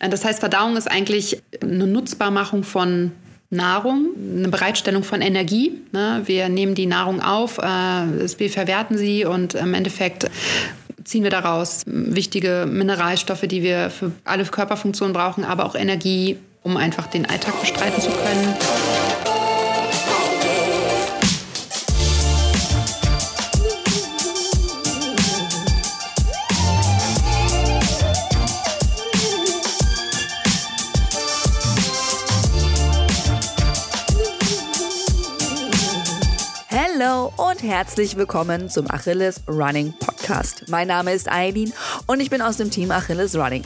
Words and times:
Das 0.00 0.24
heißt, 0.24 0.40
Verdauung 0.40 0.76
ist 0.76 0.90
eigentlich 0.90 1.42
eine 1.62 1.86
Nutzbarmachung 1.86 2.64
von 2.64 3.12
Nahrung, 3.50 4.14
eine 4.36 4.48
Bereitstellung 4.48 5.02
von 5.02 5.20
Energie. 5.20 5.72
Ne? 5.92 6.22
Wir 6.24 6.48
nehmen 6.48 6.74
die 6.74 6.86
Nahrung 6.86 7.20
auf, 7.20 7.58
äh, 7.58 7.62
wir 7.62 8.50
verwerten 8.50 8.96
sie 8.96 9.24
und 9.24 9.54
im 9.54 9.74
Endeffekt 9.74 10.30
ziehen 11.04 11.24
wir 11.24 11.30
daraus 11.30 11.82
wichtige 11.86 12.66
Mineralstoffe, 12.70 13.42
die 13.42 13.62
wir 13.62 13.90
für 13.90 14.12
alle 14.24 14.44
Körperfunktionen 14.44 15.12
brauchen, 15.12 15.44
aber 15.44 15.66
auch 15.66 15.74
Energie, 15.74 16.38
um 16.62 16.76
einfach 16.76 17.08
den 17.08 17.26
Alltag 17.26 17.60
bestreiten 17.60 18.00
zu 18.00 18.10
können. 18.10 18.54
Herzlich 37.62 38.16
willkommen 38.16 38.70
zum 38.70 38.90
Achilles 38.90 39.42
Running 39.46 39.92
Podcast. 39.98 40.64
Mein 40.68 40.88
Name 40.88 41.12
ist 41.12 41.30
Eileen 41.30 41.72
und 42.06 42.20
ich 42.20 42.30
bin 42.30 42.40
aus 42.40 42.56
dem 42.56 42.70
Team 42.70 42.90
Achilles 42.90 43.36
Running. 43.36 43.64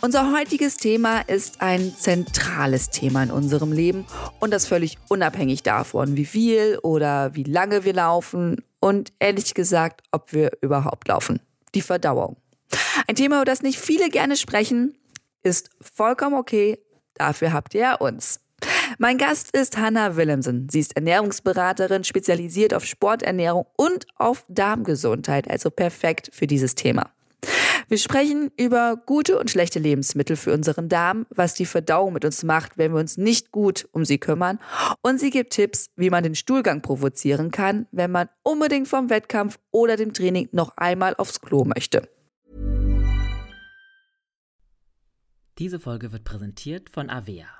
Unser 0.00 0.32
heutiges 0.32 0.76
Thema 0.76 1.20
ist 1.22 1.60
ein 1.60 1.94
zentrales 1.96 2.90
Thema 2.90 3.22
in 3.24 3.30
unserem 3.30 3.72
Leben 3.72 4.06
und 4.38 4.52
das 4.52 4.66
völlig 4.66 4.96
unabhängig 5.08 5.62
davon, 5.62 6.16
wie 6.16 6.24
viel 6.24 6.78
oder 6.82 7.34
wie 7.34 7.42
lange 7.42 7.84
wir 7.84 7.94
laufen 7.94 8.62
und 8.78 9.12
ehrlich 9.18 9.54
gesagt, 9.54 10.02
ob 10.12 10.32
wir 10.32 10.52
überhaupt 10.60 11.08
laufen. 11.08 11.40
Die 11.74 11.82
Verdauung. 11.82 12.36
Ein 13.08 13.16
Thema, 13.16 13.36
über 13.36 13.44
das 13.44 13.62
nicht 13.62 13.78
viele 13.78 14.08
gerne 14.08 14.36
sprechen, 14.36 14.96
ist 15.42 15.70
vollkommen 15.80 16.36
okay. 16.36 16.78
Dafür 17.14 17.52
habt 17.52 17.74
ihr 17.74 17.96
uns. 18.00 18.40
Mein 19.02 19.16
Gast 19.16 19.56
ist 19.56 19.78
Hannah 19.78 20.16
Willemsen. 20.16 20.68
Sie 20.68 20.78
ist 20.78 20.94
Ernährungsberaterin, 20.94 22.04
spezialisiert 22.04 22.74
auf 22.74 22.84
Sporternährung 22.84 23.64
und 23.78 24.04
auf 24.16 24.44
Darmgesundheit, 24.50 25.50
also 25.50 25.70
perfekt 25.70 26.28
für 26.34 26.46
dieses 26.46 26.74
Thema. 26.74 27.10
Wir 27.88 27.96
sprechen 27.96 28.50
über 28.58 29.00
gute 29.06 29.38
und 29.38 29.50
schlechte 29.50 29.78
Lebensmittel 29.78 30.36
für 30.36 30.52
unseren 30.52 30.90
Darm, 30.90 31.24
was 31.30 31.54
die 31.54 31.64
Verdauung 31.64 32.12
mit 32.12 32.26
uns 32.26 32.42
macht, 32.42 32.76
wenn 32.76 32.92
wir 32.92 33.00
uns 33.00 33.16
nicht 33.16 33.52
gut 33.52 33.88
um 33.92 34.04
sie 34.04 34.18
kümmern. 34.18 34.58
Und 35.00 35.18
sie 35.18 35.30
gibt 35.30 35.54
Tipps, 35.54 35.86
wie 35.96 36.10
man 36.10 36.22
den 36.22 36.34
Stuhlgang 36.34 36.82
provozieren 36.82 37.50
kann, 37.50 37.86
wenn 37.92 38.10
man 38.10 38.28
unbedingt 38.42 38.86
vom 38.86 39.08
Wettkampf 39.08 39.58
oder 39.70 39.96
dem 39.96 40.12
Training 40.12 40.50
noch 40.52 40.76
einmal 40.76 41.14
aufs 41.16 41.40
Klo 41.40 41.64
möchte. 41.64 42.06
Diese 45.56 45.80
Folge 45.80 46.12
wird 46.12 46.24
präsentiert 46.24 46.90
von 46.90 47.08
Avea. 47.08 47.59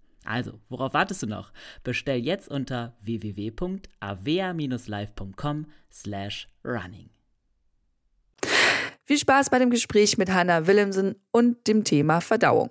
Also, 0.25 0.59
worauf 0.69 0.93
wartest 0.93 1.23
du 1.23 1.27
noch? 1.27 1.51
Bestell 1.83 2.19
jetzt 2.19 2.47
unter 2.47 2.95
www.avea-live.com 3.01 5.65
slash 5.91 6.47
running. 6.63 7.09
Viel 9.05 9.17
Spaß 9.17 9.49
bei 9.49 9.59
dem 9.59 9.71
Gespräch 9.71 10.17
mit 10.17 10.31
Hanna 10.31 10.67
Willemsen 10.67 11.15
und 11.31 11.67
dem 11.67 11.83
Thema 11.83 12.21
Verdauung. 12.21 12.69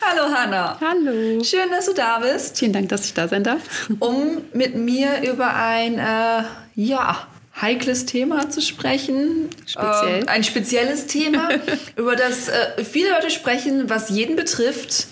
Hallo 0.00 0.34
Hanna. 0.34 0.80
Hallo. 0.80 1.44
Schön, 1.44 1.70
dass 1.70 1.84
du 1.86 1.94
da 1.94 2.18
bist. 2.18 2.58
Vielen 2.58 2.72
Dank, 2.72 2.88
dass 2.88 3.04
ich 3.04 3.14
da 3.14 3.28
sein 3.28 3.44
darf. 3.44 3.88
Um 3.98 4.42
mit 4.52 4.74
mir 4.74 5.22
über 5.22 5.54
ein, 5.54 5.98
äh, 5.98 6.42
ja, 6.74 7.28
heikles 7.60 8.06
Thema 8.06 8.48
zu 8.50 8.62
sprechen. 8.62 9.50
Speziell. 9.66 10.22
Ähm, 10.22 10.28
ein 10.28 10.44
spezielles 10.44 11.06
Thema, 11.06 11.50
über 11.96 12.16
das 12.16 12.48
äh, 12.48 12.84
viele 12.84 13.10
Leute 13.10 13.30
sprechen, 13.30 13.90
was 13.90 14.10
jeden 14.10 14.36
betrifft. 14.36 15.06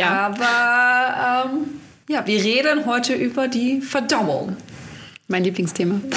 Ja. 0.00 0.34
Aber 0.34 1.50
ähm, 1.50 1.80
ja, 2.08 2.26
wir 2.26 2.42
reden 2.42 2.86
heute 2.86 3.14
über 3.14 3.48
die 3.48 3.80
Verdauung. 3.80 4.56
Mein 5.28 5.44
Lieblingsthema. 5.44 6.00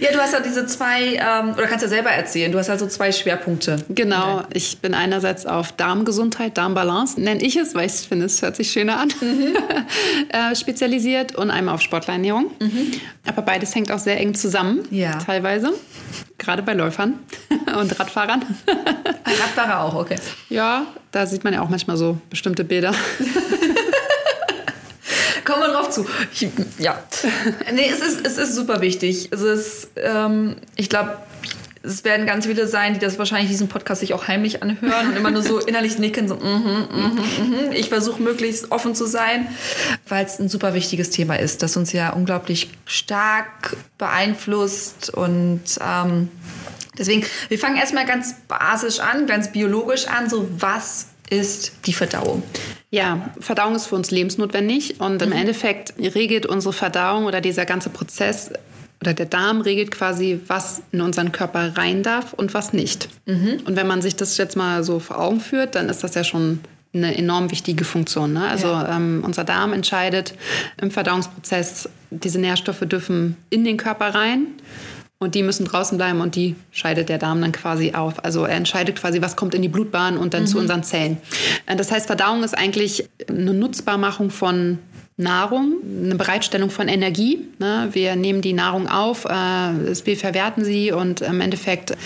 ja, 0.00 0.12
du 0.12 0.18
hast 0.18 0.32
ja 0.32 0.40
diese 0.40 0.66
zwei, 0.66 1.16
ähm, 1.16 1.52
oder 1.52 1.66
kannst 1.66 1.82
ja 1.82 1.88
selber 1.88 2.10
erzählen, 2.10 2.50
du 2.50 2.58
hast 2.58 2.70
also 2.70 2.86
zwei 2.86 3.12
Schwerpunkte. 3.12 3.76
Genau, 3.90 4.42
ich 4.52 4.78
bin 4.78 4.94
einerseits 4.94 5.44
auf 5.44 5.72
Darmgesundheit, 5.72 6.56
Darmbalance, 6.56 7.20
nenne 7.20 7.42
ich 7.42 7.56
es, 7.56 7.74
weil 7.74 7.86
ich 7.86 7.92
finde, 7.92 8.26
es 8.26 8.40
hört 8.40 8.56
sich 8.56 8.70
schöner 8.70 9.00
an, 9.00 9.12
mhm. 9.20 9.54
äh, 10.30 10.56
spezialisiert 10.56 11.34
und 11.34 11.50
einmal 11.50 11.74
auf 11.74 11.82
Sportlerernährung. 11.82 12.50
Mhm. 12.60 12.92
Aber 13.26 13.42
beides 13.42 13.74
hängt 13.74 13.92
auch 13.92 13.98
sehr 13.98 14.18
eng 14.18 14.34
zusammen, 14.34 14.80
ja. 14.90 15.18
teilweise, 15.18 15.74
gerade 16.38 16.62
bei 16.62 16.72
Läufern 16.72 17.18
und 17.78 17.98
Radfahrern. 17.98 18.44
Radfahrer 19.26 19.80
auch, 19.80 19.94
okay. 19.94 20.16
Ja, 20.48 20.86
da 21.10 21.26
sieht 21.26 21.44
man 21.44 21.52
ja 21.52 21.60
auch 21.60 21.68
manchmal 21.68 21.96
so 21.96 22.18
bestimmte 22.30 22.64
Bilder. 22.64 22.94
Kommen 25.44 25.62
wir 25.62 25.68
drauf 25.68 25.90
zu. 25.90 26.06
Ich, 26.32 26.48
ja. 26.78 27.02
Nee, 27.72 27.88
es 27.90 28.00
ist, 28.00 28.26
es 28.26 28.38
ist 28.38 28.54
super 28.54 28.80
wichtig. 28.82 29.28
Es 29.32 29.40
ist, 29.40 29.90
ähm, 29.96 30.56
ich 30.76 30.88
glaube, 30.90 31.16
es 31.82 32.04
werden 32.04 32.26
ganz 32.26 32.46
viele 32.46 32.66
sein, 32.66 32.94
die 32.94 32.98
das 32.98 33.18
wahrscheinlich 33.18 33.48
diesen 33.48 33.68
Podcast 33.68 34.00
sich 34.00 34.14
auch 34.14 34.28
heimlich 34.28 34.62
anhören 34.62 35.08
und 35.08 35.16
immer 35.16 35.30
nur 35.30 35.42
so 35.42 35.58
innerlich 35.58 35.98
nicken, 35.98 36.28
so 36.28 36.34
mm 36.34 36.38
-hmm, 36.38 36.92
mm 36.92 37.18
-hmm, 37.18 37.72
Ich 37.72 37.88
versuche 37.88 38.22
möglichst 38.22 38.70
offen 38.72 38.94
zu 38.94 39.06
sein, 39.06 39.48
weil 40.08 40.24
es 40.24 40.38
ein 40.38 40.48
super 40.48 40.74
wichtiges 40.74 41.10
Thema 41.10 41.38
ist, 41.38 41.62
das 41.62 41.76
uns 41.76 41.92
ja 41.92 42.10
unglaublich 42.10 42.70
stark 42.84 43.76
beeinflusst 43.98 45.10
und 45.10 45.62
ähm, 45.80 46.28
deswegen, 46.98 47.24
wir 47.48 47.58
fangen 47.58 47.76
erstmal 47.76 48.06
ganz 48.06 48.34
basisch 48.48 49.00
an, 49.00 49.26
ganz 49.26 49.52
biologisch 49.52 50.06
an, 50.06 50.28
so 50.28 50.48
was 50.58 51.08
ist 51.30 51.72
die 51.86 51.92
Verdauung? 51.92 52.42
Ja, 52.90 53.30
Verdauung 53.38 53.74
ist 53.74 53.86
für 53.86 53.96
uns 53.96 54.10
lebensnotwendig 54.10 55.00
und 55.00 55.20
im 55.20 55.30
mhm. 55.30 55.36
Endeffekt 55.36 55.92
regelt 55.98 56.46
unsere 56.46 56.72
Verdauung 56.72 57.26
oder 57.26 57.40
dieser 57.40 57.66
ganze 57.66 57.90
Prozess 57.90 58.50
oder 59.00 59.14
der 59.14 59.26
Darm 59.26 59.60
regelt 59.60 59.90
quasi, 59.90 60.40
was 60.46 60.82
in 60.92 61.00
unseren 61.00 61.32
Körper 61.32 61.76
rein 61.76 62.02
darf 62.02 62.32
und 62.32 62.54
was 62.54 62.72
nicht. 62.72 63.08
Mhm. 63.26 63.60
Und 63.64 63.76
wenn 63.76 63.86
man 63.86 64.02
sich 64.02 64.16
das 64.16 64.36
jetzt 64.38 64.56
mal 64.56 64.82
so 64.82 64.98
vor 64.98 65.20
Augen 65.20 65.40
führt, 65.40 65.74
dann 65.74 65.88
ist 65.88 66.02
das 66.02 66.14
ja 66.14 66.24
schon 66.24 66.60
eine 66.94 67.16
enorm 67.16 67.50
wichtige 67.50 67.84
Funktion. 67.84 68.32
Ne? 68.32 68.48
Also 68.48 68.68
ja. 68.68 68.96
ähm, 68.96 69.22
unser 69.24 69.44
Darm 69.44 69.72
entscheidet 69.72 70.34
im 70.80 70.90
Verdauungsprozess, 70.90 71.88
diese 72.10 72.40
Nährstoffe 72.40 72.80
dürfen 72.80 73.36
in 73.50 73.64
den 73.64 73.76
Körper 73.76 74.14
rein 74.14 74.46
und 75.18 75.34
die 75.34 75.42
müssen 75.42 75.66
draußen 75.66 75.98
bleiben 75.98 76.20
und 76.20 76.34
die 76.34 76.56
scheidet 76.70 77.08
der 77.08 77.18
Darm 77.18 77.40
dann 77.40 77.52
quasi 77.52 77.92
auf. 77.92 78.24
Also 78.24 78.44
er 78.44 78.56
entscheidet 78.56 78.96
quasi, 78.96 79.20
was 79.20 79.36
kommt 79.36 79.54
in 79.54 79.62
die 79.62 79.68
Blutbahn 79.68 80.16
und 80.16 80.32
dann 80.32 80.42
mhm. 80.42 80.46
zu 80.46 80.58
unseren 80.58 80.82
Zellen. 80.82 81.18
Äh, 81.66 81.76
das 81.76 81.92
heißt, 81.92 82.06
Verdauung 82.06 82.42
ist 82.42 82.56
eigentlich 82.56 83.08
eine 83.28 83.52
Nutzbarmachung 83.52 84.30
von 84.30 84.78
Nahrung, 85.18 85.78
eine 86.04 86.14
Bereitstellung 86.14 86.70
von 86.70 86.88
Energie. 86.88 87.40
Ne? 87.58 87.88
Wir 87.92 88.14
nehmen 88.14 88.40
die 88.40 88.52
Nahrung 88.52 88.88
auf, 88.88 89.24
äh, 89.24 89.28
wir 89.28 90.16
verwerten 90.16 90.64
sie 90.64 90.92
und 90.92 91.20
im 91.20 91.40
Endeffekt 91.40 91.96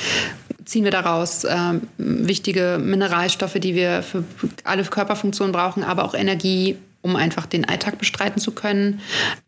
ziehen 0.64 0.84
wir 0.84 0.90
daraus 0.90 1.44
ähm, 1.44 1.82
wichtige 1.98 2.80
Mineralstoffe, 2.82 3.54
die 3.54 3.74
wir 3.74 4.02
für 4.02 4.24
alle 4.64 4.82
Körperfunktionen 4.84 5.52
brauchen, 5.52 5.84
aber 5.84 6.04
auch 6.04 6.14
Energie, 6.14 6.78
um 7.02 7.16
einfach 7.16 7.44
den 7.44 7.68
Alltag 7.68 7.98
bestreiten 7.98 8.40
zu 8.40 8.52
können. 8.52 9.00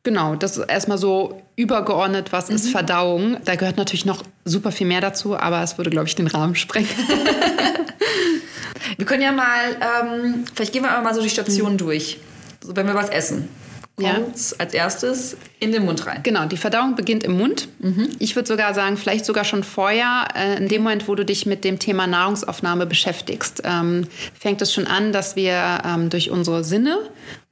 Genau, 0.03 0.35
das 0.35 0.59
ist 0.59 0.69
erstmal 0.69 0.99
so 0.99 1.41
übergeordnet, 1.57 2.33
was 2.33 2.51
mhm. 2.51 2.57
ist 2.57 2.69
Verdauung. 2.69 3.39
Da 3.47 3.55
gehört 3.55 3.79
natürlich 3.79 4.05
noch 4.05 4.23
super 4.45 4.73
viel 4.73 4.87
mehr 4.87 5.01
dazu, 5.01 5.39
aber 5.39 5.63
es 5.63 5.79
würde, 5.79 5.89
glaube 5.89 6.09
ich, 6.09 6.15
den 6.15 6.27
Rahmen 6.27 6.57
sprengen. 6.57 6.89
wir 8.99 9.07
können 9.07 9.23
ja 9.23 9.33
mal, 9.33 10.03
ähm, 10.03 10.45
vielleicht 10.55 10.75
gehen 10.75 10.83
wir 10.83 11.01
mal 11.01 11.15
so 11.15 11.23
die 11.23 11.31
Stationen 11.31 11.75
mhm. 11.75 11.79
durch, 11.79 12.19
wenn 12.69 12.87
wir 12.87 12.95
was 12.95 13.09
essen 13.09 13.49
kommt 13.97 14.07
ja. 14.07 14.57
als 14.59 14.75
erstes 14.75 15.37
in 15.61 15.71
den 15.71 15.85
Mund 15.85 16.05
rein. 16.07 16.21
Genau, 16.25 16.47
die 16.47 16.57
Verdauung 16.57 16.97
beginnt 16.97 17.23
im 17.23 17.37
Mund. 17.37 17.69
Mhm. 17.79 18.11
Ich 18.19 18.35
würde 18.35 18.49
sogar 18.49 18.75
sagen, 18.75 18.97
vielleicht 18.97 19.25
sogar 19.25 19.45
schon 19.45 19.63
vorher, 19.63 20.27
äh, 20.35 20.57
in 20.57 20.69
dem 20.69 20.83
Moment, 20.83 21.07
wo 21.07 21.15
du 21.15 21.25
dich 21.25 21.47
mit 21.47 21.65
dem 21.65 21.79
Thema 21.79 22.07
Nahrungsaufnahme 22.07 22.87
beschäftigst, 22.87 23.63
ähm, 23.65 24.09
fängt 24.39 24.61
es 24.63 24.73
schon 24.73 24.87
an, 24.87 25.13
dass 25.13 25.37
wir 25.37 25.83
ähm, 25.85 26.11
durch 26.11 26.31
unsere 26.31 26.65
Sinne 26.65 26.99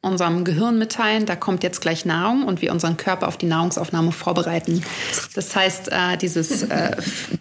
unserem 0.05 0.43
Gehirn 0.45 0.79
mitteilen, 0.79 1.27
da 1.27 1.37
kommt 1.37 1.63
jetzt 1.63 1.81
gleich 1.81 2.05
Nahrung 2.05 2.43
und 2.43 2.61
wir 2.61 2.73
unseren 2.73 2.97
Körper 2.97 3.29
auf 3.29 3.37
die 3.37 3.47
Nahrungsaufnahme 3.47 4.11
vorbereiten. 4.11 4.83
Das 5.37 5.55
heißt, 5.55 5.93
äh, 5.93 6.17
dieses, 6.21 6.65
äh, 6.65 6.97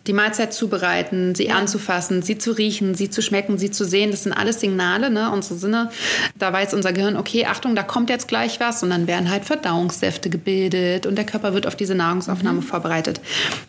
die 0.05 0.13
Mahlzeit 0.13 0.53
zubereiten, 0.53 1.33
sie 1.33 1.47
ja. 1.47 1.55
anzufassen, 1.55 2.21
sie 2.21 2.37
zu 2.37 2.51
riechen, 2.51 2.93
sie 2.93 3.09
zu 3.09 3.23
schmecken, 3.23 3.57
sie 3.57 3.71
zu 3.71 3.83
sehen, 3.83 4.11
das 4.11 4.23
sind 4.23 4.33
alles 4.33 4.59
Signale, 4.59 5.09
ne? 5.09 5.31
unsere 5.31 5.55
Sinne. 5.55 5.89
Da 6.37 6.53
weiß 6.53 6.75
unser 6.75 6.93
Gehirn, 6.93 7.17
okay, 7.17 7.47
Achtung, 7.47 7.75
da 7.75 7.81
kommt 7.81 8.11
jetzt 8.11 8.27
gleich 8.27 8.59
was 8.59 8.83
und 8.83 8.91
dann 8.91 9.07
werden 9.07 9.31
halt 9.31 9.43
Verdauungssäfte 9.45 10.29
gebildet 10.29 11.07
und 11.07 11.15
der 11.15 11.25
Körper 11.25 11.55
wird 11.55 11.65
auf 11.65 11.75
diese 11.75 11.95
Nahrungsaufnahme 11.95 12.61
mhm. 12.61 12.65
vorbereitet. 12.65 13.21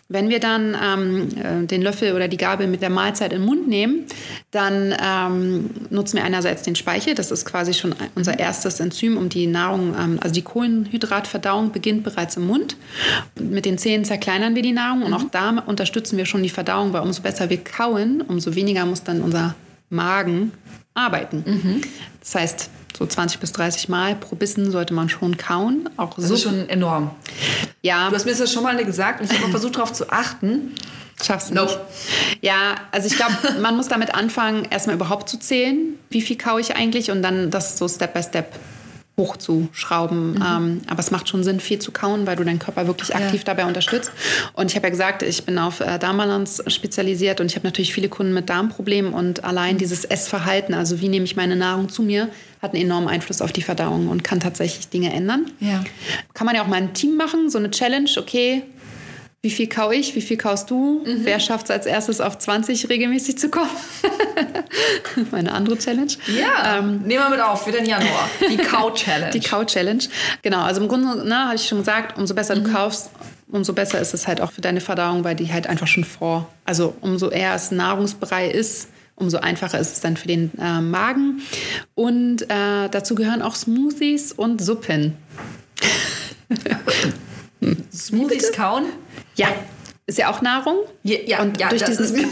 Wenn 0.07 0.29
wir 0.29 0.39
dann 0.39 0.77
ähm, 0.79 1.29
äh, 1.63 1.65
den 1.65 1.81
Löffel 1.81 2.13
oder 2.13 2.27
die 2.27 2.37
Gabel 2.37 2.67
mit 2.67 2.83
der 2.83 2.91
Mahlzeit 2.91 3.33
in 3.33 3.39
den 3.39 3.47
Mund 3.47 3.67
nehmen, 3.67 4.05
dann 4.51 4.95
ähm, 5.03 5.71
nutzen 5.89 6.17
wir 6.17 6.25
einerseits 6.25 6.61
den 6.61 6.75
Speichel, 6.75 7.15
das 7.15 7.31
ist 7.31 7.43
quasi 7.45 7.73
schon 7.73 7.95
unser 8.13 8.37
erstes 8.37 8.82
Enzym, 8.83 9.17
um 9.17 9.29
die 9.29 9.47
Nahrung, 9.47 9.95
ähm, 9.99 10.19
also 10.21 10.33
die 10.33 10.41
Kohlenhydratverdauung 10.41 11.71
beginnt 11.71 12.03
bereits 12.03 12.37
im 12.37 12.47
Mund. 12.47 12.77
Mit 13.39 13.65
den 13.65 13.77
Zähnen 13.77 14.05
zerkleinern 14.05 14.55
wir 14.55 14.61
die 14.61 14.71
Nahrung 14.71 15.03
und 15.03 15.13
auch 15.13 15.23
da 15.31 15.63
unterstützen 15.65 16.17
wir 16.17 16.25
schon 16.25 16.43
die 16.43 16.49
Verdauung, 16.49 16.93
weil 16.93 17.01
umso 17.01 17.21
besser 17.21 17.49
wir 17.49 17.63
kauen, 17.63 18.21
umso 18.21 18.55
weniger 18.55 18.85
muss 18.85 19.03
dann 19.03 19.21
unser 19.21 19.55
Magen 19.89 20.51
arbeiten. 20.93 21.43
Mhm. 21.45 21.81
Das 22.19 22.35
heißt, 22.35 22.69
so 22.97 23.05
20 23.05 23.39
bis 23.39 23.51
30 23.53 23.89
Mal 23.89 24.15
pro 24.15 24.35
Bissen 24.35 24.71
sollte 24.71 24.93
man 24.93 25.09
schon 25.09 25.37
kauen. 25.37 25.89
Auch 25.97 26.15
das 26.15 26.27
so. 26.27 26.33
ist 26.35 26.43
schon 26.43 26.69
enorm. 26.69 27.11
Ja. 27.81 28.09
Du 28.09 28.15
hast 28.15 28.25
mir 28.25 28.35
das 28.35 28.51
schon 28.51 28.63
mal 28.63 28.83
gesagt 28.83 29.21
und 29.21 29.31
ich 29.31 29.39
habe 29.39 29.49
versucht 29.49 29.75
darauf 29.75 29.93
zu 29.93 30.09
achten. 30.09 30.73
Schaffst 31.21 31.51
du 31.51 31.55
nope. 31.55 31.71
nicht. 31.71 32.43
Ja, 32.43 32.75
also 32.91 33.07
ich 33.07 33.15
glaube, 33.15 33.33
man 33.61 33.75
muss 33.75 33.87
damit 33.87 34.13
anfangen, 34.13 34.65
erstmal 34.69 34.95
überhaupt 34.95 35.29
zu 35.29 35.39
zählen, 35.39 35.97
wie 36.09 36.21
viel 36.21 36.37
kaue 36.37 36.59
ich 36.59 36.75
eigentlich 36.75 37.11
und 37.11 37.21
dann 37.21 37.49
das 37.49 37.77
so 37.77 37.87
Step 37.87 38.13
by 38.13 38.23
Step 38.23 38.53
hochzuschrauben. 39.15 40.31
Mhm. 40.31 40.43
Ähm, 40.45 40.81
aber 40.87 40.99
es 40.99 41.11
macht 41.11 41.29
schon 41.29 41.43
Sinn, 41.43 41.59
viel 41.59 41.79
zu 41.79 41.91
kauen, 41.91 42.25
weil 42.25 42.35
du 42.35 42.43
deinen 42.43 42.59
Körper 42.59 42.87
wirklich 42.87 43.15
aktiv 43.15 43.41
ja. 43.41 43.45
dabei 43.45 43.65
unterstützt. 43.65 44.11
Und 44.53 44.71
ich 44.71 44.75
habe 44.75 44.87
ja 44.87 44.91
gesagt, 44.91 45.21
ich 45.21 45.45
bin 45.45 45.59
auf 45.59 45.81
äh, 45.81 45.99
Darmbalance 45.99 46.63
spezialisiert 46.67 47.39
und 47.39 47.47
ich 47.47 47.55
habe 47.55 47.67
natürlich 47.67 47.93
viele 47.93 48.09
Kunden 48.09 48.33
mit 48.33 48.49
Darmproblemen 48.49 49.13
und 49.13 49.43
allein 49.43 49.75
mhm. 49.75 49.79
dieses 49.79 50.03
Essverhalten, 50.03 50.73
also 50.73 50.99
wie 50.99 51.09
nehme 51.09 51.25
ich 51.25 51.35
meine 51.35 51.55
Nahrung 51.55 51.89
zu 51.89 52.01
mir, 52.01 52.29
hat 52.61 52.73
einen 52.73 52.85
enormen 52.85 53.07
Einfluss 53.07 53.41
auf 53.41 53.51
die 53.51 53.61
Verdauung 53.61 54.07
und 54.07 54.23
kann 54.23 54.39
tatsächlich 54.39 54.89
Dinge 54.89 55.13
ändern. 55.13 55.45
Ja. 55.59 55.83
Kann 56.33 56.45
man 56.45 56.55
ja 56.55 56.63
auch 56.63 56.67
mal 56.67 56.77
ein 56.77 56.93
Team 56.93 57.15
machen, 57.15 57.49
so 57.49 57.59
eine 57.59 57.69
Challenge, 57.69 58.09
okay, 58.17 58.63
wie 59.43 59.51
viel 59.51 59.67
kau 59.67 59.91
ich, 59.91 60.15
wie 60.15 60.21
viel 60.21 60.37
kaust 60.37 60.71
du? 60.71 61.03
Mhm. 61.05 61.25
Wer 61.25 61.37
schafft 61.41 61.65
es 61.65 61.71
als 61.71 61.85
erstes 61.85 62.21
auf 62.21 62.37
20 62.37 62.87
regelmäßig 62.87 63.37
zu 63.37 63.49
kommen? 63.49 63.69
Meine 65.31 65.51
andere 65.51 65.77
Challenge. 65.77 66.13
Ja, 66.27 66.79
ähm, 66.79 67.01
nehmen 67.01 67.25
wir 67.25 67.29
mit 67.29 67.41
auf 67.41 67.65
für 67.65 67.73
den 67.73 67.85
Januar. 67.85 68.29
Die 68.49 68.55
Kau-Challenge. 68.55 69.31
Die 69.33 69.41
Kau-Challenge. 69.41 70.03
Genau, 70.43 70.61
also 70.61 70.79
im 70.81 70.87
Grunde, 70.87 71.27
ne, 71.27 71.47
habe 71.47 71.55
ich 71.55 71.67
schon 71.67 71.79
gesagt, 71.79 72.17
umso 72.17 72.33
besser 72.33 72.55
mhm. 72.55 72.63
du 72.63 72.71
kaufst, 72.71 73.09
umso 73.51 73.73
besser 73.73 73.99
ist 73.99 74.13
es 74.13 74.27
halt 74.29 74.39
auch 74.39 74.53
für 74.53 74.61
deine 74.61 74.79
Verdauung, 74.79 75.25
weil 75.25 75.35
die 75.35 75.51
halt 75.51 75.67
einfach 75.67 75.87
schon 75.87 76.05
vor, 76.05 76.47
also 76.63 76.95
umso 77.01 77.29
eher 77.29 77.53
es 77.53 77.69
nahrungsbrei 77.69 78.47
ist, 78.47 78.87
umso 79.15 79.39
einfacher 79.39 79.77
ist 79.77 79.91
es 79.91 79.99
dann 79.99 80.15
für 80.15 80.29
den 80.29 80.51
äh, 80.57 80.79
Magen. 80.79 81.41
Und 81.95 82.43
äh, 82.43 82.87
dazu 82.89 83.13
gehören 83.13 83.41
auch 83.41 83.55
Smoothies 83.55 84.31
und 84.31 84.63
Suppen. 84.63 85.17
Smoothies 87.93 88.53
kauen? 88.53 88.85
Ja. 89.35 89.47
Ist 90.05 90.17
ja 90.17 90.29
auch 90.29 90.41
Nahrung. 90.41 90.79
Ja, 91.03 91.17
ja, 91.25 91.41
und 91.41 91.57
ja 91.61 91.69
durch 91.69 91.83
diesen, 91.83 92.29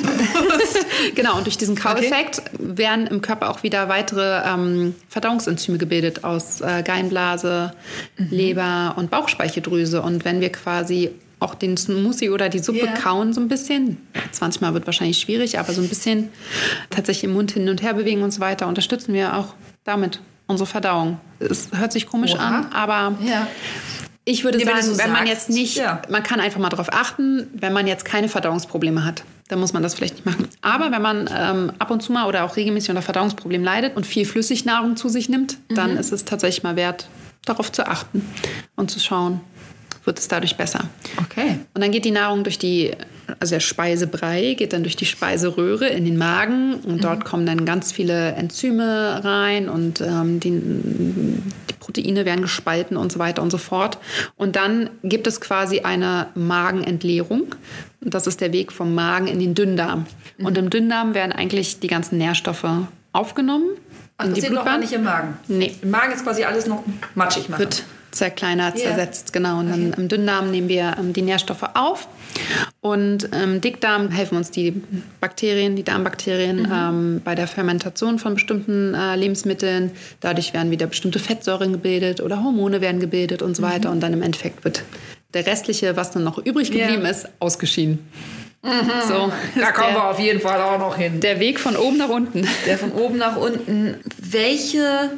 Genau, 1.15 1.37
und 1.37 1.45
durch 1.45 1.57
diesen 1.57 1.75
Kaueffekt 1.75 2.39
okay. 2.39 2.77
werden 2.77 3.07
im 3.07 3.21
Körper 3.21 3.49
auch 3.49 3.63
wieder 3.63 3.87
weitere 3.87 4.41
ähm, 4.45 4.93
Verdauungsenzyme 5.07 5.77
gebildet 5.77 6.25
aus 6.25 6.59
äh, 6.59 6.83
Geinblase, 6.83 7.71
mhm. 8.17 8.27
Leber 8.29 8.95
und 8.97 9.09
Bauchspeicheldrüse. 9.09 10.01
Und 10.01 10.25
wenn 10.25 10.41
wir 10.41 10.51
quasi 10.51 11.11
auch 11.39 11.55
den 11.55 11.77
Smoothie 11.77 12.29
oder 12.29 12.49
die 12.49 12.59
Suppe 12.59 12.83
yeah. 12.83 12.93
kauen 12.93 13.33
so 13.33 13.41
ein 13.41 13.47
bisschen, 13.47 13.97
20 14.31 14.61
Mal 14.61 14.73
wird 14.73 14.85
wahrscheinlich 14.85 15.19
schwierig, 15.19 15.57
aber 15.57 15.73
so 15.73 15.81
ein 15.81 15.89
bisschen 15.89 16.29
tatsächlich 16.89 17.23
im 17.23 17.33
Mund 17.33 17.51
hin 17.51 17.67
und 17.67 17.81
her 17.81 17.93
bewegen 17.93 18.21
und 18.21 18.31
so 18.31 18.41
weiter, 18.41 18.67
unterstützen 18.67 19.13
wir 19.13 19.35
auch 19.35 19.55
damit 19.83 20.19
unsere 20.45 20.67
Verdauung. 20.67 21.19
Es 21.39 21.69
hört 21.73 21.93
sich 21.93 22.05
komisch 22.05 22.35
Oha. 22.35 22.47
an, 22.47 22.71
aber 22.71 23.17
ja. 23.25 23.47
Ich 24.23 24.43
würde 24.43 24.59
nee, 24.59 24.65
sagen, 24.65 24.77
wenn 24.87 24.95
sagst, 24.95 25.13
man 25.13 25.27
jetzt 25.27 25.49
nicht, 25.49 25.77
ja. 25.77 26.01
man 26.09 26.21
kann 26.21 26.39
einfach 26.39 26.59
mal 26.59 26.69
darauf 26.69 26.93
achten, 26.93 27.47
wenn 27.53 27.73
man 27.73 27.87
jetzt 27.87 28.05
keine 28.05 28.29
Verdauungsprobleme 28.29 29.03
hat, 29.03 29.23
dann 29.47 29.59
muss 29.59 29.73
man 29.73 29.81
das 29.81 29.95
vielleicht 29.95 30.15
nicht 30.15 30.25
machen. 30.25 30.47
Aber 30.61 30.91
wenn 30.91 31.01
man 31.01 31.29
ähm, 31.35 31.71
ab 31.79 31.89
und 31.89 32.01
zu 32.01 32.11
mal 32.11 32.27
oder 32.27 32.43
auch 32.43 32.55
regelmäßig 32.55 32.91
unter 32.91 33.01
Verdauungsproblemen 33.01 33.65
leidet 33.65 33.97
und 33.97 34.05
viel 34.05 34.25
Flüssignahrung 34.25 34.95
zu 34.95 35.09
sich 35.09 35.27
nimmt, 35.27 35.57
mhm. 35.69 35.75
dann 35.75 35.97
ist 35.97 36.11
es 36.11 36.23
tatsächlich 36.23 36.61
mal 36.63 36.75
wert, 36.75 37.07
darauf 37.45 37.71
zu 37.71 37.87
achten 37.87 38.23
und 38.75 38.91
zu 38.91 38.99
schauen, 38.99 39.41
wird 40.05 40.19
es 40.19 40.27
dadurch 40.27 40.55
besser. 40.55 40.81
Okay. 41.17 41.59
Und 41.73 41.81
dann 41.81 41.91
geht 41.91 42.05
die 42.05 42.11
Nahrung 42.11 42.43
durch 42.43 42.59
die, 42.59 42.91
also 43.39 43.55
der 43.55 43.59
Speisebrei 43.59 44.55
geht 44.57 44.73
dann 44.73 44.83
durch 44.83 44.95
die 44.95 45.05
Speiseröhre 45.05 45.87
in 45.87 46.05
den 46.05 46.17
Magen 46.17 46.75
und 46.75 46.95
mhm. 46.95 47.01
dort 47.01 47.25
kommen 47.25 47.45
dann 47.45 47.65
ganz 47.65 47.91
viele 47.91 48.33
Enzyme 48.33 49.23
rein 49.23 49.69
und 49.69 50.01
ähm, 50.01 50.39
die, 50.39 50.51
die 50.51 51.73
Proteine 51.79 52.25
werden 52.25 52.41
gespalten 52.41 52.97
und 52.97 53.11
so 53.11 53.19
weiter 53.19 53.41
und 53.41 53.51
so 53.51 53.57
fort. 53.57 53.97
Und 54.35 54.55
dann 54.55 54.89
gibt 55.03 55.27
es 55.27 55.41
quasi 55.41 55.81
eine 55.81 56.27
Magenentleerung. 56.35 57.55
Und 58.03 58.13
das 58.13 58.27
ist 58.27 58.41
der 58.41 58.51
Weg 58.53 58.71
vom 58.71 58.95
Magen 58.95 59.27
in 59.27 59.39
den 59.39 59.53
Dünndarm. 59.53 60.05
Mhm. 60.37 60.45
Und 60.45 60.57
im 60.57 60.69
Dünndarm 60.69 61.13
werden 61.13 61.31
eigentlich 61.31 61.79
die 61.79 61.87
ganzen 61.87 62.17
Nährstoffe 62.17 62.65
aufgenommen. 63.13 63.69
Ach, 64.17 64.27
das 64.27 64.37
ist 64.37 64.51
noch 64.51 64.77
nicht 64.77 64.93
im 64.93 65.03
Magen? 65.03 65.37
Nee. 65.47 65.75
Im 65.81 65.89
Magen 65.89 66.13
ist 66.13 66.23
quasi 66.23 66.43
alles 66.43 66.67
noch 66.67 66.83
matschig 67.15 67.49
machen. 67.49 67.59
Wird 67.59 67.83
zerkleinert, 68.11 68.77
yeah. 68.77 68.89
zersetzt, 68.89 69.33
genau. 69.33 69.59
Und 69.59 69.69
dann 69.69 69.93
im 69.93 70.07
Dünndarm 70.07 70.51
nehmen 70.51 70.69
wir 70.69 70.95
ähm, 70.99 71.13
die 71.13 71.21
Nährstoffe 71.21 71.63
auf. 71.73 72.07
Und 72.81 73.23
im 73.33 73.61
Dickdarm 73.61 74.09
helfen 74.09 74.37
uns 74.37 74.51
die 74.51 74.81
Bakterien, 75.19 75.75
die 75.75 75.83
Darmbakterien 75.83 76.63
mhm. 76.63 76.71
ähm, 76.73 77.21
bei 77.23 77.35
der 77.35 77.47
Fermentation 77.47 78.19
von 78.19 78.35
bestimmten 78.35 78.93
äh, 78.93 79.15
Lebensmitteln. 79.15 79.91
Dadurch 80.19 80.53
werden 80.53 80.71
wieder 80.71 80.87
bestimmte 80.87 81.19
Fettsäuren 81.19 81.71
gebildet 81.71 82.21
oder 82.21 82.43
Hormone 82.43 82.81
werden 82.81 82.99
gebildet 82.99 83.41
und 83.41 83.55
so 83.55 83.63
weiter. 83.63 83.89
Mhm. 83.89 83.95
Und 83.95 83.99
dann 84.01 84.13
im 84.13 84.21
Endeffekt 84.21 84.63
wird 84.63 84.83
der 85.33 85.45
restliche, 85.45 85.95
was 85.95 86.11
dann 86.11 86.23
noch 86.23 86.37
übrig 86.37 86.71
geblieben 86.71 87.01
yeah. 87.01 87.11
ist, 87.11 87.27
ausgeschieden. 87.39 87.99
Mhm. 88.63 88.91
So, 89.07 89.31
da 89.59 89.71
kommen 89.71 89.93
der, 89.93 89.95
wir 89.95 90.09
auf 90.09 90.19
jeden 90.19 90.39
Fall 90.39 90.61
auch 90.61 90.77
noch 90.77 90.95
hin. 90.95 91.19
Der 91.19 91.39
Weg 91.39 91.59
von 91.59 91.75
oben 91.75 91.97
nach 91.97 92.09
unten. 92.09 92.47
Der 92.67 92.77
von 92.77 92.91
oben 92.91 93.17
nach 93.17 93.35
unten. 93.35 93.95
Welche 94.19 95.09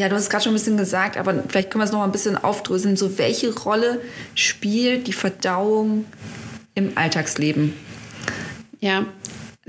ja, 0.00 0.08
du 0.08 0.14
hast 0.14 0.22
es 0.22 0.30
gerade 0.30 0.44
schon 0.44 0.52
ein 0.52 0.56
bisschen 0.56 0.78
gesagt, 0.78 1.18
aber 1.18 1.44
vielleicht 1.46 1.70
können 1.70 1.82
wir 1.82 1.84
es 1.84 1.92
noch 1.92 1.98
mal 1.98 2.06
ein 2.06 2.12
bisschen 2.12 2.38
aufdröseln. 2.38 2.96
So, 2.96 3.18
welche 3.18 3.54
Rolle 3.54 4.00
spielt 4.34 5.06
die 5.06 5.12
Verdauung 5.12 6.06
im 6.74 6.96
Alltagsleben? 6.96 7.74
Ja, 8.80 9.04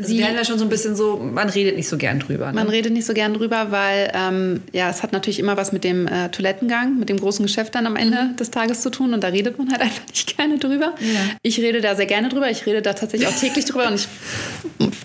Sie 0.04 0.20
werden 0.20 0.36
ja 0.36 0.46
schon 0.46 0.60
so 0.60 0.66
ein 0.66 0.70
bisschen 0.70 0.96
so, 0.96 1.18
man 1.18 1.50
redet 1.50 1.76
nicht 1.76 1.88
so 1.88 1.98
gern 1.98 2.20
drüber. 2.20 2.48
Ne? 2.48 2.54
Man 2.54 2.70
redet 2.70 2.94
nicht 2.94 3.06
so 3.06 3.14
gern 3.14 3.34
drüber, 3.34 3.68
weil 3.72 4.12
ähm, 4.14 4.62
ja, 4.72 4.90
es 4.90 5.04
hat 5.04 5.12
natürlich 5.12 5.40
immer 5.40 5.58
was 5.58 5.72
mit 5.72 5.84
dem 5.84 6.08
äh, 6.08 6.30
Toilettengang, 6.30 7.00
mit 7.00 7.10
dem 7.10 7.18
großen 7.18 7.46
Geschäft 7.46 7.76
dann 7.76 7.88
am 7.88 7.96
Ende 7.96 8.24
mhm. 8.24 8.36
des 8.38 8.52
Tages 8.52 8.82
zu 8.82 8.90
tun 8.90 9.14
und 9.14 9.24
da 9.24 9.28
redet 9.30 9.58
man 9.58 9.72
halt 9.72 9.82
einfach 9.82 10.08
nicht 10.08 10.38
gerne 10.38 10.58
drüber. 10.58 10.94
Ja. 11.00 11.20
Ich 11.42 11.60
rede 11.60 11.82
da 11.82 11.96
sehr 11.96 12.06
gerne 12.06 12.30
drüber, 12.30 12.50
ich 12.50 12.66
rede 12.66 12.82
da 12.82 12.94
tatsächlich 12.94 13.28
auch 13.28 13.36
täglich 13.36 13.66
drüber 13.66 13.88
und 13.88 13.96
ich 13.96 14.08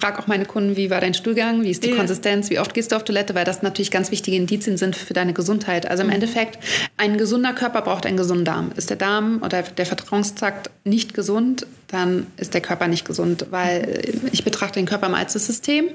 frage 0.00 0.18
auch 0.18 0.26
meine 0.26 0.44
Kunden, 0.44 0.76
wie 0.76 0.90
war 0.90 1.00
dein 1.00 1.14
Stuhlgang, 1.14 1.62
wie 1.62 1.70
ist 1.70 1.84
die 1.84 1.90
ja. 1.90 1.96
Konsistenz, 1.96 2.50
wie 2.50 2.58
oft 2.58 2.74
gehst 2.74 2.92
du 2.92 2.96
auf 2.96 3.04
Toilette, 3.04 3.34
weil 3.34 3.44
das 3.44 3.62
natürlich 3.62 3.90
ganz 3.90 4.10
wichtige 4.10 4.36
Indizien 4.36 4.76
sind 4.76 4.96
für 4.96 5.14
deine 5.14 5.32
Gesundheit. 5.32 5.88
Also 5.88 6.02
im 6.02 6.08
mhm. 6.08 6.14
Endeffekt, 6.14 6.58
ein 6.96 7.18
gesunder 7.18 7.52
Körper 7.52 7.82
braucht 7.82 8.06
einen 8.06 8.16
gesunden 8.16 8.44
Darm. 8.44 8.72
Ist 8.76 8.90
der 8.90 8.96
Darm 8.96 9.42
oder 9.42 9.62
der 9.62 9.86
Verdauungstrakt 9.86 10.70
nicht 10.84 11.14
gesund, 11.14 11.66
dann 11.88 12.26
ist 12.36 12.54
der 12.54 12.60
Körper 12.60 12.88
nicht 12.88 13.04
gesund, 13.04 13.46
weil 13.50 14.02
ich 14.32 14.44
betrachte 14.44 14.80
den 14.80 14.85
Körper 14.86 15.08
mal 15.08 15.18
als 15.18 15.34
das 15.34 15.46
System. 15.46 15.88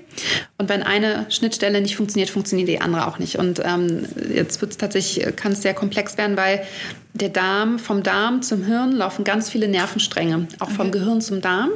Und 0.58 0.70
wenn 0.70 0.84
eine 0.84 1.26
Schnittstelle 1.30 1.82
nicht 1.82 1.96
funktioniert, 1.96 2.30
funktioniert 2.30 2.70
die 2.70 2.82
andere 2.82 3.08
auch 3.08 3.20
nicht. 3.20 3.38
Und 3.38 3.62
ähm, 3.64 4.06
jetzt 4.34 4.62
wird 4.62 4.72
es 4.72 4.78
tatsächlich, 4.78 5.36
kann 5.36 5.54
es 5.54 5.62
sehr 5.62 5.74
komplex 5.74 6.18
werden, 6.18 6.38
weil 6.38 6.64
der 7.14 7.30
Darm, 7.30 7.78
vom 7.78 8.04
Darm 8.04 8.42
zum 8.42 8.64
Hirn 8.64 8.94
laufen 8.94 9.24
ganz 9.24 9.50
viele 9.50 9.68
Nervenstränge, 9.68 10.48
auch 10.60 10.68
okay. 10.68 10.76
vom 10.76 10.92
Gehirn 10.92 11.22
zum 11.22 11.42
Darm. 11.42 11.72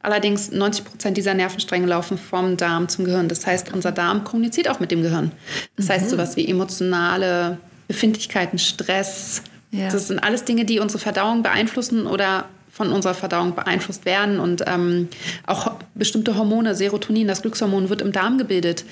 Allerdings 0.00 0.52
90 0.52 0.84
Prozent 0.84 1.16
dieser 1.16 1.34
Nervenstränge 1.34 1.86
laufen 1.86 2.18
vom 2.18 2.56
Darm 2.56 2.88
zum 2.88 3.04
Gehirn. 3.04 3.28
Das 3.28 3.46
heißt, 3.46 3.72
unser 3.72 3.90
Darm 3.90 4.24
kommuniziert 4.24 4.68
auch 4.68 4.78
mit 4.78 4.90
dem 4.90 5.02
Gehirn. 5.02 5.32
Das 5.76 5.86
mhm. 5.86 5.92
heißt, 5.92 6.10
sowas 6.10 6.36
wie 6.36 6.46
emotionale 6.46 7.58
Befindlichkeiten, 7.88 8.58
Stress, 8.58 9.42
ja. 9.72 9.90
das 9.90 10.08
sind 10.08 10.20
alles 10.20 10.44
Dinge, 10.44 10.64
die 10.64 10.78
unsere 10.78 11.00
Verdauung 11.00 11.42
beeinflussen 11.42 12.06
oder 12.06 12.46
von 12.76 12.92
unserer 12.92 13.14
Verdauung 13.14 13.54
beeinflusst 13.54 14.04
werden. 14.04 14.38
Und 14.38 14.62
ähm, 14.66 15.08
auch 15.46 15.72
bestimmte 15.94 16.36
Hormone, 16.36 16.74
Serotonin, 16.74 17.26
das 17.26 17.40
Glückshormon, 17.40 17.88
wird 17.88 18.02
im 18.02 18.12
Darm 18.12 18.36
gebildet. 18.36 18.84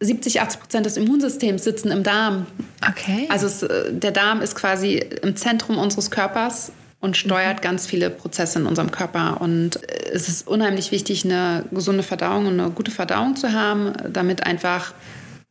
70, 0.00 0.40
80 0.40 0.60
Prozent 0.60 0.86
des 0.86 0.96
Immunsystems 0.96 1.62
sitzen 1.62 1.90
im 1.90 2.02
Darm. 2.02 2.46
Okay. 2.88 3.26
Also 3.28 3.46
es, 3.46 3.62
äh, 3.62 3.92
der 3.92 4.12
Darm 4.12 4.40
ist 4.40 4.54
quasi 4.54 4.94
im 5.22 5.36
Zentrum 5.36 5.76
unseres 5.76 6.10
Körpers 6.10 6.72
und 7.00 7.18
steuert 7.18 7.58
mhm. 7.58 7.62
ganz 7.62 7.86
viele 7.86 8.08
Prozesse 8.08 8.60
in 8.60 8.66
unserem 8.66 8.90
Körper. 8.90 9.42
Und 9.42 9.76
äh, 9.76 10.10
es 10.14 10.28
ist 10.28 10.48
unheimlich 10.48 10.90
wichtig, 10.90 11.26
eine 11.26 11.66
gesunde 11.70 12.02
Verdauung 12.02 12.46
und 12.46 12.58
eine 12.58 12.70
gute 12.70 12.90
Verdauung 12.90 13.36
zu 13.36 13.52
haben, 13.52 13.92
damit 14.10 14.46
einfach 14.46 14.94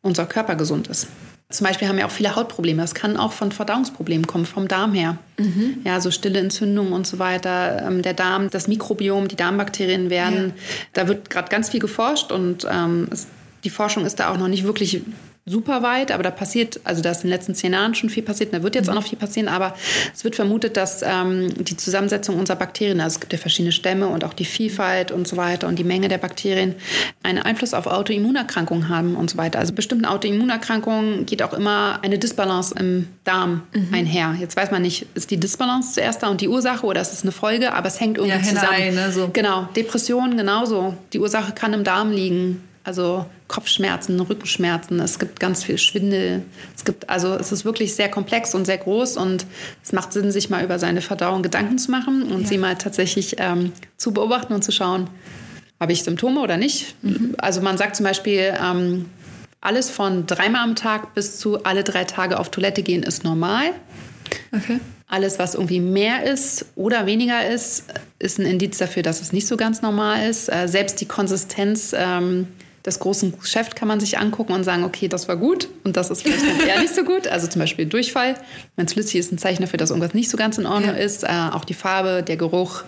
unser 0.02 0.26
Körper 0.26 0.56
gesund 0.56 0.88
ist. 0.88 1.08
Zum 1.50 1.66
Beispiel 1.66 1.88
haben 1.88 1.96
wir 1.96 2.06
auch 2.06 2.12
viele 2.12 2.36
Hautprobleme. 2.36 2.82
Das 2.82 2.94
kann 2.94 3.16
auch 3.16 3.32
von 3.32 3.54
Verdauungsproblemen 3.54 4.28
kommen, 4.28 4.46
vom 4.46 4.68
Darm 4.68 4.94
her. 4.94 5.18
Mhm. 5.38 5.78
Ja, 5.86 6.02
so 6.02 6.12
stille 6.12 6.40
Entzündungen 6.40 6.92
und 6.92 7.08
so 7.08 7.20
weiter. 7.20 7.84
Ähm, 7.88 8.02
der 8.02 8.14
Darm, 8.14 8.50
das 8.50 8.68
Mikrobiom, 8.68 9.30
die 9.30 9.38
Darmbakterien 9.38 10.10
werden, 10.10 10.54
ja. 10.56 10.64
da 10.92 11.08
wird 11.08 11.30
gerade 11.30 11.48
ganz 11.50 11.70
viel 11.70 11.80
geforscht 11.80 12.34
und 12.34 12.68
ähm, 12.70 13.08
es, 13.12 13.28
die 13.64 13.70
Forschung 13.70 14.06
ist 14.06 14.20
da 14.20 14.30
auch 14.30 14.38
noch 14.38 14.50
nicht 14.50 14.66
wirklich 14.66 15.02
super 15.50 15.82
weit, 15.82 16.12
aber 16.12 16.24
da 16.24 16.30
passiert, 16.30 16.82
also 16.84 17.02
da 17.02 17.12
ist 17.12 17.24
in 17.24 17.30
den 17.30 17.38
letzten 17.38 17.56
zehn 17.56 17.72
Jahren 17.72 17.96
schon 17.96 18.10
viel 18.10 18.22
passiert, 18.22 18.54
da 18.54 18.62
wird 18.64 18.76
jetzt 18.76 18.90
auch 18.90 18.94
noch 18.94 19.08
viel 19.08 19.18
passieren, 19.18 19.48
aber 19.48 19.74
es 20.14 20.26
wird 20.26 20.36
vermutet, 20.36 20.76
dass 20.76 21.02
ähm, 21.02 21.64
die 21.64 21.78
Zusammensetzung 21.78 22.38
unserer 22.38 22.58
Bakterien, 22.58 23.00
also 23.00 23.16
es 23.16 23.20
gibt 23.22 23.32
ja 23.32 23.40
verschiedene 23.40 23.72
Stämme 23.72 24.10
und 24.10 24.26
auch 24.26 24.34
die 24.34 24.44
Vielfalt 24.44 25.12
und 25.12 25.26
so 25.26 25.38
weiter 25.38 25.70
und 25.70 25.80
die 25.80 25.86
Menge 25.86 26.10
der 26.10 26.18
Bakterien 26.18 26.76
einen 27.24 27.40
Einfluss 27.40 27.74
auf 27.74 27.88
Autoimmunerkrankungen 27.88 28.90
haben 28.90 29.16
und 29.16 29.30
so 29.30 29.38
weiter. 29.38 29.60
Also 29.60 29.74
bestimmten 29.74 30.06
Autoimmunerkrankungen 30.06 31.26
geht 31.26 31.42
auch 31.42 31.54
immer 31.54 32.00
eine 32.02 32.20
Disbalance 32.20 32.76
im 32.78 33.08
Darm 33.24 33.64
mhm. 33.74 33.94
einher. 33.94 34.36
Jetzt 34.38 34.58
weiß 34.58 34.72
man 34.72 34.82
nicht, 34.82 35.08
ist 35.16 35.32
die 35.32 35.38
Disbalance 35.38 35.94
zuerst 35.94 36.24
da 36.24 36.28
und 36.28 36.42
die 36.42 36.50
Ursache 36.50 36.86
oder 36.86 37.00
ist 37.00 37.14
es 37.14 37.24
eine 37.24 37.32
Folge, 37.32 37.74
aber 37.74 37.88
es 37.88 38.02
hängt 38.02 38.18
irgendwie 38.18 38.38
ja, 38.38 38.44
zusammen. 38.44 38.74
Hinein, 38.74 38.96
ne, 38.96 39.12
so. 39.14 39.30
Genau, 39.32 39.70
Depressionen 39.78 40.36
genauso. 40.36 40.96
Die 41.14 41.20
Ursache 41.20 41.54
kann 41.54 41.72
im 41.72 41.86
Darm 41.86 42.12
liegen. 42.12 42.67
Also 42.88 43.26
Kopfschmerzen, 43.50 44.18
Rückenschmerzen, 44.18 45.02
es 45.02 45.20
gibt 45.20 45.42
ganz 45.42 45.62
viel 45.62 45.78
Schwindel. 45.78 46.44
Es 46.74 46.86
gibt, 46.86 47.10
also 47.10 47.34
es 47.34 47.52
ist 47.52 47.66
wirklich 47.66 47.94
sehr 47.94 48.10
komplex 48.10 48.56
und 48.56 48.64
sehr 48.64 48.78
groß 48.78 49.18
und 49.18 49.46
es 49.84 49.92
macht 49.92 50.14
Sinn, 50.14 50.32
sich 50.32 50.50
mal 50.50 50.64
über 50.64 50.80
seine 50.80 51.02
Verdauung 51.02 51.44
Gedanken 51.44 51.80
zu 51.80 51.92
machen 51.92 52.32
und 52.32 52.44
ja. 52.44 52.48
sie 52.48 52.58
mal 52.58 52.78
tatsächlich 52.78 53.36
ähm, 53.40 53.74
zu 53.98 54.14
beobachten 54.14 54.54
und 54.54 54.64
zu 54.64 54.72
schauen, 54.72 55.10
habe 55.82 55.92
ich 55.92 56.06
Symptome 56.06 56.40
oder 56.40 56.56
nicht. 56.56 56.96
Mhm. 57.04 57.36
Also 57.40 57.60
man 57.60 57.78
sagt 57.78 57.98
zum 57.98 58.06
Beispiel, 58.06 58.54
ähm, 58.58 59.08
alles 59.60 59.90
von 59.90 60.26
dreimal 60.26 60.64
am 60.64 60.78
Tag 60.78 61.14
bis 61.14 61.40
zu 61.40 61.66
alle 61.66 61.84
drei 61.84 62.06
Tage 62.06 62.40
auf 62.40 62.52
Toilette 62.52 62.84
gehen 62.84 63.04
ist 63.04 63.26
normal. 63.26 63.66
Okay. 64.54 64.80
Alles, 65.10 65.40
was 65.40 65.56
irgendwie 65.56 65.82
mehr 65.82 66.24
ist 66.24 66.68
oder 66.78 67.06
weniger 67.06 67.50
ist, 67.50 67.84
ist 68.18 68.40
ein 68.40 68.46
Indiz 68.46 68.78
dafür, 68.78 69.04
dass 69.04 69.22
es 69.22 69.34
nicht 69.34 69.46
so 69.48 69.58
ganz 69.58 69.82
normal 69.82 70.30
ist. 70.30 70.48
Äh, 70.48 70.70
selbst 70.70 71.02
die 71.02 71.06
Konsistenz 71.06 71.94
ähm, 71.94 72.48
des 72.88 73.00
großen 73.00 73.38
Geschäft 73.38 73.76
kann 73.76 73.88
man 73.88 74.00
sich 74.00 74.18
angucken 74.18 74.54
und 74.54 74.64
sagen, 74.64 74.86
okay, 74.86 75.10
das 75.10 75.28
war 75.28 75.36
gut 75.36 75.68
und 75.84 75.98
das 75.98 76.10
ist 76.10 76.24
vielleicht 76.24 76.66
eher 76.66 76.80
nicht 76.80 76.96
so 76.96 77.04
gut. 77.04 77.28
Also 77.28 77.48
zum 77.48 77.60
Beispiel 77.60 77.86
Durchfall. 77.86 78.36
Wenn 78.78 78.86
es 78.86 78.94
flüssig 78.94 79.20
ist, 79.20 79.32
ein 79.32 79.38
Zeichen 79.38 79.62
dafür, 79.62 79.78
dass 79.78 79.90
irgendwas 79.90 80.14
nicht 80.14 80.30
so 80.30 80.38
ganz 80.38 80.58
in 80.58 80.66
Ordnung 80.66 80.96
ja. 80.96 81.02
ist. 81.02 81.24
Äh, 81.24 81.28
auch 81.52 81.66
die 81.66 81.74
Farbe, 81.74 82.24
der 82.24 82.38
Geruch, 82.38 82.84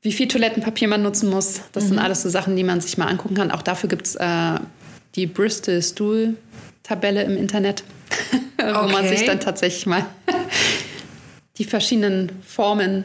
wie 0.00 0.12
viel 0.12 0.28
Toilettenpapier 0.28 0.88
man 0.88 1.02
nutzen 1.02 1.28
muss. 1.28 1.60
Das 1.72 1.84
mhm. 1.84 1.88
sind 1.88 1.98
alles 1.98 2.22
so 2.22 2.30
Sachen, 2.30 2.56
die 2.56 2.64
man 2.64 2.80
sich 2.80 2.96
mal 2.96 3.06
angucken 3.06 3.34
kann. 3.34 3.50
Auch 3.50 3.62
dafür 3.62 3.90
gibt 3.90 4.06
es 4.06 4.14
äh, 4.16 4.54
die 5.14 5.26
Bristol 5.26 5.82
Stool 5.82 6.34
Tabelle 6.82 7.22
im 7.22 7.36
Internet, 7.36 7.84
wo 8.56 8.64
okay. 8.64 8.92
man 8.92 9.08
sich 9.08 9.26
dann 9.26 9.40
tatsächlich 9.40 9.84
mal 9.84 10.06
die 11.58 11.64
verschiedenen 11.64 12.32
Formen. 12.42 13.04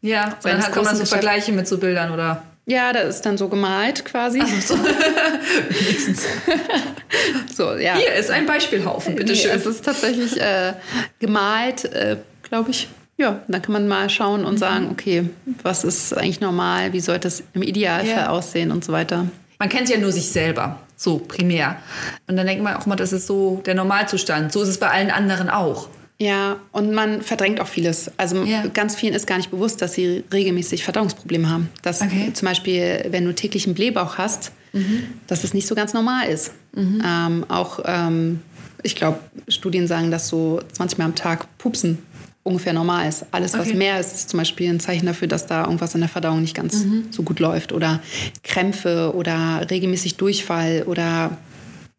Ja, 0.00 0.36
und 0.42 0.44
dann 0.44 0.62
kann 0.62 0.84
man 0.84 0.96
so 0.96 1.04
Vergleiche 1.04 1.52
mit 1.52 1.68
so 1.68 1.78
Bildern 1.78 2.12
oder 2.12 2.42
ja, 2.68 2.92
das 2.92 3.16
ist 3.16 3.26
dann 3.26 3.38
so 3.38 3.48
gemalt 3.48 4.04
quasi. 4.04 4.42
So. 4.60 4.76
so, 7.56 7.74
ja. 7.76 7.96
Hier 7.96 8.14
ist 8.14 8.30
ein 8.30 8.44
Beispielhaufen, 8.44 9.16
bitteschön. 9.16 9.52
Nee, 9.52 9.56
es 9.56 9.64
ist 9.64 9.86
tatsächlich 9.86 10.38
äh, 10.38 10.74
gemalt, 11.18 11.86
äh, 11.86 12.18
glaube 12.42 12.70
ich. 12.70 12.88
Ja, 13.16 13.40
dann 13.48 13.62
kann 13.62 13.72
man 13.72 13.88
mal 13.88 14.10
schauen 14.10 14.44
und 14.44 14.54
mhm. 14.54 14.58
sagen, 14.58 14.88
okay, 14.92 15.30
was 15.62 15.82
ist 15.82 16.12
eigentlich 16.12 16.42
normal, 16.42 16.92
wie 16.92 17.00
sollte 17.00 17.28
es 17.28 17.42
im 17.54 17.62
Idealfall 17.62 18.10
ja. 18.10 18.28
aussehen 18.28 18.70
und 18.70 18.84
so 18.84 18.92
weiter. 18.92 19.26
Man 19.58 19.70
kennt 19.70 19.88
ja 19.88 19.96
nur 19.96 20.12
sich 20.12 20.28
selber, 20.28 20.78
so 20.94 21.18
primär. 21.18 21.78
Und 22.26 22.36
dann 22.36 22.46
denkt 22.46 22.62
man 22.62 22.76
auch 22.76 22.84
mal, 22.84 22.96
das 22.96 23.14
ist 23.14 23.26
so 23.26 23.62
der 23.64 23.76
Normalzustand. 23.76 24.52
So 24.52 24.62
ist 24.62 24.68
es 24.68 24.78
bei 24.78 24.90
allen 24.90 25.10
anderen 25.10 25.48
auch. 25.48 25.88
Ja, 26.20 26.56
und 26.72 26.92
man 26.92 27.22
verdrängt 27.22 27.60
auch 27.60 27.68
vieles. 27.68 28.10
Also 28.16 28.42
ja. 28.42 28.66
ganz 28.66 28.96
vielen 28.96 29.14
ist 29.14 29.26
gar 29.26 29.36
nicht 29.36 29.52
bewusst, 29.52 29.80
dass 29.80 29.94
sie 29.94 30.24
regelmäßig 30.32 30.82
Verdauungsprobleme 30.82 31.48
haben. 31.48 31.68
Dass 31.82 32.02
okay. 32.02 32.32
zum 32.34 32.46
Beispiel, 32.46 33.06
wenn 33.10 33.24
du 33.24 33.34
täglich 33.34 33.66
einen 33.66 33.76
Blähbauch 33.76 34.18
hast, 34.18 34.50
mhm. 34.72 35.04
dass 35.28 35.44
es 35.44 35.54
nicht 35.54 35.68
so 35.68 35.76
ganz 35.76 35.94
normal 35.94 36.28
ist. 36.28 36.50
Mhm. 36.74 37.02
Ähm, 37.06 37.46
auch, 37.48 37.80
ähm, 37.84 38.40
ich 38.82 38.96
glaube, 38.96 39.20
Studien 39.46 39.86
sagen, 39.86 40.10
dass 40.10 40.26
so 40.26 40.60
20 40.72 40.98
Mal 40.98 41.04
am 41.04 41.14
Tag 41.14 41.56
Pupsen 41.56 41.98
ungefähr 42.42 42.72
normal 42.72 43.08
ist. 43.08 43.26
Alles, 43.30 43.52
was 43.52 43.68
okay. 43.68 43.76
mehr 43.76 44.00
ist, 44.00 44.14
ist 44.14 44.30
zum 44.30 44.38
Beispiel 44.38 44.70
ein 44.70 44.80
Zeichen 44.80 45.06
dafür, 45.06 45.28
dass 45.28 45.46
da 45.46 45.64
irgendwas 45.64 45.94
in 45.94 46.00
der 46.00 46.08
Verdauung 46.08 46.40
nicht 46.40 46.56
ganz 46.56 46.84
mhm. 46.84 47.06
so 47.10 47.22
gut 47.22 47.38
läuft. 47.38 47.72
Oder 47.72 48.00
Krämpfe 48.42 49.12
oder 49.14 49.66
regelmäßig 49.70 50.16
Durchfall 50.16 50.82
oder 50.86 51.36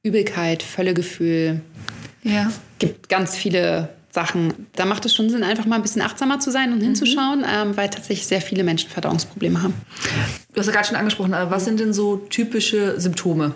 Übelkeit, 0.04 0.62
Völlegefühl. 0.62 1.62
Ja. 2.24 2.52
Gibt 2.80 3.08
ganz 3.08 3.38
viele 3.38 3.90
Sachen. 4.20 4.68
Da 4.76 4.86
macht 4.86 5.06
es 5.06 5.16
schon 5.16 5.30
Sinn, 5.30 5.44
einfach 5.44 5.66
mal 5.66 5.78
ein 5.78 5.82
bisschen 5.82 6.02
achtsamer 6.02 6.40
zu 6.40 6.52
sein 6.52 6.74
und 6.74 6.82
hinzuschauen, 6.82 7.40
mhm. 7.40 7.46
ähm, 7.48 7.78
weil 7.78 7.90
tatsächlich 7.90 8.28
sehr 8.28 8.42
viele 8.42 8.64
Menschen 8.64 8.90
Verdauungsprobleme 8.90 9.64
haben. 9.64 9.74
Du 10.54 10.60
hast 10.60 10.68
ja 10.68 10.74
gerade 10.74 10.88
schon 10.88 10.98
angesprochen, 10.98 11.34
aber 11.34 11.52
was 11.52 11.64
sind 11.64 11.80
denn 11.80 11.94
so 11.94 12.18
typische 12.18 13.00
Symptome? 13.00 13.54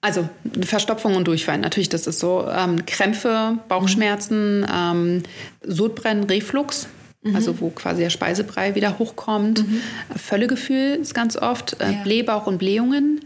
Also 0.00 0.28
Verstopfung 0.62 1.16
und 1.16 1.26
Durchfall, 1.26 1.58
natürlich, 1.58 1.88
das 1.88 2.06
ist 2.06 2.20
so. 2.20 2.46
Ähm, 2.48 2.86
Krämpfe, 2.86 3.58
Bauchschmerzen, 3.68 4.60
mhm. 4.60 4.66
ähm, 4.72 5.22
Sodbrennen, 5.64 6.24
Reflux, 6.24 6.86
mhm. 7.22 7.34
also 7.34 7.60
wo 7.60 7.70
quasi 7.70 8.02
der 8.02 8.10
Speisebrei 8.10 8.74
wieder 8.76 8.98
hochkommt. 8.98 9.66
Mhm. 9.66 9.80
Völlegefühl 10.16 10.98
ist 11.00 11.14
ganz 11.14 11.36
oft, 11.36 11.80
äh, 11.80 11.92
ja. 11.92 12.02
Blähbauch 12.02 12.46
und 12.46 12.58
Blähungen, 12.58 13.20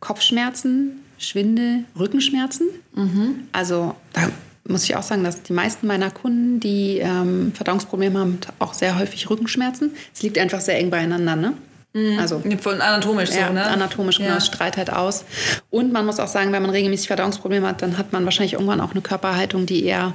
Kopfschmerzen, 0.00 1.02
Schwindel, 1.18 1.84
Rückenschmerzen. 1.98 2.68
Mhm. 2.94 3.48
Also 3.52 3.94
da 4.14 4.30
muss 4.68 4.84
ich 4.84 4.96
auch 4.96 5.02
sagen, 5.02 5.24
dass 5.24 5.42
die 5.42 5.52
meisten 5.52 5.86
meiner 5.86 6.10
Kunden, 6.10 6.60
die 6.60 6.98
ähm, 6.98 7.52
Verdauungsprobleme 7.54 8.18
haben, 8.18 8.38
auch 8.58 8.74
sehr 8.74 8.98
häufig 8.98 9.28
Rückenschmerzen. 9.30 9.92
Es 10.14 10.22
liegt 10.22 10.38
einfach 10.38 10.60
sehr 10.60 10.78
eng 10.78 10.90
beieinander, 10.90 11.36
ne? 11.36 11.54
Mhm. 11.92 12.18
Also, 12.20 12.40
Von 12.60 12.80
anatomisch 12.80 13.30
ja, 13.30 13.48
so, 13.48 13.52
ne? 13.52 13.64
Anatomisch, 13.64 14.18
genau, 14.18 14.30
ja. 14.30 14.36
es 14.36 14.46
strahlt 14.46 14.76
halt 14.76 14.92
aus. 14.92 15.24
Und 15.70 15.92
man 15.92 16.06
muss 16.06 16.20
auch 16.20 16.28
sagen, 16.28 16.52
wenn 16.52 16.62
man 16.62 16.70
regelmäßig 16.70 17.08
Verdauungsprobleme 17.08 17.66
hat, 17.66 17.82
dann 17.82 17.98
hat 17.98 18.12
man 18.12 18.24
wahrscheinlich 18.24 18.52
irgendwann 18.52 18.80
auch 18.80 18.92
eine 18.92 19.00
Körperhaltung, 19.00 19.66
die 19.66 19.84
eher 19.84 20.14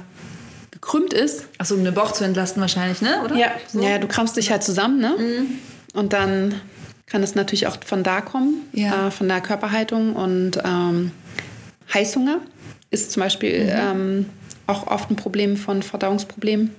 gekrümmt 0.70 1.12
ist. 1.12 1.46
Achso, 1.58 1.74
um 1.74 1.84
den 1.84 1.92
Bauch 1.92 2.12
zu 2.12 2.24
entlasten 2.24 2.62
wahrscheinlich, 2.62 3.02
ne? 3.02 3.20
Oder? 3.24 3.36
Ja, 3.36 3.50
so? 3.70 3.82
ja 3.82 3.98
du 3.98 4.06
krampfst 4.06 4.36
dich 4.36 4.50
halt 4.50 4.62
zusammen, 4.62 5.00
ne? 5.00 5.14
Mhm. 5.18 5.46
Und 5.92 6.12
dann 6.12 6.54
kann 7.06 7.22
es 7.22 7.34
natürlich 7.34 7.66
auch 7.66 7.76
von 7.84 8.02
da 8.02 8.20
kommen, 8.20 8.62
ja. 8.72 9.08
äh, 9.08 9.10
von 9.10 9.28
der 9.28 9.40
Körperhaltung. 9.40 10.16
Und 10.16 10.58
ähm, 10.64 11.12
Heißhunger 11.92 12.38
ist 13.02 13.12
zum 13.12 13.22
Beispiel 13.22 13.64
mhm. 13.64 13.70
ähm, 13.74 14.26
auch 14.66 14.86
oft 14.86 15.10
ein 15.10 15.16
Problem 15.16 15.56
von 15.56 15.82
Verdauungsproblemen. 15.82 16.74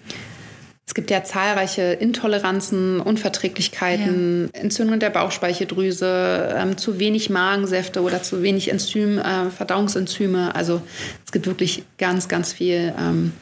Es 0.86 0.94
gibt 0.94 1.12
ja 1.12 1.24
zahlreiche 1.24 1.82
Intoleranzen, 1.82 3.02
Unverträglichkeiten, 3.02 4.50
ja. 4.54 4.62
Entzündungen 4.62 5.02
der 5.02 5.10
Bauchspeicheldrüse, 5.10 6.56
ähm, 6.58 6.78
zu 6.78 6.98
wenig 6.98 7.30
Magensäfte 7.30 8.02
oder 8.02 8.24
zu 8.24 8.42
wenig 8.42 8.72
Enzym, 8.72 9.20
äh, 9.20 9.50
Verdauungsenzyme. 9.50 10.56
Also 10.56 10.82
es 11.26 11.32
gibt 11.32 11.46
wirklich 11.46 11.84
ganz, 11.98 12.30
ganz 12.30 12.54
viel 12.54 12.94
ähm, 12.98 13.34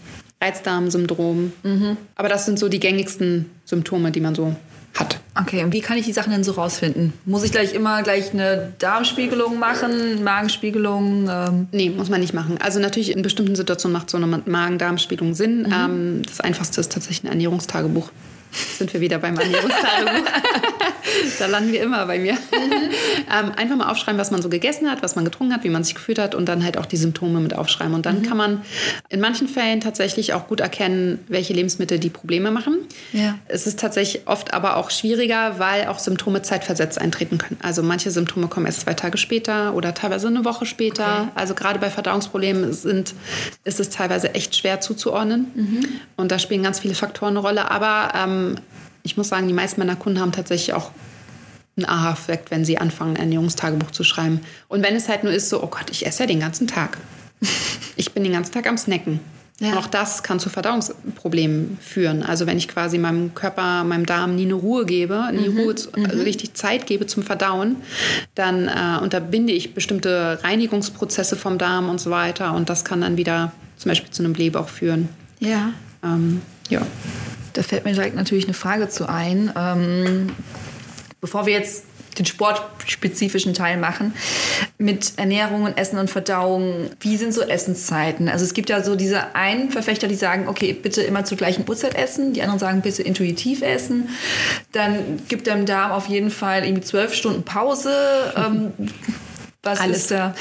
Reizdarmsyndrom. 0.42 1.54
Mhm. 1.64 1.98
Aber 2.16 2.30
das 2.30 2.46
sind 2.46 2.58
so 2.58 2.68
die 2.68 2.80
gängigsten 2.80 3.50
Symptome, 3.64 4.12
die 4.12 4.22
man 4.22 4.36
so 4.36 4.56
hat. 4.96 5.20
Okay, 5.40 5.64
und 5.64 5.74
wie 5.74 5.82
kann 5.82 5.98
ich 5.98 6.06
die 6.06 6.14
Sachen 6.14 6.32
denn 6.32 6.44
so 6.44 6.54
rausfinden? 6.54 7.14
Muss 7.26 7.44
ich 7.44 7.52
gleich 7.52 7.74
immer 7.74 8.02
gleich 8.04 8.34
eine 8.34 8.74
Darmspiegelung 8.80 9.60
machen, 9.60 10.24
Magenspiegelung? 10.24 11.30
Ähm? 11.30 11.68
Nee, 11.72 11.90
muss 11.90 12.10
man 12.10 12.22
nicht 12.22 12.34
machen. 12.34 12.58
Also 12.62 12.80
natürlich 12.80 13.12
in 13.12 13.22
bestimmten 13.22 13.56
Situationen 13.56 13.94
macht 13.94 14.10
so 14.10 14.18
eine 14.18 14.28
Magen-Darm-Spiegelung 14.28 15.34
Sinn. 15.34 15.64
Mhm. 15.64 15.74
Ähm, 15.74 16.22
das 16.26 16.40
Einfachste 16.40 16.80
ist 16.80 16.92
tatsächlich 16.92 17.26
ein 17.26 17.28
Ernährungstagebuch. 17.28 18.10
Sind 18.78 18.94
wir 18.94 19.02
wieder 19.02 19.20
beim 19.20 19.38
Ernährungstagebuch. 19.38 20.30
da 21.40 21.46
landen 21.48 21.72
wir 21.72 21.82
immer 21.82 22.06
bei 22.06 22.20
mir. 22.20 22.34
Mhm. 22.34 22.38
Ähm, 23.32 23.52
einfach 23.56 23.76
mal 23.76 23.90
aufschreiben, 23.90 24.20
was 24.20 24.32
man 24.32 24.42
so 24.42 24.50
gegessen 24.50 24.90
hat, 24.90 25.04
was 25.04 25.16
man 25.16 25.26
getrunken 25.26 25.54
hat, 25.54 25.64
wie 25.64 25.70
man 25.70 25.84
sich 25.84 25.96
gefühlt 25.96 26.20
hat 26.20 26.36
und 26.36 26.48
dann 26.48 26.64
halt 26.64 26.78
auch 26.78 26.86
die 26.86 26.98
Symptome 26.98 27.40
mit 27.40 27.56
aufschreiben. 27.56 27.94
Und 27.94 28.06
dann 28.06 28.20
mhm. 28.20 28.24
kann 28.24 28.38
man 28.38 28.62
in 29.10 29.20
manchen 29.20 29.48
Fällen 29.48 29.82
tatsächlich 29.82 30.34
auch 30.34 30.48
gut 30.48 30.60
erkennen, 30.60 31.20
welche 31.28 31.54
Lebensmittel 31.54 32.00
die 32.00 32.10
Probleme 32.10 32.52
machen. 32.52 32.80
Ja. 33.14 33.36
Es 33.48 33.68
ist 33.68 33.80
tatsächlich 33.80 34.28
oft 34.28 34.54
aber 34.54 34.78
auch 34.78 34.92
schwieriger, 34.92 35.60
weil 35.60 35.88
auch 35.88 36.00
Symptome 36.00 36.42
zeitversetzt 36.42 37.00
eintreten 37.00 37.38
können. 37.38 37.58
Also 37.62 37.84
manche 37.84 38.12
Symptome 38.12 38.48
kommen 38.48 38.66
erst 38.66 38.82
zwei 38.82 38.94
Tage 38.94 39.18
später 39.18 39.74
oder 39.74 39.94
teilweise 39.94 40.28
eine 40.28 40.46
Woche 40.46 40.66
später. 40.66 41.22
Okay. 41.22 41.32
Also 41.36 41.56
gerade 41.56 41.80
bei 41.80 41.90
Verdauungsproblemen 41.90 42.74
sind, 42.74 43.14
ist 43.64 43.80
es 43.80 43.90
teilweise 43.90 44.34
echt 44.34 44.56
schwer 44.56 44.82
zuzuordnen. 44.82 45.52
Mhm. 45.56 45.86
Und 46.16 46.32
da 46.32 46.40
spielen 46.40 46.64
ganz 46.64 46.80
viele 46.80 46.96
Faktoren 46.96 47.32
eine 47.32 47.40
Rolle. 47.40 47.72
Aber 47.72 48.14
ähm, 48.16 48.45
ich 49.04 49.18
muss 49.18 49.30
sagen, 49.30 49.48
die 49.48 49.54
meisten 49.54 49.80
meiner 49.80 49.96
Kunden 49.96 50.20
haben 50.20 50.32
tatsächlich 50.32 50.74
auch 50.74 50.92
einen 51.78 51.86
Aha-Effekt, 51.86 52.52
wenn 52.52 52.66
sie 52.66 52.78
anfangen, 52.78 53.16
ein 53.16 53.24
Ernährungstagebuch 53.24 53.92
zu 53.92 54.04
schreiben. 54.04 54.42
Und 54.68 54.84
wenn 54.84 54.96
es 54.96 55.10
halt 55.10 55.24
nur 55.24 55.34
ist, 55.34 55.50
so, 55.50 55.62
oh 55.62 55.68
Gott, 55.68 55.90
ich 55.92 56.06
esse 56.06 56.24
ja 56.24 56.28
den 56.28 56.40
ganzen 56.40 56.68
Tag. 56.68 56.98
Ich 57.98 58.12
bin 58.12 58.24
den 58.26 58.34
ganzen 58.34 58.54
Tag 58.54 58.68
am 58.68 58.78
Snacken. 58.78 59.22
Ja. 59.62 59.78
Auch 59.78 59.88
das 59.88 60.22
kann 60.22 60.38
zu 60.42 60.50
Verdauungsproblemen 60.50 61.78
führen. 61.82 62.24
Also 62.24 62.46
wenn 62.46 62.58
ich 62.58 62.68
quasi 62.68 62.98
meinem 62.98 63.34
Körper, 63.34 63.86
meinem 63.86 64.06
Darm 64.06 64.36
nie 64.36 64.44
eine 64.44 64.56
Ruhe 64.56 64.86
gebe, 64.86 65.30
nie 65.32 65.48
mhm. 65.48 65.60
Ruhe, 65.60 65.76
also 66.04 66.24
richtig 66.24 66.56
Zeit 66.56 66.88
gebe 66.88 67.08
zum 67.08 67.24
Verdauen, 67.24 67.78
dann 68.36 68.68
äh, 68.68 69.02
unterbinde 69.02 69.54
ich 69.54 69.74
bestimmte 69.74 70.40
Reinigungsprozesse 70.44 71.38
vom 71.38 71.58
Darm 71.58 71.88
und 71.88 72.02
so 72.02 72.12
weiter. 72.12 72.54
Und 72.54 72.70
das 72.70 72.84
kann 72.84 73.00
dann 73.00 73.16
wieder 73.16 73.54
zum 73.78 73.90
Beispiel 73.90 74.12
zu 74.12 74.24
einem 74.24 74.34
Blähbauch 74.34 74.68
führen. 74.68 75.08
Ja. 75.40 75.72
Ähm, 76.04 76.42
ja. 76.68 76.82
Da 77.56 77.64
fällt 77.64 77.86
mir 77.86 77.94
direkt 77.94 78.16
natürlich 78.16 78.44
eine 78.44 78.54
Frage 78.54 78.90
zu 78.90 79.08
ein. 79.08 79.52
Ähm, 79.56 80.28
bevor 81.22 81.46
wir 81.46 81.54
jetzt 81.54 81.86
den 82.18 82.26
sportspezifischen 82.26 83.54
Teil 83.54 83.78
machen, 83.78 84.14
mit 84.78 85.14
Ernährung 85.18 85.64
und 85.64 85.78
Essen 85.78 85.98
und 86.00 86.10
Verdauung, 86.10 86.90
wie 87.00 87.18
sind 87.18 87.34
so 87.34 87.42
Essenszeiten? 87.42 88.30
Also 88.30 88.46
es 88.46 88.54
gibt 88.54 88.70
ja 88.70 88.84
so 88.84 88.96
diese 88.96 89.36
einen 89.36 89.72
Verfechter, 89.72 90.08
die 90.08 90.16
sagen, 90.16 90.48
okay, 90.48 90.74
bitte 90.74 91.02
immer 91.02 91.26
zur 91.26 91.38
gleichen 91.38 91.68
Uhrzeit 91.68 91.96
essen, 91.96 92.34
die 92.34 92.42
anderen 92.42 92.60
sagen, 92.60 92.82
bitte 92.82 93.04
intuitiv 93.04 93.62
essen. 93.62 94.10
Dann 94.72 95.22
gibt 95.28 95.48
dem 95.48 95.66
Darm 95.66 95.92
auf 95.92 96.08
jeden 96.08 96.32
Fall 96.32 96.64
irgendwie 96.64 96.84
zwölf 96.84 97.14
Stunden 97.14 97.44
Pause. 97.44 98.34
Ähm, 98.36 98.74
was 99.66 99.80
Alles. 99.80 99.98
ist 99.98 100.12
da? 100.12 100.36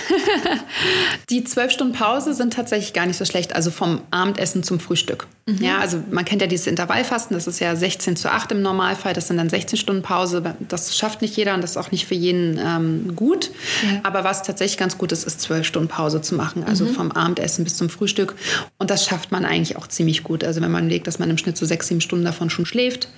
die 1.30 1.44
zwölf 1.44 1.72
Stunden 1.72 1.94
Pause 1.94 2.34
sind 2.34 2.52
tatsächlich 2.52 2.92
gar 2.92 3.06
nicht 3.06 3.16
so 3.16 3.24
schlecht, 3.24 3.56
also 3.56 3.70
vom 3.70 4.02
Abendessen 4.10 4.62
zum 4.62 4.78
Frühstück. 4.78 5.26
Mhm. 5.46 5.62
Ja, 5.62 5.78
also 5.78 5.98
man 6.10 6.24
kennt 6.24 6.42
ja 6.42 6.46
dieses 6.46 6.66
Intervallfasten, 6.66 7.34
das 7.34 7.46
ist 7.46 7.58
ja 7.58 7.74
16 7.74 8.16
zu 8.16 8.30
8 8.30 8.52
im 8.52 8.62
Normalfall, 8.62 9.14
das 9.14 9.28
sind 9.28 9.38
dann 9.38 9.48
16 9.48 9.78
Stunden 9.78 10.02
Pause. 10.02 10.54
Das 10.68 10.96
schafft 10.96 11.22
nicht 11.22 11.36
jeder 11.36 11.54
und 11.54 11.62
das 11.62 11.72
ist 11.72 11.76
auch 11.78 11.90
nicht 11.90 12.06
für 12.06 12.14
jeden 12.14 12.58
ähm, 12.58 13.16
gut. 13.16 13.50
Ja. 13.82 14.00
Aber 14.02 14.24
was 14.24 14.42
tatsächlich 14.42 14.78
ganz 14.78 14.98
gut 14.98 15.10
ist, 15.10 15.24
ist 15.24 15.40
zwölf 15.40 15.66
Stunden 15.66 15.88
Pause 15.88 16.20
zu 16.20 16.34
machen, 16.34 16.62
also 16.64 16.84
mhm. 16.84 16.94
vom 16.94 17.12
Abendessen 17.12 17.64
bis 17.64 17.76
zum 17.76 17.88
Frühstück. 17.88 18.34
Und 18.78 18.90
das 18.90 19.06
schafft 19.06 19.32
man 19.32 19.44
eigentlich 19.44 19.76
auch 19.76 19.86
ziemlich 19.86 20.22
gut. 20.22 20.44
Also 20.44 20.60
wenn 20.60 20.70
man 20.70 20.88
legt, 20.88 21.06
dass 21.06 21.18
man 21.18 21.30
im 21.30 21.38
Schnitt 21.38 21.56
so 21.56 21.66
sechs, 21.66 21.88
sieben 21.88 22.00
Stunden 22.00 22.24
davon 22.24 22.50
schon 22.50 22.66
schläft. 22.66 23.08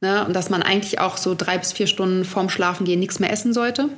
Ne, 0.00 0.26
und 0.26 0.34
dass 0.34 0.50
man 0.50 0.62
eigentlich 0.62 0.98
auch 0.98 1.16
so 1.16 1.36
drei 1.38 1.58
bis 1.58 1.70
vier 1.70 1.86
Stunden 1.86 2.24
vorm 2.24 2.48
Schlafengehen 2.48 2.98
nichts 2.98 3.20
mehr 3.20 3.32
essen 3.32 3.52
sollte. 3.52 3.88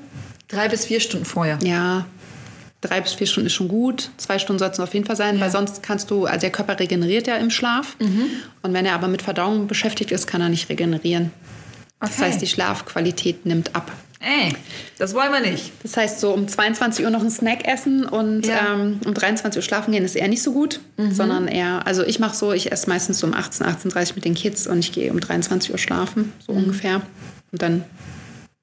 Drei 0.48 0.68
bis 0.68 0.84
vier 0.84 1.00
Stunden 1.00 1.24
vorher. 1.24 1.58
Ja. 1.62 2.06
Drei 2.80 3.00
bis 3.00 3.14
vier 3.14 3.26
Stunden 3.26 3.46
ist 3.46 3.54
schon 3.54 3.68
gut. 3.68 4.10
Zwei 4.18 4.38
Stunden 4.38 4.58
sollten 4.58 4.74
es 4.74 4.80
auf 4.80 4.92
jeden 4.92 5.06
Fall 5.06 5.16
sein, 5.16 5.36
ja. 5.36 5.40
weil 5.40 5.50
sonst 5.50 5.82
kannst 5.82 6.10
du, 6.10 6.26
also 6.26 6.40
der 6.40 6.50
Körper 6.50 6.78
regeneriert 6.78 7.26
ja 7.26 7.36
im 7.36 7.50
Schlaf. 7.50 7.96
Mhm. 7.98 8.26
Und 8.62 8.74
wenn 8.74 8.84
er 8.84 8.94
aber 8.94 9.08
mit 9.08 9.22
Verdauung 9.22 9.66
beschäftigt 9.66 10.10
ist, 10.12 10.26
kann 10.26 10.40
er 10.40 10.50
nicht 10.50 10.68
regenerieren. 10.68 11.30
Okay. 12.00 12.12
Das 12.12 12.18
heißt, 12.18 12.42
die 12.42 12.46
Schlafqualität 12.46 13.46
nimmt 13.46 13.74
ab. 13.74 13.90
Ey, 14.20 14.54
das 14.98 15.14
wollen 15.14 15.32
wir 15.32 15.40
nicht. 15.40 15.72
Das 15.82 15.96
heißt, 15.96 16.18
so 16.18 16.32
um 16.32 16.48
22 16.48 17.04
Uhr 17.04 17.10
noch 17.10 17.20
einen 17.20 17.30
Snack 17.30 17.66
essen 17.68 18.06
und 18.06 18.46
ja. 18.46 18.72
ähm, 18.74 19.00
um 19.04 19.12
23 19.12 19.58
Uhr 19.58 19.62
schlafen 19.62 19.92
gehen 19.92 20.04
ist 20.04 20.16
eher 20.16 20.28
nicht 20.28 20.42
so 20.42 20.52
gut, 20.52 20.80
mhm. 20.96 21.12
sondern 21.12 21.46
eher, 21.46 21.86
also 21.86 22.02
ich 22.02 22.18
mache 22.20 22.34
so, 22.34 22.52
ich 22.52 22.72
esse 22.72 22.88
meistens 22.88 23.18
so 23.18 23.26
um 23.26 23.34
18, 23.34 23.66
18.30 23.66 24.10
Uhr 24.10 24.14
mit 24.16 24.24
den 24.24 24.34
Kids 24.34 24.66
und 24.66 24.78
ich 24.78 24.92
gehe 24.92 25.12
um 25.12 25.20
23 25.20 25.72
Uhr 25.72 25.78
schlafen, 25.78 26.32
so 26.46 26.52
mhm. 26.52 26.64
ungefähr. 26.64 27.02
Und 27.52 27.60
dann 27.60 27.84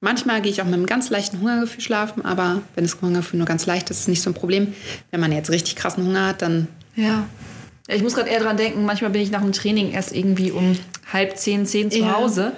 Manchmal 0.04 0.42
gehe 0.42 0.50
ich 0.50 0.60
auch 0.60 0.64
mit 0.64 0.74
einem 0.74 0.86
ganz 0.86 1.10
leichten 1.10 1.38
Hungergefühl 1.38 1.80
schlafen, 1.80 2.24
aber 2.24 2.60
wenn 2.74 2.82
das 2.82 3.00
Hungergefühl 3.00 3.38
nur 3.38 3.46
ganz 3.46 3.66
leicht 3.66 3.88
ist, 3.88 3.98
ist 3.98 4.02
es 4.02 4.08
nicht 4.08 4.20
so 4.20 4.30
ein 4.30 4.34
Problem. 4.34 4.74
Wenn 5.12 5.20
man 5.20 5.30
jetzt 5.30 5.48
richtig 5.48 5.76
krassen 5.76 6.04
Hunger 6.04 6.26
hat, 6.26 6.42
dann. 6.42 6.66
Ja. 6.96 7.24
Ich 7.86 8.02
muss 8.02 8.16
gerade 8.16 8.28
eher 8.28 8.40
dran 8.40 8.56
denken, 8.56 8.84
manchmal 8.84 9.12
bin 9.12 9.22
ich 9.22 9.30
nach 9.30 9.42
dem 9.42 9.52
Training 9.52 9.92
erst 9.92 10.12
irgendwie 10.12 10.50
um 10.50 10.76
halb 11.12 11.36
zehn, 11.36 11.66
zehn 11.66 11.88
zu 11.88 12.00
ja. 12.00 12.16
Hause. 12.16 12.50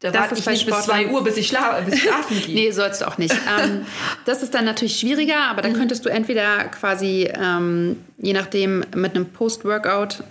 Da 0.00 0.14
warte 0.14 0.34
ich 0.34 0.46
nicht 0.46 0.64
bis 0.64 0.80
zwei 0.80 1.08
Uhr, 1.08 1.22
bis 1.22 1.36
ich, 1.36 1.48
schla 1.48 1.78
bis 1.82 1.96
ich 1.96 2.02
schlafen 2.04 2.40
gehe. 2.46 2.54
nee, 2.54 2.70
sollst 2.70 3.02
du 3.02 3.08
auch 3.08 3.18
nicht. 3.18 3.34
ähm, 3.62 3.84
das 4.24 4.42
ist 4.42 4.54
dann 4.54 4.64
natürlich 4.64 4.98
schwieriger, 4.98 5.50
aber 5.50 5.60
dann 5.60 5.72
mhm. 5.72 5.76
könntest 5.76 6.06
du 6.06 6.08
entweder 6.08 6.64
quasi, 6.64 7.28
ähm, 7.34 7.98
je 8.16 8.32
nachdem, 8.32 8.86
mit 8.96 9.14
einem 9.14 9.26
Post-Workout 9.26 10.24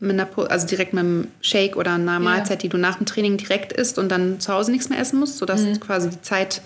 mit 0.00 0.18
einer, 0.18 0.28
also 0.50 0.66
direkt 0.66 0.92
mit 0.92 1.04
einem 1.04 1.28
Shake 1.40 1.76
oder 1.76 1.92
einer 1.92 2.18
Mahlzeit, 2.18 2.62
ja. 2.62 2.62
die 2.62 2.68
du 2.68 2.78
nach 2.78 2.96
dem 2.96 3.06
Training 3.06 3.36
direkt 3.36 3.72
isst 3.72 3.98
und 3.98 4.08
dann 4.08 4.40
zu 4.40 4.52
Hause 4.52 4.70
nichts 4.70 4.88
mehr 4.88 4.98
essen 4.98 5.18
musst, 5.20 5.38
sodass 5.38 5.62
mhm. 5.62 5.78
quasi 5.80 6.10
die 6.10 6.22
Zeit 6.22 6.62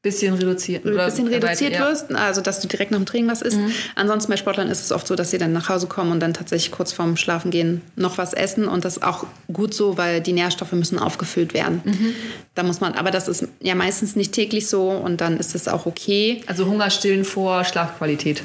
bisschen 0.00 0.34
reduziert, 0.34 0.86
oder 0.86 1.06
bisschen 1.06 1.26
reduziert 1.26 1.72
ja. 1.72 1.80
wirst, 1.80 2.12
also 2.14 2.40
dass 2.40 2.60
du 2.60 2.68
direkt 2.68 2.92
nach 2.92 2.98
dem 2.98 3.06
Training 3.06 3.28
was 3.28 3.42
isst. 3.42 3.56
Mhm. 3.56 3.72
Ansonsten 3.96 4.30
bei 4.30 4.36
Sportlern 4.36 4.68
ist 4.68 4.84
es 4.84 4.92
oft 4.92 5.06
so, 5.06 5.16
dass 5.16 5.32
sie 5.32 5.38
dann 5.38 5.52
nach 5.52 5.68
Hause 5.68 5.88
kommen 5.88 6.12
und 6.12 6.20
dann 6.20 6.34
tatsächlich 6.34 6.70
kurz 6.70 6.92
vorm 6.92 7.16
Schlafengehen 7.16 7.82
noch 7.96 8.16
was 8.16 8.32
essen 8.32 8.68
und 8.68 8.84
das 8.84 8.98
ist 8.98 9.02
auch 9.02 9.26
gut 9.52 9.74
so, 9.74 9.98
weil 9.98 10.20
die 10.20 10.32
Nährstoffe 10.32 10.72
müssen 10.72 11.00
aufgefüllt 11.00 11.52
werden. 11.52 11.82
Mhm. 11.84 12.14
Da 12.54 12.62
muss 12.62 12.80
man, 12.80 12.94
aber 12.94 13.10
das 13.10 13.26
ist 13.26 13.48
ja 13.60 13.74
meistens 13.74 14.14
nicht 14.14 14.32
täglich 14.32 14.68
so 14.68 14.88
und 14.90 15.20
dann 15.20 15.36
ist 15.36 15.56
es 15.56 15.66
auch 15.66 15.86
okay. 15.86 16.42
Also 16.46 16.66
Hunger 16.66 16.90
stillen 16.90 17.24
vor 17.24 17.64
Schlafqualität. 17.64 18.42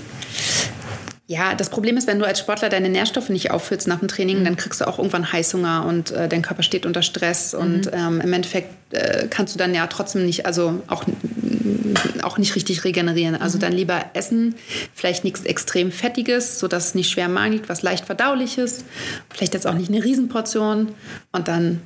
Ja, 1.25 1.55
das 1.55 1.69
Problem 1.69 1.95
ist, 1.95 2.05
wenn 2.05 2.19
du 2.19 2.25
als 2.25 2.39
Sportler 2.39 2.67
deine 2.67 2.89
Nährstoffe 2.89 3.29
nicht 3.29 3.49
auffüllst 3.49 3.87
nach 3.87 3.99
dem 3.99 4.09
Training, 4.09 4.39
mhm. 4.39 4.43
dann 4.43 4.57
kriegst 4.57 4.81
du 4.81 4.87
auch 4.87 4.97
irgendwann 4.97 5.31
Heißhunger 5.31 5.85
und 5.85 6.11
äh, 6.11 6.27
dein 6.27 6.41
Körper 6.41 6.63
steht 6.63 6.85
unter 6.85 7.01
Stress. 7.01 7.53
Mhm. 7.53 7.59
Und 7.59 7.89
ähm, 7.93 8.19
im 8.19 8.33
Endeffekt 8.33 8.93
äh, 8.93 9.27
kannst 9.29 9.55
du 9.55 9.57
dann 9.57 9.73
ja 9.73 9.87
trotzdem 9.87 10.25
nicht, 10.25 10.45
also 10.45 10.81
auch, 10.87 11.05
auch 12.23 12.37
nicht 12.37 12.55
richtig 12.55 12.83
regenerieren. 12.83 13.35
Also 13.35 13.57
mhm. 13.57 13.61
dann 13.61 13.71
lieber 13.71 14.03
essen, 14.13 14.55
vielleicht 14.93 15.23
nichts 15.23 15.43
extrem 15.43 15.93
Fettiges, 15.93 16.59
sodass 16.59 16.87
es 16.87 16.95
nicht 16.95 17.09
schwer 17.09 17.27
im 17.27 17.33
Magen 17.33 17.53
liegt, 17.53 17.69
was 17.69 17.83
leicht 17.83 18.05
verdauliches. 18.05 18.83
Vielleicht 19.29 19.53
jetzt 19.53 19.65
auch 19.65 19.75
nicht 19.75 19.89
eine 19.89 20.03
Riesenportion. 20.03 20.89
Und 21.31 21.47
dann 21.47 21.79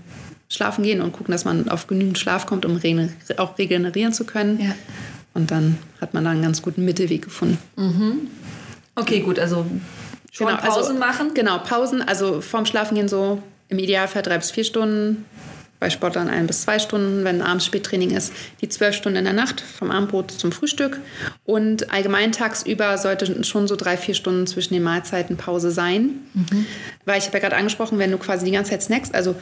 schlafen 0.49 0.83
gehen 0.83 0.99
und 0.99 1.11
gucken, 1.11 1.31
dass 1.31 1.45
man 1.45 1.69
auf 1.69 1.85
genügend 1.85 2.17
Schlaf 2.17 2.47
kommt, 2.47 2.65
um 2.65 2.81
auch 3.37 3.57
regenerieren 3.59 4.13
zu 4.13 4.23
können. 4.23 4.59
Ja. 4.59 4.73
Und 5.35 5.51
dann 5.51 5.77
hat 6.01 6.15
man 6.15 6.23
da 6.23 6.31
einen 6.31 6.41
ganz 6.41 6.63
guten 6.63 6.83
Mittelweg 6.85 7.21
gefunden. 7.21 7.59
Mhm. 7.75 8.27
Okay, 8.97 9.19
gut, 9.19 9.39
also 9.39 9.65
schon 10.31 10.47
genau, 10.47 10.59
Pausen 10.59 10.77
also, 10.77 10.93
machen? 10.93 11.33
Genau, 11.33 11.59
Pausen, 11.59 12.01
also 12.01 12.41
vorm 12.41 12.65
Schlafen 12.65 12.95
gehen 12.95 13.07
so 13.07 13.41
im 13.69 13.79
Idealfall 13.79 14.23
drei 14.23 14.37
bis 14.37 14.51
vier 14.51 14.63
Stunden, 14.63 15.25
bei 15.79 15.89
Sportlern 15.89 16.29
ein 16.29 16.47
bis 16.47 16.61
zwei 16.63 16.79
Stunden, 16.79 17.23
wenn 17.23 17.41
abends 17.41 17.65
Spättraining 17.65 18.11
ist, 18.11 18.33
die 18.61 18.69
zwölf 18.69 18.95
Stunden 18.95 19.19
in 19.19 19.25
der 19.25 19.33
Nacht 19.33 19.61
vom 19.61 19.91
Abendbrot 19.91 20.31
zum 20.31 20.51
Frühstück. 20.51 20.99
Und 21.45 21.91
allgemein 21.91 22.31
tagsüber 22.31 22.97
sollte 22.97 23.43
schon 23.43 23.67
so 23.67 23.75
drei, 23.75 23.97
vier 23.97 24.15
Stunden 24.15 24.47
zwischen 24.47 24.73
den 24.73 24.83
Mahlzeiten 24.83 25.37
Pause 25.37 25.71
sein. 25.71 26.21
Mhm. 26.33 26.65
Weil 27.05 27.19
ich 27.19 27.25
habe 27.25 27.37
ja 27.37 27.43
gerade 27.43 27.55
angesprochen, 27.55 27.99
wenn 27.99 28.11
du 28.11 28.17
quasi 28.17 28.45
die 28.45 28.51
ganze 28.51 28.71
Zeit 28.71 28.83
snackst, 28.83 29.13
also 29.13 29.35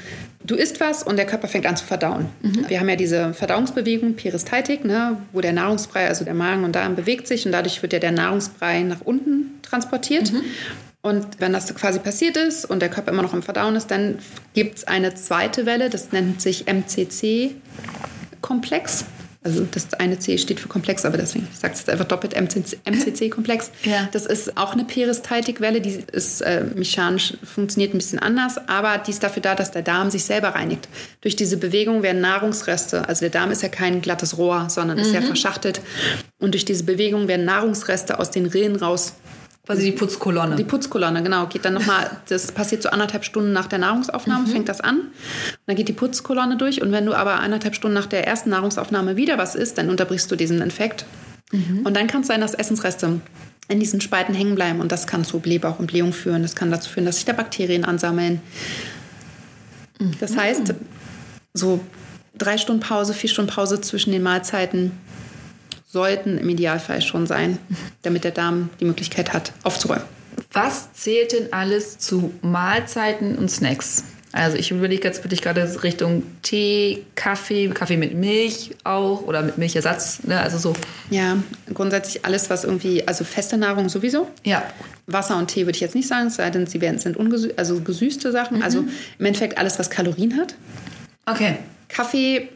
du 0.43 0.55
isst 0.55 0.79
was 0.79 1.03
und 1.03 1.17
der 1.17 1.25
Körper 1.25 1.47
fängt 1.47 1.65
an 1.65 1.77
zu 1.77 1.85
verdauen. 1.85 2.27
Mhm. 2.41 2.65
Wir 2.67 2.79
haben 2.79 2.89
ja 2.89 2.95
diese 2.95 3.33
Verdauungsbewegung, 3.33 4.15
Peristaltik, 4.15 4.83
ne, 4.83 5.17
wo 5.31 5.41
der 5.41 5.53
Nahrungsbrei, 5.53 6.07
also 6.07 6.25
der 6.25 6.33
Magen 6.33 6.63
und 6.63 6.75
Darm 6.75 6.95
bewegt 6.95 7.27
sich 7.27 7.45
und 7.45 7.53
dadurch 7.53 7.81
wird 7.81 7.93
ja 7.93 7.99
der 7.99 8.11
Nahrungsbrei 8.11 8.81
nach 8.81 9.01
unten 9.01 9.61
transportiert. 9.61 10.33
Mhm. 10.33 10.41
Und 11.05 11.27
wenn 11.37 11.53
das 11.53 11.71
quasi 11.75 11.99
passiert 11.99 12.35
ist 12.35 12.65
und 12.65 12.79
der 12.79 12.89
Körper 12.89 13.11
immer 13.11 13.21
noch 13.21 13.35
im 13.35 13.43
Verdauen 13.43 13.75
ist, 13.75 13.91
dann 13.91 14.17
gibt 14.55 14.79
es 14.79 14.87
eine 14.87 15.13
zweite 15.13 15.67
Welle, 15.67 15.91
das 15.91 16.11
nennt 16.11 16.41
sich 16.41 16.65
MCC-Komplex. 16.65 19.05
Also 19.43 19.67
das 19.69 19.93
eine 19.93 20.17
C 20.17 20.39
steht 20.39 20.59
für 20.59 20.67
Komplex, 20.67 21.05
aber 21.05 21.17
deswegen, 21.17 21.47
ich 21.53 21.59
sage 21.59 21.75
es 21.75 21.81
jetzt 21.81 21.91
einfach 21.91 22.07
doppelt, 22.07 22.35
MCC-Komplex. 22.35 23.69
Ja. 23.83 24.09
Das 24.13 24.25
ist 24.25 24.57
auch 24.57 24.73
eine 24.73 24.83
Peristaltikwelle, 24.83 25.79
die 25.79 26.03
ist 26.11 26.41
äh, 26.41 26.63
mechanisch, 26.73 27.37
funktioniert 27.43 27.93
ein 27.93 27.99
bisschen 27.99 28.17
anders, 28.17 28.57
aber 28.67 28.97
die 28.97 29.11
ist 29.11 29.21
dafür 29.21 29.43
da, 29.43 29.53
dass 29.53 29.69
der 29.69 29.83
Darm 29.83 30.09
sich 30.09 30.23
selber 30.23 30.55
reinigt. 30.55 30.89
Durch 31.21 31.35
diese 31.35 31.57
Bewegung 31.57 32.01
werden 32.01 32.21
Nahrungsreste, 32.21 33.07
also 33.07 33.19
der 33.19 33.29
Darm 33.29 33.51
ist 33.51 33.61
ja 33.61 33.69
kein 33.69 34.01
glattes 34.01 34.39
Rohr, 34.39 34.71
sondern 34.71 34.97
ist 34.97 35.09
mhm. 35.09 35.13
ja 35.13 35.21
verschachtelt. 35.21 35.81
Und 36.39 36.55
durch 36.55 36.65
diese 36.65 36.83
Bewegung 36.83 37.27
werden 37.27 37.45
Nahrungsreste 37.45 38.17
aus 38.17 38.31
den 38.31 38.47
Rillen 38.47 38.75
raus 38.75 39.13
Quasi 39.65 39.85
die 39.85 39.91
Putzkolonne. 39.93 40.55
Die 40.55 40.63
Putzkolonne, 40.63 41.23
genau. 41.23 41.47
Geht 41.47 41.65
dann 41.65 41.73
nochmal, 41.73 42.09
das 42.29 42.51
passiert 42.51 42.83
so 42.83 42.89
anderthalb 42.89 43.25
Stunden 43.25 43.51
nach 43.51 43.67
der 43.67 43.79
Nahrungsaufnahme, 43.79 44.47
mhm. 44.47 44.51
fängt 44.51 44.69
das 44.69 44.79
an. 44.81 44.97
Und 44.99 45.09
dann 45.65 45.75
geht 45.75 45.87
die 45.87 45.93
Putzkolonne 45.93 46.57
durch. 46.57 46.81
Und 46.81 46.91
wenn 46.91 47.05
du 47.05 47.13
aber 47.13 47.39
anderthalb 47.39 47.75
Stunden 47.75 47.95
nach 47.95 48.05
der 48.05 48.27
ersten 48.27 48.51
Nahrungsaufnahme 48.51 49.15
wieder 49.15 49.37
was 49.37 49.55
isst, 49.55 49.77
dann 49.77 49.89
unterbrichst 49.89 50.29
du 50.29 50.35
diesen 50.35 50.61
Infekt. 50.61 51.05
Mhm. 51.51 51.81
Und 51.83 51.95
dann 51.95 52.07
kann 52.07 52.21
es 52.21 52.27
sein, 52.27 52.41
dass 52.41 52.53
Essensreste 52.53 53.21
in 53.67 53.79
diesen 53.79 54.01
Spalten 54.01 54.35
hängen 54.35 54.53
bleiben. 54.53 54.81
Und 54.81 54.91
das 54.91 55.07
kann 55.07 55.25
zu 55.25 55.39
Blähbauch 55.39 55.79
und 55.79 55.87
Blähung 55.87 56.13
führen. 56.13 56.43
Das 56.43 56.55
kann 56.55 56.69
dazu 56.69 56.89
führen, 56.89 57.05
dass 57.05 57.15
sich 57.15 57.25
da 57.25 57.33
Bakterien 57.33 57.85
ansammeln. 57.85 58.41
Das 60.19 60.37
heißt, 60.37 60.75
so 61.53 61.79
drei 62.37 62.57
Stunden 62.57 62.81
Pause, 62.81 63.13
vier 63.13 63.29
Stunden 63.29 63.51
Pause 63.51 63.81
zwischen 63.81 64.11
den 64.11 64.21
Mahlzeiten 64.21 64.91
sollten 65.95 66.37
im 66.37 66.49
Idealfall 66.49 67.01
schon 67.01 67.25
sein, 67.25 67.57
damit 68.01 68.25
der 68.25 68.31
Darm 68.31 68.69
die 68.81 68.85
Möglichkeit 68.85 69.31
hat, 69.31 69.53
aufzuräumen. 69.63 70.03
Was 70.51 70.91
zählt 70.91 71.31
denn 71.31 71.53
alles 71.53 71.99
zu 71.99 72.33
Mahlzeiten 72.41 73.37
und 73.37 73.49
Snacks? 73.49 74.03
Also 74.33 74.57
ich 74.57 74.69
überlege 74.71 75.07
jetzt 75.07 75.23
wirklich 75.23 75.41
gerade 75.41 75.81
Richtung 75.83 76.23
Tee, 76.41 77.05
Kaffee, 77.15 77.69
Kaffee 77.69 77.95
mit 77.95 78.13
Milch 78.13 78.71
auch 78.83 79.21
oder 79.21 79.41
mit 79.41 79.57
Milchersatz, 79.57 80.23
ne? 80.23 80.41
also 80.41 80.57
so. 80.57 80.73
Ja, 81.09 81.37
grundsätzlich 81.73 82.25
alles, 82.25 82.49
was 82.49 82.65
irgendwie, 82.65 83.07
also 83.07 83.23
feste 83.23 83.55
Nahrung 83.55 83.87
sowieso. 83.87 84.27
Ja. 84.43 84.63
Wasser 85.07 85.37
und 85.37 85.47
Tee 85.47 85.61
würde 85.61 85.77
ich 85.77 85.79
jetzt 85.79 85.95
nicht 85.95 86.09
sagen, 86.09 86.27
es 86.27 86.35
sei 86.35 86.49
denn, 86.49 86.67
sie 86.67 86.81
werden, 86.81 86.99
sind 86.99 87.15
ungesü 87.15 87.51
also 87.55 87.79
gesüßte 87.79 88.33
Sachen. 88.33 88.61
Also 88.61 88.79
im 89.19 89.25
Endeffekt 89.25 89.57
alles, 89.57 89.79
was 89.79 89.89
Kalorien 89.89 90.37
hat. 90.37 90.55
Okay. 91.25 91.55
Kaffee 91.87 92.49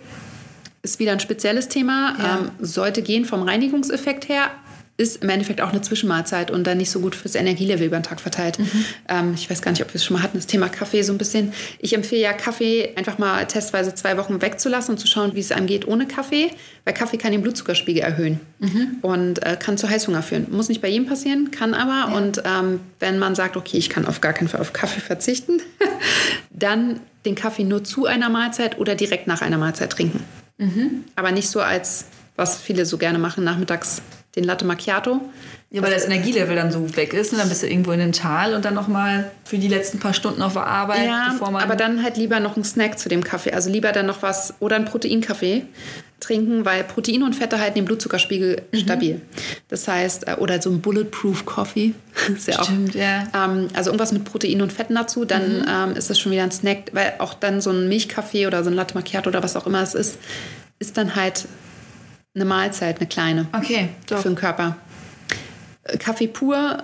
ist 0.82 1.00
wieder 1.00 1.12
ein 1.12 1.20
spezielles 1.20 1.68
Thema, 1.68 2.16
Ja. 2.20 2.40
ähm, 2.40 2.52
sollte 2.60 3.02
gehen 3.02 3.26
vom 3.26 3.44
Reinigungseffekt 3.44 4.30
her, 4.30 4.50
ist 4.98 5.24
im 5.24 5.30
Endeffekt 5.30 5.62
auch 5.62 5.70
eine 5.70 5.82
Zwischenmahlzeit 5.82 6.52
und 6.52 6.68
dann 6.68 6.78
nicht 6.78 6.92
so 6.92 7.00
gut 7.00 7.16
fürs 7.16 7.36
Energielevel 7.36 7.88
über 7.88 7.98
den 7.98 8.04
Tag 8.04 8.20
verteilt. 8.20 8.60
Ähm, 9.08 9.32
ich 9.34 9.50
weiß 9.50 9.62
gar 9.62 9.72
nicht, 9.72 9.82
ob 9.82 9.88
wir 9.90 9.96
es 9.96 10.04
schon 10.04 10.18
mal 10.18 10.24
hatten, 10.24 10.38
das 10.38 10.46
Thema 10.46 10.68
Kaffee 10.68 11.04
so 11.04 11.14
ein 11.14 11.18
bisschen. 11.18 11.54
Ich 11.80 11.94
empfehle 11.94 12.22
ja, 12.22 12.34
Kaffee 12.34 12.90
einfach 12.98 13.18
mal 13.18 13.46
testweise 13.46 13.96
zwei 13.96 14.18
Wochen 14.18 14.42
wegzulassen 14.42 14.96
und 14.96 14.98
zu 15.00 15.08
schauen, 15.08 15.36
wie 15.36 15.40
es 15.40 15.54
einem 15.54 15.68
geht 15.68 15.88
ohne 15.88 16.06
Kaffee, 16.06 16.52
weil 16.84 16.94
Kaffee 16.94 17.16
kann 17.16 17.32
den 17.32 17.42
Blutzuckerspiegel 17.42 18.04
erhöhen 18.04 18.42
und 19.02 19.42
äh, 19.46 19.56
kann 19.58 19.78
zu 19.78 19.90
Heißhunger 19.90 20.22
führen. 20.22 20.48
Muss 20.52 20.68
nicht 20.68 20.82
bei 20.82 20.90
jedem 20.90 21.08
passieren, 21.08 21.50
kann 21.52 21.74
aber. 21.74 22.14
Und 22.18 22.44
ähm, 22.46 22.82
wenn 23.00 23.20
man 23.20 23.36
sagt, 23.36 23.56
okay, 23.56 23.78
ich 23.78 23.90
kann 23.90 24.06
auf 24.06 24.20
gar 24.20 24.34
keinen 24.34 24.50
Fall 24.50 24.60
auf 24.60 24.74
Kaffee 24.74 25.00
verzichten, 25.00 25.62
dann 26.52 27.00
den 27.26 27.36
Kaffee 27.36 27.64
nur 27.64 27.86
zu 27.86 28.06
einer 28.06 28.28
Mahlzeit 28.30 28.78
oder 28.80 28.96
direkt 28.96 29.28
nach 29.28 29.42
einer 29.42 29.58
Mahlzeit 29.58 29.92
trinken. 29.92 30.22
Aber 31.16 31.32
nicht 31.32 31.50
so 31.50 31.62
als, 31.62 32.06
was 32.36 32.58
viele 32.58 32.86
so 32.86 32.98
gerne 32.98 33.18
machen, 33.18 33.44
nachmittags 33.44 34.02
den 34.36 34.44
Latte 34.44 34.66
Macchiato. 34.66 35.22
Ja, 35.72 35.84
weil 35.84 35.92
das 35.94 36.06
Energielevel 36.06 36.56
dann 36.56 36.72
so 36.72 36.96
weg 36.96 37.14
ist, 37.14 37.32
ne? 37.32 37.38
dann 37.38 37.48
bist 37.50 37.62
du 37.62 37.68
irgendwo 37.68 37.92
in 37.92 38.00
den 38.00 38.12
Tal 38.12 38.56
und 38.56 38.66
dann 38.66 38.74
nochmal 38.74 39.30
für 39.46 39.60
die 39.60 39.68
letzten 39.68 40.00
paar 40.00 40.16
Stunden 40.16 40.42
auf 40.42 40.54
der 40.54 40.66
Arbeit, 40.66 41.06
Ja, 41.06 41.28
bevor 41.32 41.52
man... 41.52 41.62
aber 41.62 41.76
dann 41.76 42.02
halt 42.02 42.18
lieber 42.18 42.40
noch 42.40 42.56
einen 42.56 42.64
Snack 42.66 42.98
zu 42.98 43.08
dem 43.08 43.24
Kaffee. 43.24 43.52
Also 43.52 43.70
lieber 43.70 43.92
dann 43.92 44.08
noch 44.08 44.24
was 44.24 44.56
oder 44.60 44.78
einen 44.78 44.86
Proteinkaffee 44.86 45.68
trinken, 46.20 46.66
weil 46.66 46.84
Protein 46.84 47.22
und 47.22 47.36
Fette 47.36 47.60
halten 47.60 47.76
den 47.76 47.86
Blutzuckerspiegel 47.86 48.64
Mhm. 48.72 48.78
stabil. 48.78 49.22
Das 49.68 49.88
heißt, 49.88 50.28
äh, 50.28 50.34
oder 50.40 50.60
so 50.60 50.72
ein 50.72 50.82
Bulletproof 50.82 51.46
Coffee. 51.46 51.94
Ist 52.36 52.48
ja 52.48 52.64
Stimmt, 52.64 52.96
ja. 52.96 53.28
Ähm, 53.36 53.68
also 53.76 53.92
irgendwas 53.92 54.12
mit 54.12 54.26
Protein 54.26 54.64
und 54.64 54.74
Fetten 54.74 54.96
dazu, 54.96 55.24
dann 55.24 55.66
ähm, 55.70 55.96
ist 55.96 56.10
das 56.10 56.18
schon 56.20 56.32
wieder 56.32 56.44
ein 56.44 56.52
Snack, 56.52 56.86
weil 56.94 57.14
auch 57.20 57.36
dann 57.36 57.62
so 57.62 57.70
ein 57.70 57.88
Milchkaffee 57.88 58.48
oder 58.48 58.64
so 58.64 58.72
ein 58.72 58.76
Latte 58.76 58.96
Macchiato 58.96 59.30
oder 59.30 59.44
was 59.44 59.56
auch 59.56 59.68
immer 59.68 59.84
es 59.84 59.94
ist, 59.94 60.18
ist 60.80 60.98
dann 60.98 61.16
halt 61.16 61.46
eine 62.36 62.46
Mahlzeit, 62.46 62.98
eine 62.98 63.08
kleine 63.08 63.46
Okay, 63.56 63.90
doch. 64.08 64.18
für 64.24 64.30
den 64.30 64.36
Körper. 64.36 64.76
Kaffee 65.98 66.28
pur 66.28 66.84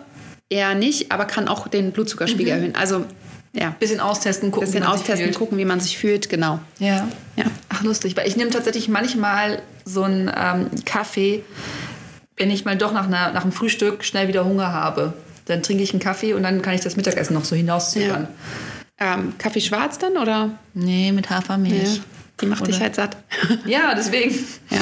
eher 0.50 0.76
nicht, 0.76 1.12
aber 1.12 1.26
kann 1.26 1.48
auch 1.48 1.68
den 1.68 1.92
Blutzuckerspiegel 1.92 2.54
erhöhen. 2.54 2.76
Also 2.76 3.06
ja, 3.54 3.74
Bisschen 3.80 4.02
austesten, 4.02 4.52
gucken, 4.52 4.68
bisschen 4.68 4.84
wie 4.84 4.88
man 4.88 4.94
sich 4.98 5.02
austesten, 5.02 5.26
fühlt. 5.28 5.38
gucken, 5.38 5.58
wie 5.58 5.66
man 5.66 5.80
sich 5.80 5.98
fühlt, 5.98 6.30
genau. 6.30 6.60
Ja. 6.80 7.08
Ja. 7.38 7.46
Ach, 7.70 7.84
lustig. 7.84 8.18
Weil 8.18 8.28
ich 8.28 8.36
nehme 8.36 8.50
tatsächlich 8.50 8.90
manchmal 8.90 9.62
so 9.86 10.04
einen 10.04 10.30
ähm, 10.36 10.70
Kaffee, 10.84 11.42
wenn 12.36 12.52
ich 12.52 12.66
mal 12.66 12.78
doch 12.78 12.92
nach, 12.92 13.08
einer, 13.08 13.32
nach 13.32 13.44
einem 13.44 13.54
Frühstück 13.54 14.04
schnell 14.04 14.28
wieder 14.28 14.44
Hunger 14.44 14.74
habe. 14.74 15.14
Dann 15.46 15.64
trinke 15.64 15.84
ich 15.84 15.92
einen 15.94 16.02
Kaffee 16.02 16.34
und 16.34 16.44
dann 16.44 16.62
kann 16.62 16.74
ich 16.74 16.82
das 16.82 16.98
Mittagessen 16.98 17.34
noch 17.34 17.46
so 17.46 17.56
hinauszögern. 17.56 18.28
Ähm, 19.00 19.34
Kaffee 19.38 19.62
schwarz 19.62 20.00
dann 20.00 20.18
oder? 20.18 20.52
Nee, 20.74 21.12
mit 21.14 21.30
Hafermilch. 21.30 22.02
Die 22.42 22.48
macht 22.48 22.68
dich 22.68 22.76
Oder? 22.76 22.84
halt 22.86 22.96
satt. 22.96 23.18
Ja, 23.66 23.94
deswegen. 23.96 24.36
Ja. 24.70 24.80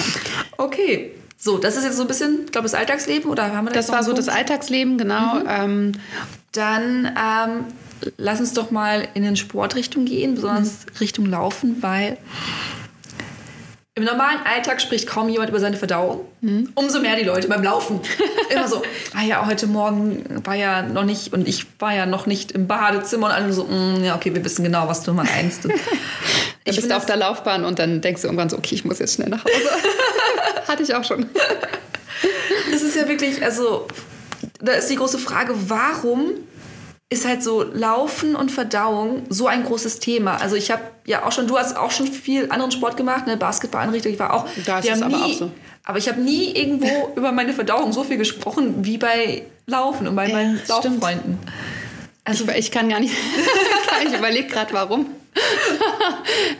Okay. 0.57 1.11
So, 1.43 1.57
das 1.57 1.75
ist 1.75 1.83
jetzt 1.83 1.97
so 1.97 2.03
ein 2.03 2.07
bisschen, 2.07 2.45
ich 2.45 2.53
glaube, 2.53 2.63
das 2.63 2.73
Alltagsleben 2.73 3.29
oder 3.29 3.53
haben 3.53 3.65
wir 3.65 3.73
Das 3.73 3.89
noch 3.89 3.95
war 3.95 4.03
so 4.03 4.13
das 4.13 4.27
Punkt? 4.27 4.39
Alltagsleben, 4.39 4.97
genau. 4.97 5.41
Ähm, 5.45 5.91
Dann 6.53 7.05
ähm, 7.05 7.65
lass 8.15 8.39
uns 8.39 8.53
doch 8.53 8.71
mal 8.71 9.09
in 9.13 9.23
den 9.23 9.35
Sportrichtung 9.35 10.05
gehen, 10.05 10.35
besonders 10.35 10.85
Richtung 11.01 11.25
Laufen, 11.25 11.83
weil 11.83 12.17
im 13.95 14.05
normalen 14.05 14.39
Alltag 14.43 14.81
spricht 14.81 15.05
kaum 15.05 15.29
jemand 15.29 15.51
über 15.51 15.59
seine 15.59 15.77
Verdauung. 15.77 16.25
Umso 16.73 16.99
mehr 16.99 17.15
die 17.15 17.23
Leute 17.23 17.47
beim 17.47 17.61
Laufen. 17.61 17.99
Immer 18.49 18.67
so, 18.67 18.81
ah 19.15 19.21
ja, 19.21 19.45
heute 19.45 19.67
Morgen 19.67 20.25
war 20.43 20.55
ja 20.55 20.81
noch 20.81 21.03
nicht 21.03 21.31
und 21.31 21.47
ich 21.47 21.67
war 21.79 21.93
ja 21.93 22.07
noch 22.07 22.25
nicht 22.25 22.53
im 22.53 22.65
Badezimmer 22.65 23.27
und 23.27 23.33
alle 23.33 23.53
so, 23.53 23.65
mm, 23.65 24.03
ja, 24.03 24.15
okay, 24.15 24.33
wir 24.33 24.43
wissen 24.43 24.63
genau, 24.63 24.87
was 24.87 25.03
du 25.03 25.13
meinst. 25.13 25.65
Und 26.65 26.71
ich 26.71 26.77
bist 26.77 26.93
auf 26.93 27.05
der 27.05 27.17
Laufbahn 27.17 27.65
und 27.65 27.77
dann 27.77 27.99
denkst 27.99 28.21
du 28.21 28.27
irgendwann 28.27 28.49
so, 28.49 28.57
okay, 28.57 28.73
ich 28.73 28.85
muss 28.85 28.97
jetzt 28.99 29.15
schnell 29.15 29.27
nach 29.27 29.43
Hause. 29.43 29.69
Hatte 30.67 30.81
ich 30.81 30.95
auch 30.95 31.03
schon. 31.03 31.25
Das 32.71 32.81
ist 32.81 32.95
ja 32.95 33.05
wirklich, 33.09 33.43
also, 33.43 33.85
da 34.61 34.71
ist 34.71 34.89
die 34.89 34.95
große 34.95 35.19
Frage, 35.19 35.53
warum 35.67 36.29
ist 37.13 37.25
halt 37.25 37.41
so 37.43 37.63
Laufen 37.63 38.35
und 38.35 38.51
Verdauung 38.51 39.23
so 39.29 39.47
ein 39.47 39.63
großes 39.63 39.99
Thema? 39.99 40.35
Also 40.37 40.55
ich 40.55 40.71
habe 40.71 40.81
ja 41.05 41.25
auch 41.25 41.31
schon, 41.31 41.47
du 41.47 41.57
hast 41.57 41.77
auch 41.77 41.91
schon 41.91 42.07
viel 42.07 42.49
anderen 42.51 42.71
Sport 42.71 42.97
gemacht, 42.97 43.27
ne, 43.27 43.37
Basketballeinrichtung, 43.37 44.11
ich 44.13 44.19
war 44.19 44.33
auch. 44.33 44.45
Da 44.65 44.79
ist 44.79 44.85
es 44.89 44.91
haben 45.01 45.13
aber 45.13 45.25
nie, 45.25 45.33
auch 45.33 45.37
so. 45.37 45.51
Aber 45.85 45.97
ich 45.97 46.07
habe 46.09 46.19
nie 46.21 46.51
irgendwo 46.55 47.13
über 47.15 47.31
meine 47.31 47.53
Verdauung 47.53 47.93
so 47.93 48.03
viel 48.03 48.17
gesprochen 48.17 48.83
wie 48.85 48.97
bei 48.97 49.43
Laufen 49.67 50.07
und 50.07 50.15
bei 50.15 50.27
Ja, 50.27 50.35
meinen. 50.35 50.61
Lauffreunden. 50.67 51.39
Also 52.25 52.45
Ich, 52.49 52.57
ich 52.57 52.71
kann 52.71 52.89
gar 52.89 52.99
nicht, 52.99 53.13
ich 54.07 54.13
überlege 54.17 54.47
gerade, 54.47 54.73
warum. 54.73 55.07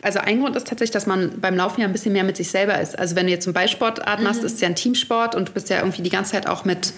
Also 0.01 0.19
ein 0.19 0.41
Grund 0.41 0.55
ist 0.55 0.67
tatsächlich, 0.67 0.91
dass 0.91 1.05
man 1.05 1.39
beim 1.39 1.55
Laufen 1.55 1.81
ja 1.81 1.87
ein 1.87 1.93
bisschen 1.93 2.11
mehr 2.13 2.23
mit 2.23 2.37
sich 2.37 2.49
selber 2.49 2.79
ist. 2.81 2.97
Also 2.97 3.15
wenn 3.15 3.27
du 3.27 3.31
jetzt 3.31 3.45
einen 3.47 3.53
Ballsportart 3.53 4.21
machst, 4.21 4.43
ist 4.43 4.55
es 4.55 4.61
ja 4.61 4.67
ein 4.67 4.75
Teamsport 4.75 5.35
und 5.35 5.49
du 5.49 5.53
bist 5.53 5.69
ja 5.69 5.77
irgendwie 5.77 6.01
die 6.01 6.09
ganze 6.09 6.31
Zeit 6.31 6.47
auch 6.47 6.65
mit 6.65 6.91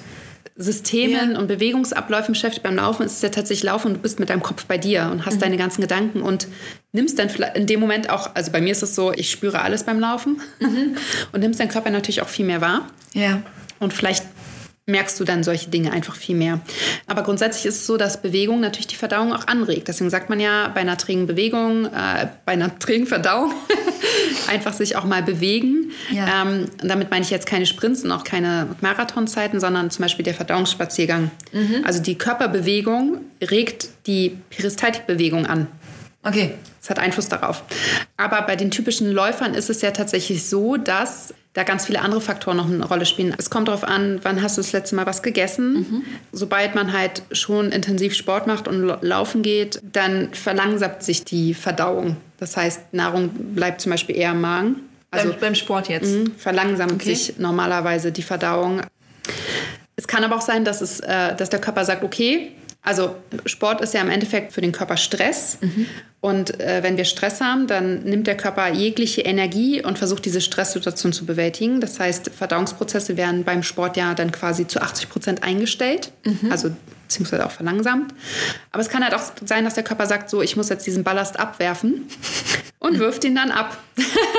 Systemen 0.57 1.33
Ja. 1.33 1.39
und 1.39 1.47
Bewegungsabläufen 1.47 2.33
beschäftigt. 2.33 2.63
Beim 2.63 2.75
Laufen 2.77 3.05
ist 3.05 3.13
es 3.17 3.21
ja 3.21 3.29
tatsächlich 3.29 3.63
Laufen 3.63 3.87
und 3.89 3.93
du 3.95 3.99
bist 3.99 4.19
mit 4.19 4.29
deinem 4.29 4.41
Kopf 4.43 4.65
bei 4.65 4.77
dir 4.77 5.09
und 5.11 5.25
hast 5.25 5.41
deine 5.41 5.57
ganzen 5.57 5.81
Gedanken 5.81 6.21
und 6.21 6.47
nimmst 6.93 7.19
dann 7.19 7.29
vielleicht 7.29 7.57
in 7.57 7.67
dem 7.67 7.79
Moment 7.81 8.09
auch, 8.09 8.33
also 8.35 8.51
bei 8.51 8.61
mir 8.61 8.71
ist 8.71 8.81
es 8.81 8.95
so, 8.95 9.11
ich 9.11 9.29
spüre 9.29 9.61
alles 9.61 9.83
beim 9.83 9.99
Laufen 9.99 10.41
und 11.33 11.39
nimmst 11.41 11.59
deinen 11.59 11.69
Körper 11.69 11.89
natürlich 11.89 12.21
auch 12.21 12.29
viel 12.29 12.45
mehr 12.45 12.61
wahr. 12.61 12.87
ja. 13.13 13.41
Und 13.77 13.91
vielleicht 13.91 14.23
merkst 14.88 15.19
du 15.19 15.24
dann 15.24 15.43
solche 15.43 15.69
Dinge 15.69 15.91
einfach 15.91 16.15
viel 16.15 16.36
mehr. 16.36 16.60
Aber 17.08 17.24
grundsätzlich 17.24 17.65
ist 17.65 17.78
es 17.78 17.88
so, 17.88 17.98
dass 17.98 18.21
Bewegung 18.21 18.60
natürlich 18.60 18.88
die 18.88 18.95
Verdauung 18.95 19.34
auch 19.34 19.48
anregt. 19.48 19.88
Deswegen 19.88 20.12
sagt 20.12 20.30
man 20.30 20.39
ja 20.39 20.67
bei 20.67 20.82
einer 20.82 20.95
trägen 20.98 21.26
Bewegung, 21.26 21.86
äh, 21.86 22.28
bei 22.45 22.52
einer 22.52 22.78
trägen 22.80 23.08
Verdauung, 23.08 23.52
einfach 24.48 24.74
sich 24.74 24.95
auch 24.95 25.06
mal 25.06 25.24
bewegen. 25.24 25.91
Ja. 26.12 26.43
Ähm, 26.43 26.65
und 26.82 26.88
damit 26.88 27.10
meine 27.10 27.24
ich 27.24 27.32
jetzt 27.32 27.48
keine 27.48 27.65
Sprints 27.65 28.04
und 28.04 28.12
auch 28.12 28.24
keine 28.24 28.67
Marathonzeiten, 28.82 29.60
sondern 29.60 29.89
zum 29.89 30.04
Beispiel 30.04 30.24
der 30.24 30.36
Verdauungsspaziergang. 30.36 31.32
Also 31.84 32.02
die 32.02 32.15
Körperbewegung 32.15 33.21
regt 33.41 33.89
die 34.06 34.38
Peristaltikbewegung 34.52 35.48
an. 35.48 35.67
Okay. 36.25 36.51
Das 36.81 36.89
hat 36.89 36.99
Einfluss 36.99 37.29
darauf. 37.29 37.63
Aber 38.17 38.41
bei 38.43 38.55
den 38.55 38.71
typischen 38.71 39.11
Läufern 39.11 39.53
ist 39.53 39.69
es 39.69 39.81
ja 39.81 39.91
tatsächlich 39.91 40.47
so, 40.47 40.77
dass 40.77 41.33
da 41.53 41.63
ganz 41.63 41.85
viele 41.85 42.01
andere 42.01 42.19
Faktoren 42.19 42.57
noch 42.57 42.65
eine 42.69 42.85
Rolle 42.85 43.05
spielen. 43.05 43.33
Es 43.38 43.49
kommt 43.49 43.69
darauf 43.69 43.83
an, 43.83 44.19
wann 44.23 44.41
hast 44.41 44.57
du 44.57 44.61
das 44.61 44.73
letzte 44.73 44.95
Mal 44.95 45.05
was 45.05 45.23
gegessen. 45.23 46.03
Sobald 46.33 46.75
man 46.75 46.91
halt 46.91 47.23
schon 47.31 47.71
intensiv 47.71 48.13
Sport 48.13 48.45
macht 48.45 48.67
und 48.67 48.85
laufen 49.01 49.41
geht, 49.41 49.79
dann 49.83 50.33
verlangsamt 50.33 51.01
sich 51.01 51.23
die 51.23 51.53
Verdauung. 51.53 52.17
Das 52.38 52.57
heißt, 52.57 52.93
Nahrung 52.93 53.29
bleibt 53.55 53.79
zum 53.81 53.91
Beispiel 53.91 54.17
eher 54.17 54.31
im 54.31 54.41
Magen. 54.41 54.81
Also 55.11 55.29
beim, 55.29 55.39
beim 55.39 55.55
Sport 55.55 55.88
jetzt. 55.88 56.11
Mhm, 56.13 56.33
verlangsamt 56.38 56.93
Okay. 56.93 57.15
sich 57.15 57.38
normalerweise 57.38 58.11
die 58.11 58.23
Verdauung. 58.23 58.81
Es 59.95 60.07
kann 60.07 60.23
aber 60.25 60.35
auch 60.35 60.41
sein, 60.41 60.65
dass, 60.65 60.81
es, 60.81 60.99
äh, 60.99 61.35
dass 61.38 61.49
der 61.49 61.61
Körper 61.61 61.85
sagt, 61.85 62.03
okay, 62.03 62.51
also 62.86 63.15
Sport 63.45 63.82
ist 63.82 63.93
ja 63.93 64.02
im 64.02 64.10
Endeffekt 64.10 64.54
für 64.54 64.62
den 64.62 64.71
Körper 64.71 64.95
Stress. 64.95 65.58
Und 66.21 66.60
äh, 66.60 66.82
wenn 66.82 66.98
wir 66.98 67.06
Stress 67.06 67.41
haben, 67.41 67.67
dann 67.67 68.04
nimmt 68.04 68.26
der 68.26 68.38
Körper 68.38 68.71
jegliche 68.71 69.21
Energie 69.21 69.84
und 69.84 69.98
versucht, 69.98 70.26
diese 70.26 70.41
Stresssituation 70.41 71.13
zu 71.13 71.26
bewältigen. 71.26 71.82
Das 71.82 72.00
heißt, 72.00 72.32
Verdauungsprozesse 72.36 73.17
werden 73.17 73.43
beim 73.43 73.63
Sport 73.63 73.98
ja 73.98 74.13
dann 74.13 74.32
quasi 74.32 74.65
zu 74.65 74.82
80 74.82 75.10
Prozent 75.10 75.43
eingestellt, 75.43 76.12
also 76.50 76.69
beziehungsweise 77.07 77.45
auch 77.45 77.51
verlangsamt. 77.51 78.13
Aber 78.71 78.81
es 78.81 78.89
kann 78.89 79.03
halt 79.03 79.13
auch 79.13 79.21
sein, 79.45 79.63
dass 79.63 79.75
der 79.75 79.83
Körper 79.83 80.05
sagt, 80.05 80.29
so, 80.29 80.41
ich 80.41 80.55
muss 80.57 80.69
jetzt 80.69 80.85
diesen 80.85 81.03
Ballast 81.03 81.39
abwerfen 81.39 82.07
und 82.79 82.99
wirft 82.99 83.23
ihn 83.23 83.35
dann 83.35 83.51
ab. 83.51 83.77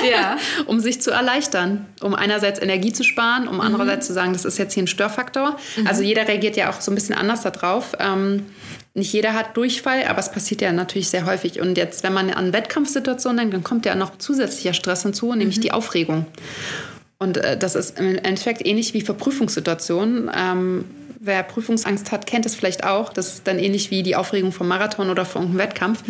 Ja. 0.09 0.37
um 0.67 0.81
sich 0.81 1.01
zu 1.01 1.11
erleichtern, 1.11 1.87
um 2.01 2.15
einerseits 2.15 2.61
Energie 2.61 2.93
zu 2.93 3.03
sparen, 3.03 3.49
um 3.49 3.61
andererseits 3.61 4.07
zu 4.07 4.13
sagen, 4.13 4.33
das 4.33 4.45
ist 4.45 4.59
jetzt 4.59 4.75
hier 4.75 4.83
ein 4.83 4.89
Störfaktor. 4.89 5.57
Also 5.85 6.03
jeder 6.03 6.29
reagiert 6.29 6.57
ja 6.57 6.71
auch 6.71 6.81
so 6.81 6.93
ein 6.93 6.95
bisschen 6.95 7.15
anders 7.15 7.43
darauf. 7.43 7.93
Ähm, 7.99 8.45
nicht 8.95 9.13
jeder 9.13 9.35
hat 9.35 9.57
Durchfall, 9.57 10.05
aber 10.05 10.21
es 10.21 10.33
passiert 10.33 10.63
ja 10.63 10.73
natürlich 10.73 11.11
sehr 11.11 11.27
häufig. 11.27 11.61
Und 11.61 11.77
jetzt, 11.77 12.03
wenn 12.03 12.15
man 12.15 12.31
an 12.31 12.53
Wettkampfsituationen 12.55 13.37
denkt, 13.37 13.55
dann 13.55 13.65
kommt 13.65 13.85
ja 13.85 13.95
noch 13.95 14.17
zusätzlicher 14.17 14.73
Stress 14.73 15.03
hinzu, 15.03 15.35
nämlich 15.35 15.61
die 15.61 15.73
Aufregung. 15.73 16.27
Und 17.19 17.39
äh, 17.39 17.57
das 17.57 17.75
ist 17.75 17.99
im 17.99 18.17
Endeffekt 18.17 18.67
ähnlich 18.67 18.95
wie 18.95 19.01
für 19.01 19.15
Prüfungssituationen. 19.15 20.31
Ähm, 20.37 20.85
wer 21.19 21.43
Prüfungsangst 21.43 22.13
hat, 22.13 22.27
kennt 22.27 22.47
es 22.47 22.55
vielleicht 22.55 22.85
auch. 22.85 23.13
Das 23.13 23.35
ist 23.35 23.47
dann 23.47 23.59
ähnlich 23.59 23.91
wie 23.91 24.03
die 24.03 24.17
Aufregung 24.17 24.53
vom 24.53 24.69
Marathon 24.69 25.11
oder 25.11 25.25
vom 25.25 25.57
Wettkampf. 25.59 26.03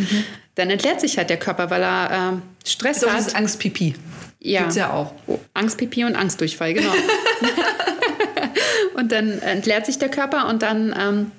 dann 0.56 0.70
entleert 0.70 1.00
sich 1.00 1.16
halt 1.18 1.30
der 1.30 1.38
Körper, 1.38 1.70
weil 1.70 1.82
er 1.82 2.40
äh, 2.64 2.68
Stress 2.68 3.00
Das 3.00 3.10
hat. 3.10 3.20
ist 3.20 3.36
Angstpipi. 3.36 3.94
Ja. 4.40 4.60
Gibt's 4.60 4.76
ja 4.76 4.92
auch. 4.92 5.12
Oh, 5.26 5.38
Angstpipi 5.54 6.04
und 6.04 6.14
Angstdurchfall, 6.14 6.74
genau. 6.74 6.92
und 8.94 9.12
dann 9.12 9.38
entleert 9.40 9.86
sich 9.86 9.98
der 9.98 10.08
Körper 10.08 10.48
und 10.48 10.62
dann 10.62 10.94
ähm, 10.98 11.32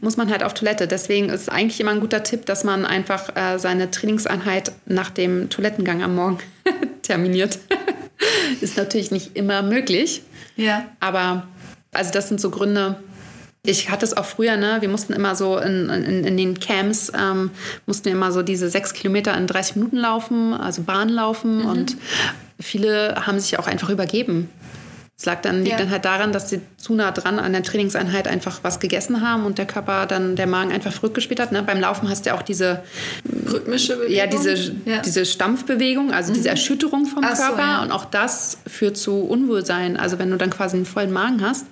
muss 0.00 0.16
man 0.16 0.30
halt 0.30 0.42
auf 0.42 0.54
Toilette. 0.54 0.88
Deswegen 0.88 1.28
ist 1.28 1.50
eigentlich 1.50 1.78
immer 1.80 1.90
ein 1.90 2.00
guter 2.00 2.22
Tipp, 2.22 2.46
dass 2.46 2.64
man 2.64 2.86
einfach 2.86 3.36
äh, 3.36 3.58
seine 3.58 3.90
Trainingseinheit 3.90 4.72
nach 4.86 5.10
dem 5.10 5.50
Toilettengang 5.50 6.02
am 6.02 6.14
Morgen 6.14 6.38
terminiert. 7.02 7.58
Ist 8.60 8.76
natürlich 8.76 9.10
nicht 9.10 9.36
immer 9.36 9.62
möglich, 9.62 10.22
Ja. 10.56 10.84
aber 11.00 11.46
also 11.92 12.10
das 12.12 12.28
sind 12.28 12.40
so 12.40 12.50
Gründe. 12.50 12.96
Ich 13.64 13.90
hatte 13.90 14.04
es 14.04 14.16
auch 14.16 14.24
früher, 14.24 14.56
ne? 14.56 14.78
Wir 14.80 14.88
mussten 14.88 15.12
immer 15.12 15.36
so 15.36 15.56
in, 15.58 15.88
in, 15.88 16.24
in 16.24 16.36
den 16.36 16.58
Camps, 16.58 17.12
ähm, 17.16 17.50
mussten 17.86 18.06
wir 18.06 18.12
immer 18.12 18.32
so 18.32 18.42
diese 18.42 18.68
sechs 18.68 18.92
Kilometer 18.92 19.36
in 19.36 19.46
30 19.46 19.76
Minuten 19.76 19.98
laufen, 19.98 20.52
also 20.52 20.82
Bahn 20.82 21.08
laufen. 21.08 21.62
Und 21.62 21.96
viele 22.58 23.14
haben 23.26 23.38
sich 23.38 23.58
auch 23.60 23.68
einfach 23.68 23.88
übergeben. 23.88 24.50
Es 25.22 25.26
lag 25.26 25.40
dann, 25.40 25.58
liegt 25.58 25.70
Ja. 25.70 25.76
dann 25.78 25.90
halt 25.92 26.04
daran, 26.04 26.32
dass 26.32 26.50
sie 26.50 26.60
zu 26.78 26.94
nah 26.96 27.12
dran 27.12 27.38
an 27.38 27.52
der 27.52 27.62
Trainingseinheit 27.62 28.26
einfach 28.26 28.58
was 28.64 28.80
gegessen 28.80 29.20
haben 29.20 29.46
und 29.46 29.56
der 29.56 29.66
Körper 29.66 30.06
dann, 30.06 30.34
der 30.34 30.48
Magen 30.48 30.72
einfach 30.72 30.92
verrückt 30.92 31.14
gespielt 31.14 31.38
hat. 31.38 31.52
Ne? 31.52 31.62
Beim 31.62 31.78
Laufen 31.80 32.08
hast 32.08 32.24
du 32.26 32.30
ja 32.30 32.36
auch 32.36 32.42
diese, 32.42 32.82
Rhythmische 33.48 33.94
Bewegung. 33.98 34.16
ja, 34.16 34.26
diese, 34.26 34.54
Ja. 34.84 34.96
Mhm. 34.98 35.02
diese 35.04 35.24
Stampfbewegung, 35.24 36.10
also 36.12 36.32
diese 36.32 36.48
Erschütterung 36.48 37.06
vom 37.06 37.22
Ach 37.24 37.36
so, 37.36 37.42
Körper. 37.44 37.60
ja. 37.62 37.82
Und 37.82 37.92
auch 37.92 38.04
das 38.04 38.58
führt 38.66 38.96
zu 38.96 39.20
Unwohlsein. 39.20 39.96
Also 39.96 40.18
wenn 40.18 40.28
du 40.28 40.36
dann 40.38 40.50
quasi 40.50 40.74
einen 40.76 40.86
vollen 40.86 41.12
Magen 41.12 41.40
hast, 41.40 41.66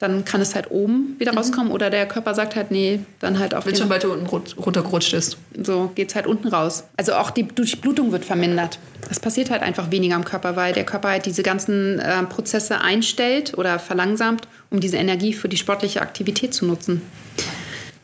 dann 0.00 0.24
kann 0.24 0.40
es 0.40 0.54
halt 0.54 0.70
oben 0.70 1.14
wieder 1.18 1.34
rauskommen 1.34 1.70
oder 1.70 1.90
der 1.90 2.08
Körper 2.08 2.34
sagt 2.34 2.56
halt, 2.56 2.70
nee, 2.70 3.00
dann 3.20 3.38
halt 3.38 3.54
auf 3.54 3.66
Wird 3.66 3.76
den, 3.76 3.82
schon, 3.82 3.90
weil 3.90 4.00
du 4.00 4.12
unten 4.12 4.26
rut- 4.26 4.56
runtergerutscht 4.56 5.12
ist. 5.12 5.36
so 5.62 5.92
geht's 5.94 6.14
halt 6.14 6.26
unten 6.26 6.48
raus. 6.48 6.84
Also 6.96 7.12
auch 7.14 7.30
die 7.30 7.46
Durchblutung 7.46 8.10
wird 8.10 8.24
vermindert. 8.24 8.78
Das 9.08 9.20
passiert 9.20 9.50
halt 9.50 9.62
einfach 9.62 9.90
weniger 9.90 10.16
am 10.16 10.24
Körper, 10.24 10.56
weil 10.56 10.72
der 10.72 10.84
Körper 10.84 11.10
halt 11.10 11.26
diese 11.26 11.42
ganzen 11.42 11.98
äh, 11.98 12.22
Prozesse 12.24 12.80
einstellt 12.80 13.56
oder 13.58 13.78
verlangsamt, 13.78 14.48
um 14.70 14.80
diese 14.80 14.96
Energie 14.96 15.34
für 15.34 15.48
die 15.50 15.56
sportliche 15.58 16.00
Aktivität 16.00 16.54
zu 16.54 16.64
nutzen. 16.64 17.02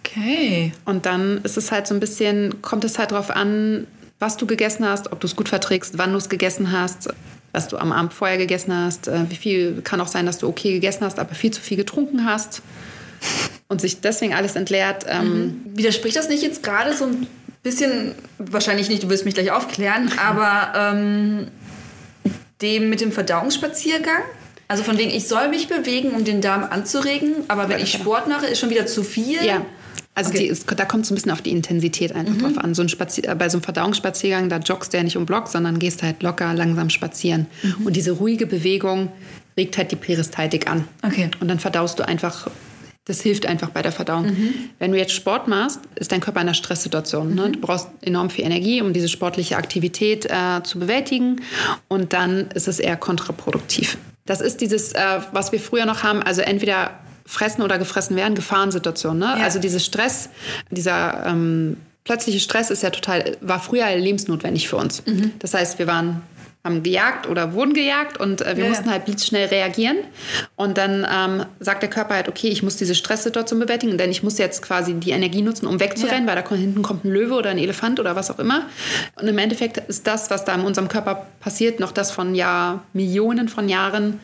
Okay. 0.05 0.73
Und 0.85 1.07
dann 1.07 1.41
ist 1.45 1.57
es 1.57 1.73
halt 1.73 1.87
so 1.87 1.95
ein 1.95 2.01
bisschen, 2.01 2.61
kommt 2.63 2.85
es 2.85 2.99
halt 2.99 3.11
darauf 3.13 3.31
an, 3.31 3.87
was 4.19 4.37
du 4.37 4.47
gegessen 4.47 4.87
hast, 4.87 5.13
ob 5.13 5.21
du 5.21 5.27
es 5.27 5.37
gut 5.37 5.49
verträgst, 5.49 5.99
wann 5.99 6.13
du 6.13 6.19
es 6.19 6.29
gegessen 6.29 6.73
hast, 6.73 7.09
was 7.57 7.69
du 7.69 7.79
am 7.79 7.91
Abend 7.91 8.13
vorher 8.13 8.37
gegessen 8.37 8.73
hast, 8.73 9.09
äh, 9.09 9.25
wie 9.31 9.35
viel, 9.35 9.81
kann 9.83 10.01
auch 10.01 10.09
sein, 10.09 10.27
dass 10.27 10.39
du 10.39 10.47
okay 10.47 10.75
gegessen 10.75 11.05
hast, 11.05 11.19
aber 11.19 11.35
viel 11.35 11.51
zu 11.51 11.63
viel 11.63 11.79
getrunken 11.79 12.27
hast 12.27 12.61
und 13.69 13.81
sich 13.81 14.03
deswegen 14.03 14.35
alles 14.35 14.57
entleert. 14.57 15.07
Ähm, 15.09 15.63
Widerspricht 15.65 16.17
das 16.17 16.29
nicht 16.29 16.43
jetzt 16.43 16.63
gerade 16.63 16.95
so 16.95 17.07
ein 17.07 17.27
bisschen, 17.63 18.15
wahrscheinlich 18.39 18.91
nicht, 18.91 19.03
du 19.03 19.09
wirst 19.09 19.25
mich 19.25 19.35
gleich 19.35 19.51
aufklären, 19.51 20.13
aber 20.25 20.73
ähm, 20.77 21.49
dem 22.61 22.91
mit 22.91 23.01
dem 23.01 23.11
Verdauungsspaziergang? 23.11 24.23
Also 24.69 24.83
von 24.83 24.99
wegen, 24.99 25.11
ich 25.11 25.27
soll 25.27 25.49
mich 25.49 25.69
bewegen, 25.69 26.11
um 26.11 26.25
den 26.25 26.43
Darm 26.43 26.65
anzuregen, 26.65 27.37
aber 27.49 27.69
wenn 27.69 27.81
ich 27.81 27.93
Sport 27.93 28.29
mache, 28.29 28.47
ist 28.47 28.59
schon 28.59 28.69
wieder 28.69 28.85
zu 28.87 29.03
viel. 29.03 29.43
Ja. 29.43 29.65
Also 30.17 30.31
Okay. 30.31 30.51
die 30.51 30.77
da 30.77 30.85
kommt 30.87 31.05
es 31.05 31.11
ein 31.11 31.15
bisschen 31.15 31.31
auf 31.31 31.43
die 31.43 31.51
Intensität 31.51 32.13
einfach 32.15 32.37
drauf 32.39 32.57
an. 32.59 32.75
So 32.75 32.81
ein 32.83 32.89
Spazier 32.89 33.29
äh, 33.29 33.35
bei 33.35 33.51
so 33.51 33.59
einem 33.59 33.65
Verdauungsspaziergang, 33.65 34.49
da 34.49 34.57
joggst 34.57 34.93
du 34.93 34.97
ja 34.97 35.03
nicht 35.03 35.17
um 35.19 35.27
Block, 35.27 35.47
sondern 35.49 35.79
gehst 35.79 36.03
halt 36.03 36.23
locker, 36.23 36.55
langsam 36.55 36.89
spazieren. 36.89 37.47
Und 37.85 37.95
diese 37.97 38.13
ruhige 38.13 38.47
Bewegung 38.47 39.13
regt 39.59 39.77
halt 39.77 39.93
die 39.93 39.97
Peristaltik 39.97 40.71
an. 40.71 40.89
Okay. 41.03 41.31
Und 41.41 41.49
dann 41.49 41.59
verdaust 41.59 41.99
du 41.99 42.09
einfach, 42.09 42.49
das 43.05 43.21
hilft 43.21 43.45
einfach 43.45 43.69
bei 43.69 43.83
der 43.83 43.93
Verdauung. 43.93 44.35
Wenn 44.79 44.91
du 44.93 44.99
jetzt 44.99 45.13
Sport 45.13 45.49
machst, 45.49 45.81
ist 45.97 46.13
dein 46.13 46.21
Körper 46.21 46.41
in 46.41 46.47
einer 46.49 46.55
Stresssituation. 46.55 47.35
Ne? 47.35 47.51
Du 47.51 47.61
brauchst 47.61 47.89
enorm 48.01 48.31
viel 48.31 48.47
Energie, 48.47 48.81
um 48.81 48.95
diese 48.95 49.09
sportliche 49.09 49.59
Aktivität 49.59 50.25
äh, 50.27 50.63
zu 50.65 50.79
bewältigen. 50.79 51.43
Und 51.89 52.15
dann 52.15 52.49
ist 52.55 52.69
es 52.69 52.79
eher 52.79 52.97
kontraproduktiv. 52.97 53.99
Das 54.25 54.41
ist 54.41 54.63
dieses, 54.63 54.93
äh, 54.93 55.01
was 55.33 55.53
wir 55.53 55.61
früher 55.61 55.85
noch 55.85 56.03
haben, 56.03 56.23
also 56.23 56.41
entweder 56.41 56.91
fressen 57.27 57.63
oder 57.63 57.79
gefressen 57.79 58.17
werden, 58.17 58.35
Gefahrensituation. 58.35 59.19
Ne? 59.19 59.35
Ja. 59.39 59.45
Also 59.45 59.59
dieses 59.59 59.85
Stress, 59.85 60.31
dieser 60.71 61.27
ähm, 61.27 61.77
plötzliche 62.05 62.41
Stress 62.41 62.71
ist 62.71 62.83
ja 62.83 62.91
total, 62.91 63.37
war 63.41 63.61
früher 63.61 63.95
lebensnotwendig 63.97 64.69
für 64.69 64.77
uns. 64.77 65.05
Mhm. 65.07 65.33
Das 65.41 65.55
heißt, 65.55 65.79
wir 65.79 65.87
waren 65.87 66.23
haben 66.67 66.83
gejagt 66.83 67.29
oder 67.29 67.53
wurden 67.55 67.75
gejagt 67.75 68.19
und 68.19 68.43
äh, 68.43 68.57
wir 68.57 68.65
Ja, 68.65 68.71
mussten 68.71 68.91
halt 68.91 69.05
blitzschnell 69.05 69.47
reagieren. 69.47 69.99
Und 70.57 70.77
dann 70.79 71.07
ähm, 71.09 71.47
sagt 71.61 71.83
der 71.83 71.89
Körper 71.89 72.15
halt, 72.17 72.29
okay, 72.29 72.49
ich 72.49 72.63
muss 72.65 72.77
diese 72.77 72.97
Stresssituation 72.97 73.61
bewältigen, 73.61 73.97
denn 73.97 74.11
ich 74.11 74.25
muss 74.25 74.37
jetzt 74.37 74.63
quasi 74.63 74.95
die 74.95 75.13
Energie 75.13 75.43
nutzen, 75.43 75.67
um 75.69 75.79
wegzurennen, 75.79 76.27
Ja. 76.27 76.35
weil 76.35 76.43
da 76.43 76.55
hinten 76.57 76.83
kommt 76.83 77.05
ein 77.05 77.13
Löwe 77.13 77.35
oder 77.35 77.51
ein 77.51 77.59
Elefant 77.59 78.01
oder 78.01 78.17
was 78.17 78.33
auch 78.33 78.41
immer. 78.41 78.67
Und 79.15 79.29
im 79.29 79.39
Endeffekt 79.39 79.79
ist 79.89 80.09
das, 80.09 80.29
was 80.29 80.45
da 80.45 80.55
in 80.57 80.63
unserem 80.63 80.89
Körper 80.89 81.27
passiert, 81.39 81.79
noch 81.79 81.93
das 81.93 82.11
von 82.11 82.35
ja, 82.35 82.83
Millionen 82.93 83.49
von 83.49 83.69
Jahren, 83.69 84.19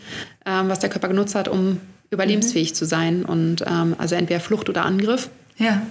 ähm, 0.45 0.69
was 0.69 0.81
der 0.81 0.91
Körper 0.91 1.07
genutzt 1.07 1.37
hat, 1.37 1.47
um 1.47 1.81
überlebensfähig 2.13 2.75
zu 2.75 2.85
sein. 2.85 3.25
Und 3.25 3.65
ähm, 3.67 3.97
also 3.99 4.15
entweder 4.15 4.41
Flucht 4.41 4.69
oder 4.69 4.85
Angriff. 4.85 5.29
Ja. 5.57 5.83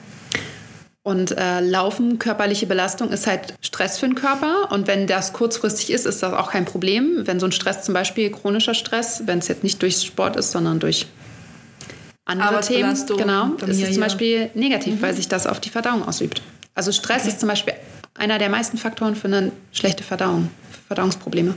Und 1.04 1.36
äh, 1.36 1.62
Laufen, 1.62 2.20
körperliche 2.20 2.68
Belastung 2.68 3.10
ist 3.10 3.26
halt 3.26 3.56
Stress 3.62 3.98
für 3.98 4.06
den 4.08 4.16
Körper. 4.16 4.72
Und 4.72 4.88
wenn 4.88 5.08
das 5.08 5.34
kurzfristig 5.34 5.92
ist, 5.92 6.06
ist 6.06 6.22
das 6.22 6.34
auch 6.34 6.52
kein 6.52 6.66
Problem. 6.66 7.24
Wenn 7.26 7.40
so 7.40 7.48
ein 7.48 7.52
Stress 7.52 7.84
zum 7.84 7.94
Beispiel 7.94 8.30
chronischer 8.30 8.76
Stress, 8.76 9.24
wenn 9.26 9.40
es 9.40 9.48
jetzt 9.48 9.64
nicht 9.64 9.82
durch 9.82 9.98
Sport 10.02 10.36
ist, 10.36 10.52
sondern 10.52 10.80
durch 10.80 11.08
andere 12.26 12.62
Themen, 12.62 12.96
genau, 13.18 13.48
ist 13.56 13.62
es 13.64 13.78
Familie. 13.78 13.92
zum 13.92 14.02
Beispiel 14.02 14.50
negativ, 14.54 15.02
weil 15.02 15.16
sich 15.16 15.28
das 15.28 15.48
auf 15.48 15.60
die 15.60 15.70
Verdauung 15.70 16.08
ausübt. 16.08 16.44
Also 16.76 16.92
Stress 16.92 17.26
ist 17.26 17.40
zum 17.40 17.50
Beispiel 17.50 17.74
einer 18.14 18.38
der 18.38 18.50
meisten 18.50 18.78
Faktoren 18.78 19.16
für 19.16 19.28
eine 19.28 19.52
schlechte 19.72 20.04
Verdauung, 20.04 20.50
für 20.72 20.88
Verdauungsprobleme. 20.88 21.56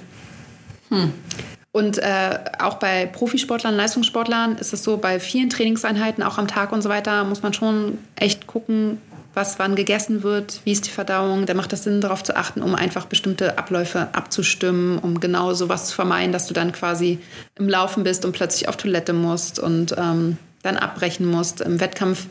Und 1.74 1.98
äh, 1.98 2.38
auch 2.60 2.74
bei 2.74 3.04
Profisportlern, 3.06 3.74
Leistungssportlern 3.74 4.58
ist 4.58 4.72
es 4.72 4.84
so, 4.84 4.96
bei 4.96 5.18
vielen 5.18 5.50
Trainingseinheiten, 5.50 6.22
auch 6.22 6.38
am 6.38 6.46
Tag 6.46 6.70
und 6.70 6.82
so 6.82 6.88
weiter, 6.88 7.24
muss 7.24 7.42
man 7.42 7.52
schon 7.52 7.98
echt 8.14 8.46
gucken, 8.46 8.98
was 9.34 9.58
wann 9.58 9.74
gegessen 9.74 10.22
wird, 10.22 10.60
wie 10.62 10.70
ist 10.70 10.86
die 10.86 10.92
Verdauung. 10.92 11.46
Da 11.46 11.54
macht 11.54 11.72
es 11.72 11.82
Sinn, 11.82 12.00
darauf 12.00 12.22
zu 12.22 12.36
achten, 12.36 12.62
um 12.62 12.76
einfach 12.76 13.06
bestimmte 13.06 13.58
Abläufe 13.58 14.06
abzustimmen, 14.12 15.00
um 15.00 15.18
genau 15.18 15.52
sowas 15.52 15.88
zu 15.88 15.96
vermeiden, 15.96 16.30
dass 16.30 16.46
du 16.46 16.54
dann 16.54 16.70
quasi 16.70 17.18
im 17.58 17.68
Laufen 17.68 18.04
bist 18.04 18.24
und 18.24 18.36
plötzlich 18.36 18.68
auf 18.68 18.76
Toilette 18.76 19.12
musst 19.12 19.58
und 19.58 19.96
ähm, 19.98 20.38
dann 20.62 20.76
abbrechen 20.76 21.26
musst 21.26 21.60
im 21.60 21.80
Wettkampf. 21.80 22.26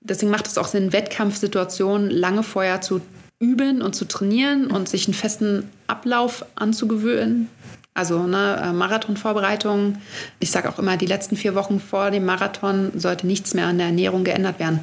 Deswegen 0.00 0.30
macht 0.32 0.46
es 0.46 0.56
auch 0.56 0.68
Sinn, 0.68 0.94
Wettkampfsituationen 0.94 2.08
lange 2.08 2.42
vorher 2.42 2.80
zu 2.80 3.02
üben 3.38 3.82
und 3.82 3.94
zu 3.94 4.06
trainieren 4.06 4.68
und 4.68 4.88
sich 4.88 5.06
einen 5.06 5.12
festen 5.12 5.68
Ablauf 5.86 6.46
anzugewöhnen. 6.54 7.50
Also 7.94 8.24
ne, 8.26 8.60
äh, 8.62 8.72
Marathonvorbereitung. 8.72 9.98
Ich 10.40 10.50
sage 10.50 10.68
auch 10.68 10.78
immer, 10.78 10.96
die 10.96 11.06
letzten 11.06 11.36
vier 11.36 11.54
Wochen 11.54 11.78
vor 11.80 12.10
dem 12.10 12.24
Marathon 12.24 12.90
sollte 12.96 13.26
nichts 13.26 13.54
mehr 13.54 13.66
an 13.66 13.78
der 13.78 13.86
Ernährung 13.86 14.24
geändert 14.24 14.58
werden. 14.58 14.80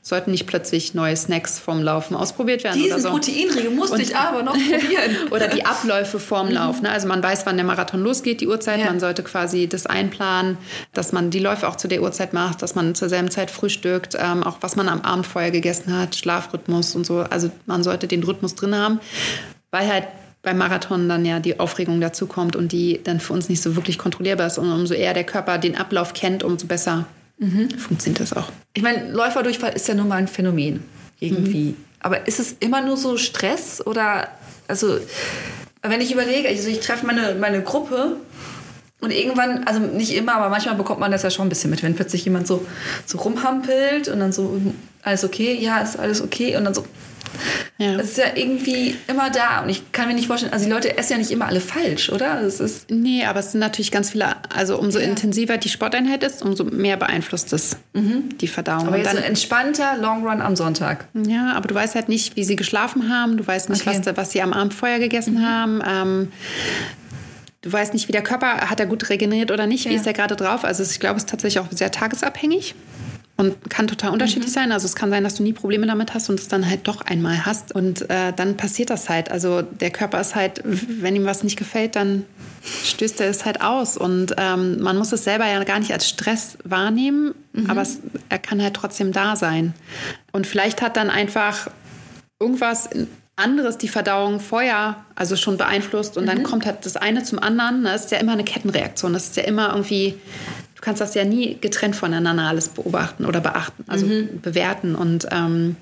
Sollten 0.00 0.32
nicht 0.32 0.46
plötzlich 0.46 0.92
neue 0.92 1.16
Snacks 1.16 1.58
vom 1.58 1.82
Laufen 1.82 2.14
ausprobiert 2.14 2.62
werden 2.62 2.82
Diesen 2.82 3.00
so. 3.00 3.08
Proteinriegel 3.08 3.70
musste 3.70 3.94
Und- 3.96 4.02
ich 4.02 4.14
aber 4.16 4.42
noch 4.42 4.52
probieren. 4.70 5.16
Oder 5.30 5.48
die 5.48 5.64
Abläufe 5.64 6.18
vorm 6.18 6.50
Lauf. 6.50 6.82
Ne? 6.82 6.90
Also 6.90 7.06
man 7.08 7.22
weiß, 7.22 7.46
wann 7.46 7.56
der 7.56 7.64
Marathon 7.64 8.02
losgeht, 8.02 8.42
die 8.42 8.46
Uhrzeit. 8.48 8.80
Ja. 8.80 8.86
Man 8.86 9.00
sollte 9.00 9.22
quasi 9.22 9.66
das 9.66 9.86
einplanen, 9.86 10.58
dass 10.92 11.12
man 11.12 11.30
die 11.30 11.38
Läufe 11.38 11.66
auch 11.68 11.76
zu 11.76 11.88
der 11.88 12.02
Uhrzeit 12.02 12.34
macht, 12.34 12.60
dass 12.60 12.74
man 12.74 12.94
zur 12.94 13.08
selben 13.08 13.30
Zeit 13.30 13.50
frühstückt, 13.50 14.14
ähm, 14.18 14.42
auch 14.42 14.58
was 14.60 14.76
man 14.76 14.88
am 14.90 15.00
Abend 15.02 15.26
vorher 15.26 15.50
gegessen 15.50 15.98
hat, 15.98 16.16
Schlafrhythmus 16.16 16.94
und 16.94 17.06
so. 17.06 17.20
Also 17.20 17.50
man 17.64 17.82
sollte 17.82 18.06
den 18.06 18.22
Rhythmus 18.24 18.54
drin 18.54 18.74
haben, 18.74 19.00
weil 19.70 19.88
halt 19.90 20.04
beim 20.44 20.58
Marathon 20.58 21.08
dann 21.08 21.24
ja 21.24 21.40
die 21.40 21.58
Aufregung 21.58 22.00
dazukommt 22.00 22.54
und 22.54 22.70
die 22.72 23.00
dann 23.02 23.18
für 23.18 23.32
uns 23.32 23.48
nicht 23.48 23.62
so 23.62 23.74
wirklich 23.76 23.98
kontrollierbar 23.98 24.46
ist. 24.46 24.58
Und 24.58 24.70
umso 24.70 24.94
eher 24.94 25.14
der 25.14 25.24
Körper 25.24 25.58
den 25.58 25.76
Ablauf 25.76 26.12
kennt, 26.12 26.44
umso 26.44 26.66
besser 26.66 27.06
funktioniert 27.78 28.20
das 28.20 28.32
auch. 28.32 28.50
Ich 28.74 28.82
meine, 28.82 29.10
Läuferdurchfall 29.10 29.72
ist 29.72 29.88
ja 29.88 29.94
nun 29.94 30.08
mal 30.08 30.16
ein 30.16 30.28
Phänomen 30.28 30.82
irgendwie. 31.18 31.70
Mhm. 31.70 31.76
Aber 32.00 32.26
ist 32.28 32.38
es 32.38 32.56
immer 32.60 32.80
nur 32.80 32.96
so 32.96 33.16
Stress 33.16 33.84
oder 33.84 34.28
also 34.68 34.98
wenn 35.82 36.00
ich 36.00 36.12
überlege, 36.12 36.48
also 36.48 36.68
ich 36.68 36.80
treffe 36.80 37.06
meine, 37.06 37.34
meine 37.34 37.62
Gruppe 37.62 38.16
und 39.00 39.10
irgendwann, 39.10 39.64
also 39.64 39.80
nicht 39.80 40.14
immer, 40.14 40.36
aber 40.36 40.48
manchmal 40.48 40.76
bekommt 40.76 41.00
man 41.00 41.10
das 41.10 41.22
ja 41.22 41.30
schon 41.30 41.46
ein 41.46 41.48
bisschen 41.50 41.70
mit, 41.70 41.82
wenn 41.82 41.94
plötzlich 41.94 42.24
jemand 42.24 42.46
so, 42.46 42.64
so 43.04 43.18
rumhampelt 43.18 44.08
und 44.08 44.20
dann 44.20 44.32
so, 44.32 44.60
alles 45.04 45.24
okay, 45.24 45.54
ja, 45.60 45.78
ist 45.78 45.98
alles 45.98 46.20
okay 46.22 46.56
und 46.56 46.64
dann 46.64 46.74
so. 46.74 46.84
Ja. 47.78 47.94
Es 47.96 48.10
ist 48.10 48.18
ja 48.18 48.26
irgendwie 48.36 48.94
immer 49.08 49.28
da 49.28 49.62
und 49.62 49.68
ich 49.68 49.90
kann 49.90 50.06
mir 50.06 50.14
nicht 50.14 50.28
vorstellen, 50.28 50.52
also 50.52 50.66
die 50.66 50.70
Leute 50.70 50.96
essen 50.96 51.12
ja 51.14 51.18
nicht 51.18 51.32
immer 51.32 51.46
alle 51.46 51.60
falsch, 51.60 52.08
oder? 52.10 52.40
Es 52.42 52.60
ist 52.60 52.88
Nee, 52.92 53.24
aber 53.24 53.40
es 53.40 53.50
sind 53.50 53.58
natürlich 53.60 53.90
ganz 53.90 54.10
viele, 54.10 54.36
also 54.54 54.78
umso 54.78 55.00
Ja. 55.00 55.06
intensiver 55.06 55.56
die 55.58 55.68
Sporteinheit 55.68 56.22
ist, 56.22 56.42
umso 56.42 56.62
mehr 56.62 56.96
beeinflusst 56.96 57.52
es 57.52 57.76
die 57.92 58.46
Verdauung. 58.46 58.82
Mhm. 58.82 58.88
aber 58.88 58.96
jetzt 58.98 59.08
dann- 59.08 59.16
ein 59.18 59.24
entspannter 59.24 59.96
Long 59.98 60.24
Run 60.24 60.40
am 60.40 60.54
Sonntag. 60.54 61.08
Ja, 61.26 61.52
aber 61.54 61.66
du 61.66 61.74
weißt 61.74 61.96
halt 61.96 62.08
nicht, 62.08 62.36
wie 62.36 62.44
sie 62.44 62.54
geschlafen 62.54 63.08
haben. 63.12 63.36
Du 63.36 63.44
weißt 63.44 63.68
nicht, 63.68 63.84
Okay. 63.84 63.98
Mhm. 63.98 64.06
was, 64.06 64.16
was 64.16 64.30
sie 64.30 64.40
am 64.40 64.52
Abend 64.52 64.72
vorher 64.72 65.00
gegessen 65.00 65.44
haben. 65.44 65.82
Ähm, 65.84 66.32
du 67.62 67.72
weißt 67.72 67.94
nicht, 67.94 68.06
wie 68.06 68.12
der 68.12 68.22
Körper, 68.22 68.70
hat 68.70 68.78
er 68.78 68.86
gut 68.86 69.08
regeneriert 69.10 69.50
oder 69.50 69.66
nicht? 69.66 69.86
Wie 69.88 69.94
Ja. 69.94 69.98
ist 70.00 70.06
er 70.06 70.12
gerade 70.12 70.36
drauf? 70.36 70.64
Also 70.64 70.84
ich 70.84 71.00
glaube, 71.00 71.16
es 71.16 71.24
ist 71.24 71.30
tatsächlich 71.30 71.58
auch 71.58 71.66
sehr 71.72 71.90
tagesabhängig. 71.90 72.76
Und 73.36 73.68
kann 73.68 73.88
total 73.88 74.10
unterschiedlich 74.10 74.50
mhm. 74.50 74.54
sein. 74.54 74.72
Also 74.72 74.86
es 74.86 74.94
kann 74.94 75.10
sein, 75.10 75.24
dass 75.24 75.34
du 75.34 75.42
nie 75.42 75.52
Probleme 75.52 75.86
damit 75.86 76.14
hast 76.14 76.30
und 76.30 76.38
es 76.38 76.46
dann 76.46 76.68
halt 76.68 76.86
doch 76.86 77.00
einmal 77.00 77.44
hast. 77.44 77.74
Und 77.74 78.08
äh, 78.08 78.32
dann 78.32 78.56
passiert 78.56 78.90
das 78.90 79.08
halt. 79.08 79.30
Also 79.30 79.62
der 79.62 79.90
Körper 79.90 80.20
ist 80.20 80.36
halt, 80.36 80.62
wenn 80.64 81.16
ihm 81.16 81.24
was 81.24 81.42
nicht 81.42 81.58
gefällt, 81.58 81.96
dann 81.96 82.24
stößt 82.84 83.20
er 83.20 83.28
es 83.28 83.44
halt 83.44 83.60
aus. 83.60 83.96
Und 83.96 84.34
ähm, 84.38 84.80
man 84.80 84.96
muss 84.96 85.12
es 85.12 85.24
selber 85.24 85.46
ja 85.46 85.62
gar 85.64 85.80
nicht 85.80 85.92
als 85.92 86.08
Stress 86.08 86.58
wahrnehmen, 86.62 87.34
mhm. 87.52 87.68
aber 87.68 87.82
es, 87.82 87.98
er 88.28 88.38
kann 88.38 88.62
halt 88.62 88.74
trotzdem 88.74 89.12
da 89.12 89.34
sein. 89.34 89.74
Und 90.30 90.46
vielleicht 90.46 90.80
hat 90.80 90.96
dann 90.96 91.10
einfach 91.10 91.68
irgendwas 92.40 92.88
anderes 93.36 93.78
die 93.78 93.88
Verdauung 93.88 94.38
vorher 94.38 95.04
also 95.16 95.34
schon 95.34 95.56
beeinflusst 95.56 96.16
und 96.16 96.24
mhm. 96.24 96.28
dann 96.28 96.42
kommt 96.44 96.66
halt 96.66 96.86
das 96.86 96.96
eine 96.96 97.24
zum 97.24 97.40
anderen. 97.40 97.82
Das 97.82 98.04
ist 98.04 98.10
ja 98.12 98.18
immer 98.18 98.32
eine 98.32 98.44
Kettenreaktion. 98.44 99.12
Das 99.12 99.24
ist 99.24 99.36
ja 99.36 99.42
immer 99.42 99.70
irgendwie 99.70 100.14
kannst 100.84 101.00
das 101.00 101.14
ja 101.14 101.24
nie 101.24 101.56
getrennt 101.60 101.96
voneinander 101.96 102.44
alles 102.44 102.68
beobachten 102.68 103.24
oder 103.24 103.40
beachten, 103.40 103.84
also 103.88 104.06
mhm. 104.06 104.40
bewerten. 104.40 104.94
Und 104.94 105.26
ähm, 105.30 105.76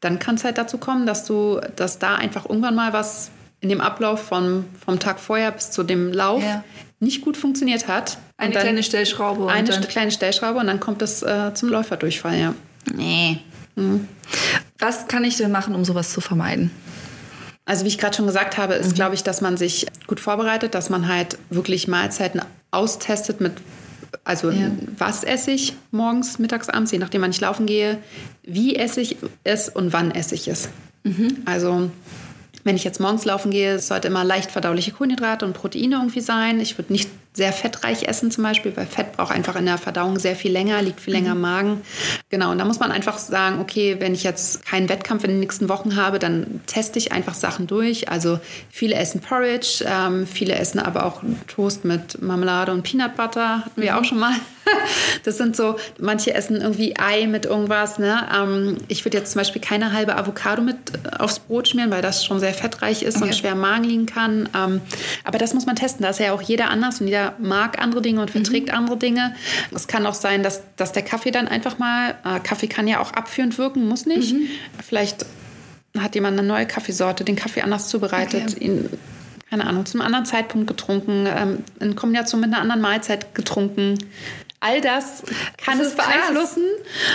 dann 0.00 0.18
kann 0.18 0.36
es 0.36 0.44
halt 0.44 0.58
dazu 0.58 0.78
kommen, 0.78 1.06
dass 1.06 1.24
du, 1.24 1.60
dass 1.76 1.98
da 1.98 2.16
einfach 2.16 2.48
irgendwann 2.48 2.74
mal 2.74 2.92
was 2.92 3.30
in 3.60 3.68
dem 3.68 3.80
Ablauf 3.80 4.22
vom, 4.22 4.64
vom 4.84 4.98
Tag 4.98 5.20
vorher 5.20 5.50
bis 5.50 5.70
zu 5.70 5.82
dem 5.82 6.12
Lauf 6.12 6.42
ja. 6.42 6.64
nicht 7.00 7.22
gut 7.22 7.36
funktioniert 7.36 7.86
hat. 7.86 8.18
Eine 8.38 8.54
kleine 8.54 8.82
Stellschraube. 8.82 9.48
Eine 9.48 9.72
st 9.72 9.88
kleine 9.88 10.10
Stellschraube 10.10 10.58
und 10.58 10.66
dann 10.66 10.80
kommt 10.80 11.02
es 11.02 11.22
äh, 11.22 11.52
zum 11.54 11.68
Läuferdurchfall, 11.68 12.38
ja. 12.38 12.54
Nee. 12.94 13.40
Mhm. 13.76 14.08
Was 14.78 15.06
kann 15.08 15.24
ich 15.24 15.36
denn 15.36 15.50
machen, 15.50 15.74
um 15.74 15.84
sowas 15.84 16.12
zu 16.12 16.20
vermeiden? 16.20 16.70
Also 17.64 17.84
wie 17.84 17.88
ich 17.88 17.98
gerade 17.98 18.16
schon 18.16 18.26
gesagt 18.26 18.58
habe, 18.58 18.74
ist, 18.74 18.90
mhm. 18.90 18.94
glaube 18.94 19.14
ich, 19.14 19.22
dass 19.22 19.40
man 19.40 19.56
sich 19.56 19.86
gut 20.06 20.20
vorbereitet, 20.20 20.74
dass 20.74 20.88
man 20.88 21.08
halt 21.08 21.38
wirklich 21.50 21.88
Mahlzeiten 21.88 22.40
austestet 22.70 23.40
mit 23.40 23.54
also 24.24 24.50
ja. 24.50 24.70
was 24.98 25.24
esse 25.24 25.50
ich 25.50 25.74
morgens, 25.90 26.38
mittags, 26.38 26.68
abends, 26.68 26.92
je 26.92 26.98
nachdem, 26.98 27.22
wann 27.22 27.30
ich 27.30 27.40
laufen 27.40 27.66
gehe, 27.66 27.98
wie 28.42 28.76
esse 28.76 29.00
ich 29.00 29.16
es 29.44 29.68
und 29.68 29.92
wann 29.92 30.10
esse 30.10 30.34
ich 30.34 30.48
es. 30.48 30.68
Mhm. 31.04 31.38
Also 31.44 31.90
wenn 32.64 32.74
ich 32.76 32.84
jetzt 32.84 33.00
morgens 33.00 33.24
laufen 33.24 33.52
gehe, 33.52 33.74
es 33.74 33.86
sollte 33.86 34.08
immer 34.08 34.24
leicht 34.24 34.50
verdauliche 34.50 34.90
Kohlenhydrate 34.90 35.44
und 35.44 35.52
Proteine 35.52 35.96
irgendwie 35.96 36.20
sein. 36.20 36.60
Ich 36.60 36.76
würde 36.76 36.92
nicht 36.92 37.08
sehr 37.36 37.52
fettreich 37.52 38.08
essen 38.08 38.30
zum 38.30 38.44
Beispiel, 38.44 38.74
weil 38.76 38.86
Fett 38.86 39.12
braucht 39.12 39.30
einfach 39.30 39.56
in 39.56 39.66
der 39.66 39.76
Verdauung 39.76 40.18
sehr 40.18 40.34
viel 40.34 40.50
länger, 40.50 40.80
liegt 40.80 41.00
viel 41.00 41.12
länger 41.12 41.32
im 41.32 41.38
mhm. 41.38 41.42
Magen. 41.42 41.80
Genau, 42.30 42.50
und 42.50 42.58
da 42.58 42.64
muss 42.64 42.80
man 42.80 42.90
einfach 42.90 43.18
sagen, 43.18 43.60
okay, 43.60 43.96
wenn 43.98 44.14
ich 44.14 44.22
jetzt 44.22 44.64
keinen 44.64 44.88
Wettkampf 44.88 45.22
in 45.24 45.30
den 45.30 45.40
nächsten 45.40 45.68
Wochen 45.68 45.96
habe, 45.96 46.18
dann 46.18 46.62
teste 46.66 46.98
ich 46.98 47.12
einfach 47.12 47.34
Sachen 47.34 47.66
durch. 47.66 48.08
Also 48.08 48.40
viele 48.70 48.94
essen 48.94 49.20
Porridge, 49.20 49.84
ähm, 49.86 50.26
viele 50.26 50.54
essen 50.54 50.78
aber 50.78 51.04
auch 51.04 51.22
Toast 51.46 51.84
mit 51.84 52.22
Marmelade 52.22 52.72
und 52.72 52.82
Peanut 52.82 53.16
Butter, 53.16 53.64
hatten 53.66 53.82
wir 53.82 53.92
mhm. 53.92 53.98
auch 53.98 54.04
schon 54.04 54.18
mal. 54.18 54.34
Das 55.22 55.38
sind 55.38 55.56
so, 55.56 55.76
manche 55.98 56.34
essen 56.34 56.60
irgendwie 56.60 56.96
Ei 56.96 57.26
mit 57.26 57.46
irgendwas. 57.46 57.98
Ne? 57.98 58.28
Ähm, 58.34 58.76
ich 58.88 59.04
würde 59.04 59.18
jetzt 59.18 59.32
zum 59.32 59.40
Beispiel 59.40 59.60
keine 59.60 59.92
halbe 59.92 60.16
Avocado 60.16 60.62
mit 60.62 60.76
äh, 60.76 61.16
aufs 61.18 61.38
Brot 61.38 61.68
schmieren, 61.68 61.90
weil 61.90 62.02
das 62.02 62.24
schon 62.24 62.40
sehr 62.40 62.54
fettreich 62.54 63.02
ist 63.02 63.16
okay. 63.16 63.26
und 63.26 63.34
schwer 63.34 63.52
im 63.52 63.60
Magen 63.60 63.84
liegen 63.84 64.06
kann. 64.06 64.48
Ähm, 64.54 64.80
aber 65.24 65.38
das 65.38 65.54
muss 65.54 65.66
man 65.66 65.76
testen. 65.76 66.02
Da 66.02 66.10
ist 66.10 66.20
ja 66.20 66.32
auch 66.32 66.42
jeder 66.42 66.70
anders 66.70 67.00
und 67.00 67.08
jeder 67.08 67.25
mag 67.38 67.80
andere 67.80 68.02
Dinge 68.02 68.20
und 68.20 68.30
verträgt 68.30 68.68
mhm. 68.68 68.74
andere 68.74 68.96
Dinge. 68.98 69.34
Es 69.74 69.86
kann 69.86 70.06
auch 70.06 70.14
sein, 70.14 70.42
dass, 70.42 70.62
dass 70.76 70.92
der 70.92 71.02
Kaffee 71.02 71.30
dann 71.30 71.48
einfach 71.48 71.78
mal, 71.78 72.14
äh, 72.24 72.40
Kaffee 72.40 72.68
kann 72.68 72.86
ja 72.88 73.00
auch 73.00 73.12
abführend 73.12 73.58
wirken, 73.58 73.86
muss 73.86 74.06
nicht. 74.06 74.34
Mhm. 74.34 74.48
Vielleicht 74.86 75.26
hat 75.98 76.14
jemand 76.14 76.38
eine 76.38 76.46
neue 76.46 76.66
Kaffeesorte, 76.66 77.24
den 77.24 77.36
Kaffee 77.36 77.62
anders 77.62 77.88
zubereitet, 77.88 78.54
okay. 78.56 78.64
ihn 78.64 78.88
keine 79.50 79.66
Ahnung, 79.66 79.86
zum 79.86 80.00
anderen 80.00 80.26
Zeitpunkt 80.26 80.66
getrunken, 80.66 81.26
ähm, 81.28 81.58
in 81.78 81.94
Kombination 81.94 82.40
mit 82.40 82.52
einer 82.52 82.60
anderen 82.60 82.80
Mahlzeit 82.80 83.34
getrunken. 83.34 83.96
All 84.60 84.80
das 84.80 85.22
kann 85.58 85.78
das 85.78 85.88
es 85.88 85.94
beeinflussen 85.96 86.64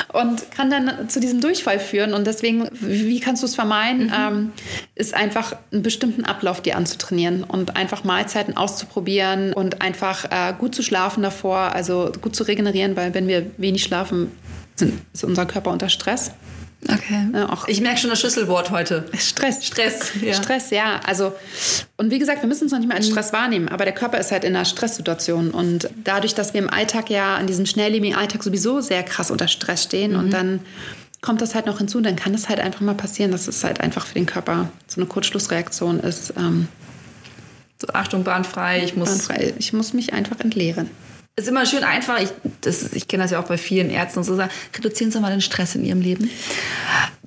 krass. 0.07 0.23
und 0.23 0.51
kann 0.51 0.69
dann 0.69 1.09
zu 1.09 1.19
diesem 1.19 1.41
Durchfall 1.41 1.79
führen. 1.79 2.13
Und 2.13 2.27
deswegen, 2.27 2.69
wie 2.71 3.19
kannst 3.19 3.41
du 3.41 3.47
es 3.47 3.55
vermeiden, 3.55 4.07
mhm. 4.07 4.13
ähm, 4.15 4.51
ist 4.95 5.13
einfach 5.13 5.55
einen 5.71 5.81
bestimmten 5.81 6.23
Ablauf 6.23 6.61
dir 6.61 6.77
anzutrainieren 6.77 7.43
und 7.43 7.75
einfach 7.75 8.03
Mahlzeiten 8.03 8.57
auszuprobieren 8.57 9.53
und 9.53 9.81
einfach 9.81 10.25
äh, 10.25 10.53
gut 10.57 10.75
zu 10.75 10.83
schlafen 10.83 11.23
davor, 11.23 11.73
also 11.73 12.11
gut 12.21 12.35
zu 12.35 12.43
regenerieren, 12.43 12.95
weil 12.95 13.13
wenn 13.13 13.27
wir 13.27 13.49
wenig 13.57 13.83
schlafen, 13.83 14.31
sind, 14.75 15.01
ist 15.13 15.23
unser 15.23 15.45
Körper 15.45 15.71
unter 15.71 15.89
Stress. 15.89 16.31
Okay. 16.89 17.27
Ja, 17.33 17.57
ich 17.67 17.81
merke 17.81 17.99
schon 17.99 18.09
das 18.09 18.19
Schlüsselwort 18.19 18.71
heute. 18.71 19.05
Stress. 19.17 19.65
Stress. 19.65 20.11
Ja. 20.21 20.33
Stress, 20.33 20.71
ja. 20.71 20.99
Also, 21.05 21.33
und 21.97 22.09
wie 22.09 22.19
gesagt, 22.19 22.41
wir 22.41 22.47
müssen 22.47 22.65
es 22.65 22.71
noch 22.71 22.79
nicht 22.79 22.87
mal 22.87 22.95
als 22.95 23.07
mhm. 23.07 23.11
Stress 23.11 23.33
wahrnehmen, 23.33 23.69
aber 23.69 23.85
der 23.85 23.93
Körper 23.93 24.17
ist 24.19 24.31
halt 24.31 24.43
in 24.43 24.55
einer 24.55 24.65
Stresssituation. 24.65 25.51
Und 25.51 25.89
dadurch, 26.03 26.33
dass 26.33 26.53
wir 26.53 26.61
im 26.61 26.69
Alltag 26.69 27.09
ja, 27.09 27.37
in 27.37 27.47
diesem 27.47 27.65
schnelllebigen 27.65 28.17
Alltag 28.17 28.43
sowieso 28.43 28.81
sehr 28.81 29.03
krass 29.03 29.29
unter 29.29 29.47
Stress 29.47 29.83
stehen 29.83 30.13
mhm. 30.13 30.19
und 30.19 30.31
dann 30.31 30.59
kommt 31.21 31.41
das 31.41 31.53
halt 31.53 31.67
noch 31.67 31.77
hinzu, 31.77 32.01
dann 32.01 32.15
kann 32.15 32.33
es 32.33 32.49
halt 32.49 32.59
einfach 32.59 32.81
mal 32.81 32.95
passieren, 32.95 33.31
dass 33.31 33.47
es 33.47 33.63
halt 33.63 33.79
einfach 33.79 34.07
für 34.07 34.15
den 34.15 34.25
Körper 34.25 34.69
so 34.87 34.99
eine 34.99 35.07
Kurzschlussreaktion 35.07 35.99
ist. 35.99 36.33
Ähm, 36.35 36.67
so, 37.77 37.87
Achtung, 37.93 38.23
bahnfrei, 38.23 38.83
ich 38.83 38.95
muss. 38.95 39.09
Bahnfrei, 39.09 39.53
ich 39.59 39.71
muss 39.73 39.93
mich 39.93 40.13
einfach 40.13 40.39
entleeren 40.39 40.89
ist 41.35 41.47
immer 41.47 41.65
schön 41.65 41.83
einfach. 41.83 42.19
Ich, 42.19 42.29
ich 42.93 43.07
kenne 43.07 43.23
das 43.23 43.31
ja 43.31 43.39
auch 43.39 43.47
bei 43.47 43.57
vielen 43.57 43.89
Ärzten 43.89 44.19
und 44.19 44.25
so 44.25 44.35
sagen, 44.35 44.51
reduzieren 44.75 45.11
Sie 45.11 45.19
mal 45.19 45.31
den 45.31 45.41
Stress 45.41 45.75
in 45.75 45.85
Ihrem 45.85 46.01
Leben. 46.01 46.29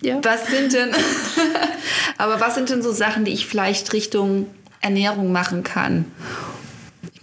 Ja. 0.03 0.21
Was 0.23 0.49
sind 0.49 0.73
denn, 0.73 0.90
aber 2.19 2.40
was 2.40 2.55
sind 2.55 2.71
denn 2.71 2.83
so 2.83 2.93
Sachen, 2.93 3.25
die 3.25 3.33
ich 3.33 3.47
vielleicht 3.47 3.93
Richtung 3.93 4.47
Ernährung 4.81 5.33
machen 5.33 5.62
kann? 5.62 6.05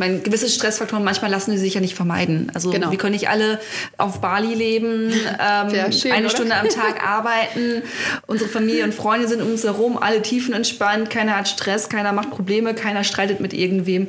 Ich 0.02 0.08
meine, 0.08 0.20
gewisse 0.22 0.50
Stressfaktoren, 0.50 1.04
manchmal 1.04 1.30
lassen 1.30 1.52
sie 1.52 1.60
sich 1.60 1.76
ja 1.76 1.80
nicht 1.80 1.94
vermeiden. 1.94 2.52
Also 2.56 2.72
genau. 2.72 2.90
wir 2.90 2.98
können 2.98 3.14
nicht 3.14 3.30
alle 3.30 3.60
auf 4.00 4.20
Bali 4.20 4.56
leben, 4.56 5.14
ähm, 5.14 5.92
schön, 5.92 6.12
eine 6.12 6.26
oder? 6.26 6.36
Stunde 6.36 6.56
am 6.56 6.68
Tag 6.70 7.04
arbeiten. 7.08 7.84
Unsere 8.26 8.50
Familie 8.50 8.84
und 8.84 8.96
Freunde 8.96 9.28
sind 9.28 9.44
um 9.44 9.52
uns 9.52 9.64
herum, 9.64 10.00
alle 10.00 10.24
tiefenentspannt, 10.24 11.12
keiner 11.12 11.38
hat 11.38 11.50
Stress, 11.50 11.88
keiner 11.88 12.14
macht 12.14 12.32
Probleme, 12.32 12.74
keiner 12.74 13.04
streitet 13.04 13.42
mit 13.42 13.54
irgendwem. 13.54 14.08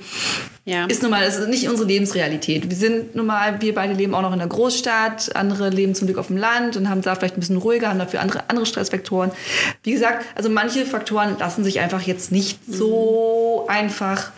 Ja. 0.64 0.86
Ist 0.86 1.02
nun 1.02 1.10
mal, 1.10 1.24
ist 1.24 1.46
nicht 1.48 1.68
unsere 1.68 1.86
Lebensrealität. 1.86 2.70
Wir 2.70 2.76
sind 2.76 3.14
nun 3.14 3.26
mal, 3.26 3.60
wir 3.60 3.74
beide 3.74 3.92
leben 3.92 4.14
auch 4.14 4.22
noch 4.22 4.32
in 4.32 4.38
der 4.38 4.48
Großstadt, 4.48 5.36
andere 5.36 5.68
leben 5.68 5.94
zum 5.94 6.06
Glück 6.06 6.16
auf 6.16 6.28
dem 6.28 6.38
Land 6.38 6.78
und 6.78 6.88
haben 6.88 7.02
da 7.02 7.16
vielleicht 7.16 7.36
ein 7.36 7.40
bisschen 7.40 7.58
ruhiger, 7.58 7.88
haben 7.88 7.98
dafür 7.98 8.20
andere, 8.20 8.44
andere 8.48 8.64
Stressfaktoren. 8.64 9.30
Wie 9.82 9.92
gesagt, 9.92 10.24
also 10.36 10.48
manche 10.48 10.86
Faktoren 10.86 11.36
lassen 11.38 11.64
sich 11.64 11.80
einfach 11.80 12.00
jetzt 12.00 12.32
nicht 12.32 12.66
mhm. 12.66 12.72
so 12.72 13.66
einfach 13.68 14.30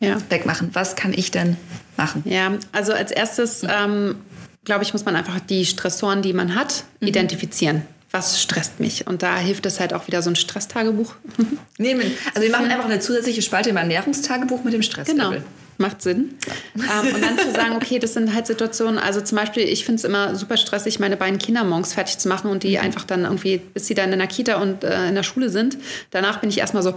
ja. 0.00 0.18
wegmachen. 0.28 0.70
Was 0.72 0.96
kann 0.96 1.12
ich 1.12 1.30
denn 1.30 1.56
machen? 1.96 2.22
Ja, 2.26 2.52
also 2.72 2.92
als 2.92 3.12
erstes, 3.12 3.62
ähm, 3.62 4.16
glaube 4.64 4.82
ich, 4.82 4.92
muss 4.92 5.04
man 5.04 5.16
einfach 5.16 5.38
die 5.40 5.64
Stressoren, 5.64 6.22
die 6.22 6.32
man 6.32 6.54
hat, 6.54 6.84
mhm. 7.00 7.08
identifizieren 7.08 7.82
was 8.10 8.42
stresst 8.42 8.80
mich? 8.80 9.06
Und 9.06 9.22
da 9.22 9.38
hilft 9.38 9.66
es 9.66 9.80
halt 9.80 9.94
auch 9.94 10.06
wieder 10.06 10.22
so 10.22 10.30
ein 10.30 10.36
Stresstagebuch. 10.36 11.14
Nehmen. 11.78 12.12
Also 12.34 12.42
wir 12.42 12.50
machen 12.50 12.70
einfach 12.70 12.86
eine 12.86 13.00
zusätzliche 13.00 13.42
Spalte 13.42 13.70
im 13.70 13.76
Ernährungstagebuch 13.76 14.64
mit 14.64 14.74
dem 14.74 14.82
Stress. 14.82 15.06
Genau. 15.06 15.34
Macht 15.78 16.02
Sinn. 16.02 16.34
ähm, 16.76 17.14
und 17.14 17.22
dann 17.22 17.38
zu 17.38 17.52
sagen, 17.52 17.74
okay, 17.76 17.98
das 17.98 18.12
sind 18.12 18.34
halt 18.34 18.46
Situationen, 18.46 18.98
also 18.98 19.22
zum 19.22 19.38
Beispiel, 19.38 19.62
ich 19.62 19.86
finde 19.86 20.00
es 20.00 20.04
immer 20.04 20.36
super 20.36 20.58
stressig, 20.58 20.98
meine 20.98 21.16
beiden 21.16 21.38
Kinder 21.38 21.64
morgens 21.64 21.94
fertig 21.94 22.18
zu 22.18 22.28
machen 22.28 22.50
und 22.50 22.64
die 22.64 22.76
mhm. 22.76 22.84
einfach 22.84 23.04
dann 23.04 23.22
irgendwie, 23.22 23.56
bis 23.58 23.86
sie 23.86 23.94
dann 23.94 24.12
in 24.12 24.18
der 24.18 24.28
Kita 24.28 24.60
und 24.60 24.84
äh, 24.84 25.08
in 25.08 25.14
der 25.14 25.22
Schule 25.22 25.48
sind. 25.48 25.78
Danach 26.10 26.40
bin 26.40 26.50
ich 26.50 26.58
erstmal 26.58 26.82
so, 26.82 26.94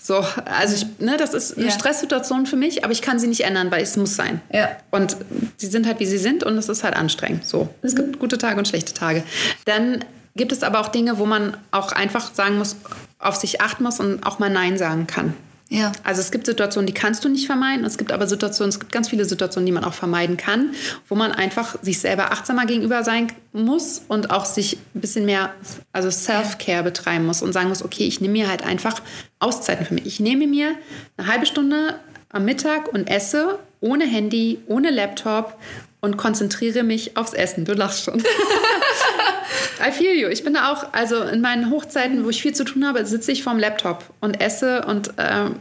so, 0.00 0.24
also 0.44 0.74
ich, 0.74 1.00
ne, 1.00 1.16
das 1.16 1.34
ist 1.34 1.56
eine 1.56 1.66
ja. 1.66 1.72
Stresssituation 1.72 2.46
für 2.46 2.56
mich, 2.56 2.84
aber 2.84 2.92
ich 2.92 3.02
kann 3.02 3.18
sie 3.18 3.26
nicht 3.26 3.44
ändern, 3.44 3.70
weil 3.70 3.82
es 3.82 3.96
muss 3.96 4.16
sein. 4.16 4.40
Ja. 4.52 4.70
Und 4.90 5.16
sie 5.56 5.66
sind 5.66 5.86
halt, 5.86 6.00
wie 6.00 6.06
sie 6.06 6.18
sind 6.18 6.44
und 6.44 6.56
es 6.56 6.68
ist 6.68 6.84
halt 6.84 6.96
anstrengend. 6.96 7.46
So, 7.46 7.64
mhm. 7.64 7.68
es 7.82 7.96
gibt 7.96 8.18
gute 8.18 8.38
Tage 8.38 8.58
und 8.58 8.68
schlechte 8.68 8.94
Tage. 8.94 9.24
Dann 9.64 10.04
gibt 10.36 10.52
es 10.52 10.62
aber 10.62 10.80
auch 10.80 10.88
Dinge, 10.88 11.18
wo 11.18 11.26
man 11.26 11.56
auch 11.70 11.92
einfach 11.92 12.32
sagen 12.32 12.58
muss, 12.58 12.76
auf 13.18 13.36
sich 13.36 13.60
achten 13.60 13.82
muss 13.82 13.98
und 14.00 14.24
auch 14.24 14.38
mal 14.38 14.50
Nein 14.50 14.78
sagen 14.78 15.06
kann. 15.06 15.34
Ja. 15.70 15.92
Also 16.02 16.22
es 16.22 16.30
gibt 16.30 16.46
Situationen, 16.46 16.86
die 16.86 16.94
kannst 16.94 17.24
du 17.24 17.28
nicht 17.28 17.46
vermeiden. 17.46 17.84
Es 17.84 17.98
gibt 17.98 18.10
aber 18.10 18.26
Situationen, 18.26 18.70
es 18.70 18.80
gibt 18.80 18.90
ganz 18.90 19.10
viele 19.10 19.26
Situationen, 19.26 19.66
die 19.66 19.72
man 19.72 19.84
auch 19.84 19.92
vermeiden 19.92 20.38
kann, 20.38 20.74
wo 21.08 21.14
man 21.14 21.30
einfach 21.30 21.76
sich 21.82 22.00
selber 22.00 22.32
achtsamer 22.32 22.64
gegenüber 22.64 23.04
sein 23.04 23.30
muss 23.52 24.02
und 24.08 24.30
auch 24.30 24.46
sich 24.46 24.78
ein 24.94 25.00
bisschen 25.00 25.26
mehr, 25.26 25.52
also 25.92 26.10
Self-Care 26.10 26.82
betreiben 26.82 27.26
muss 27.26 27.42
und 27.42 27.52
sagen 27.52 27.68
muss, 27.68 27.84
okay, 27.84 28.04
ich 28.04 28.20
nehme 28.20 28.32
mir 28.32 28.48
halt 28.48 28.64
einfach 28.64 29.02
Auszeiten 29.40 29.84
für 29.84 29.94
mich. 29.94 30.06
Ich 30.06 30.20
nehme 30.20 30.46
mir 30.46 30.74
eine 31.18 31.28
halbe 31.28 31.44
Stunde 31.44 32.00
am 32.30 32.46
Mittag 32.46 32.92
und 32.92 33.10
esse 33.10 33.58
ohne 33.80 34.06
Handy, 34.06 34.60
ohne 34.66 34.90
Laptop 34.90 35.58
und 36.00 36.16
konzentriere 36.16 36.82
mich 36.82 37.16
aufs 37.16 37.34
Essen. 37.34 37.64
Du 37.66 37.74
lachst 37.74 38.04
schon. 38.04 38.22
I 39.80 39.92
feel 39.92 40.14
you. 40.14 40.28
Ich 40.28 40.44
bin 40.44 40.54
da 40.54 40.72
auch, 40.72 40.92
also 40.92 41.22
in 41.22 41.40
meinen 41.40 41.70
Hochzeiten, 41.70 42.24
wo 42.24 42.30
ich 42.30 42.42
viel 42.42 42.54
zu 42.54 42.64
tun 42.64 42.86
habe, 42.86 43.04
sitze 43.06 43.32
ich 43.32 43.42
vorm 43.42 43.58
Laptop 43.58 44.04
und 44.20 44.40
esse 44.40 44.84
und 44.86 45.12
ähm, 45.18 45.56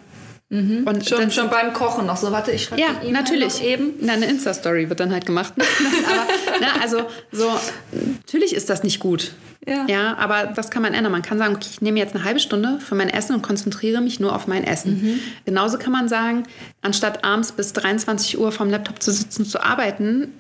Mhm. 0.50 0.84
Und 0.86 1.08
schon, 1.08 1.30
schon 1.30 1.50
beim 1.50 1.74
Kochen 1.74 2.06
noch 2.06 2.16
so, 2.16 2.32
warte, 2.32 2.52
ich 2.52 2.64
schreibe 2.64 2.82
Ja, 2.82 3.02
e 3.04 3.12
natürlich. 3.12 3.62
Eben. 3.62 3.96
Na, 4.00 4.14
eine 4.14 4.28
Insta-Story 4.28 4.88
wird 4.88 5.02
dann 5.02 5.12
halt 5.12 5.26
gemacht. 5.26 5.54
aber, 5.58 6.26
na, 6.62 6.82
also, 6.82 7.02
so, 7.34 7.52
natürlich 7.92 8.56
ist 8.56 8.70
das 8.70 8.82
nicht 8.84 9.00
gut. 9.00 9.34
Ja. 9.68 9.86
ja, 9.90 10.18
aber 10.18 10.54
das 10.56 10.72
kann 10.72 10.82
man 10.82 10.94
ändern. 10.94 11.12
Man 11.12 11.22
kann 11.22 11.38
sagen, 11.38 11.56
okay, 11.56 11.68
ich 11.70 11.82
nehme 11.82 12.00
jetzt 12.00 12.16
eine 12.16 12.24
halbe 12.24 12.40
Stunde 12.40 12.80
für 12.80 12.96
mein 12.96 13.10
Essen 13.10 13.36
und 13.36 13.42
konzentriere 13.42 14.00
mich 14.00 14.22
nur 14.22 14.34
auf 14.34 14.48
mein 14.48 14.64
Essen. 14.64 15.02
Mhm. 15.02 15.20
Genauso 15.44 15.78
kann 15.78 15.92
man 15.92 16.08
sagen, 16.08 16.44
anstatt 16.82 17.26
abends 17.26 17.52
bis 17.52 17.74
23 17.74 18.40
Uhr 18.40 18.54
vom 18.54 18.70
Laptop 18.70 19.04
zu 19.04 19.12
sitzen, 19.12 19.46
zu 19.46 19.62
arbeiten, 19.62 20.34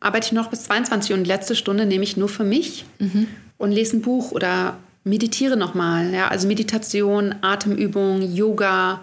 arbeite 0.00 0.26
ich 0.26 0.32
noch 0.32 0.48
bis 0.48 0.64
22 0.64 1.10
Uhr 1.12 1.18
und 1.18 1.24
die 1.24 1.28
letzte 1.30 1.54
Stunde 1.56 1.86
nehme 1.86 2.04
ich 2.04 2.16
nur 2.16 2.28
für 2.28 2.44
mich 2.44 2.84
Mhm. 2.98 3.28
und 3.58 3.72
lese 3.72 3.96
ein 3.96 4.02
Buch 4.02 4.32
oder 4.32 4.76
meditiere 5.04 5.56
nochmal. 5.56 6.12
Ja? 6.12 6.28
Also 6.28 6.46
Meditation, 6.46 7.34
Atemübung, 7.42 8.22
Yoga, 8.22 9.00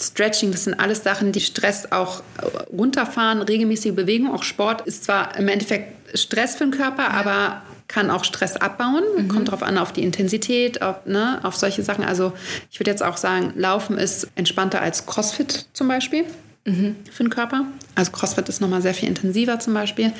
Stretching, 0.00 0.50
das 0.52 0.64
sind 0.64 0.80
alles 0.80 1.02
Sachen, 1.02 1.32
die 1.32 1.40
Stress 1.40 1.92
auch 1.92 2.20
äh, 2.38 2.46
runterfahren. 2.72 3.42
Regelmäßige 3.42 3.92
Bewegung, 3.94 4.32
auch 4.32 4.42
Sport 4.44 4.82
ist 4.86 5.04
zwar 5.04 5.36
im 5.36 5.48
Endeffekt 5.48 6.18
Stress 6.18 6.54
für 6.56 6.64
den 6.64 6.70
Körper, 6.72 7.10
aber 7.10 7.62
kann 7.88 8.10
auch 8.10 8.24
Stress 8.24 8.56
abbauen. 8.56 9.02
Kommt 9.28 9.48
darauf 9.48 9.62
an, 9.62 9.76
auf 9.76 9.92
die 9.92 10.02
Intensität, 10.02 10.80
auf, 10.80 11.04
ne, 11.04 11.40
auf 11.42 11.56
solche 11.56 11.82
Sachen. 11.82 12.04
Also 12.04 12.32
ich 12.70 12.80
würde 12.80 12.90
jetzt 12.90 13.02
auch 13.02 13.18
sagen, 13.18 13.52
Laufen 13.54 13.98
ist 13.98 14.28
entspannter 14.34 14.80
als 14.80 15.04
CrossFit 15.04 15.66
zum 15.74 15.88
Beispiel 15.88 16.24
für 16.64 17.24
den 17.24 17.30
Körper. 17.30 17.66
Also 17.96 18.12
CrossFit 18.12 18.48
ist 18.48 18.60
nochmal 18.60 18.82
sehr 18.82 18.94
viel 18.94 19.08
intensiver 19.08 19.58
zum 19.58 19.74
Beispiel. 19.74 20.12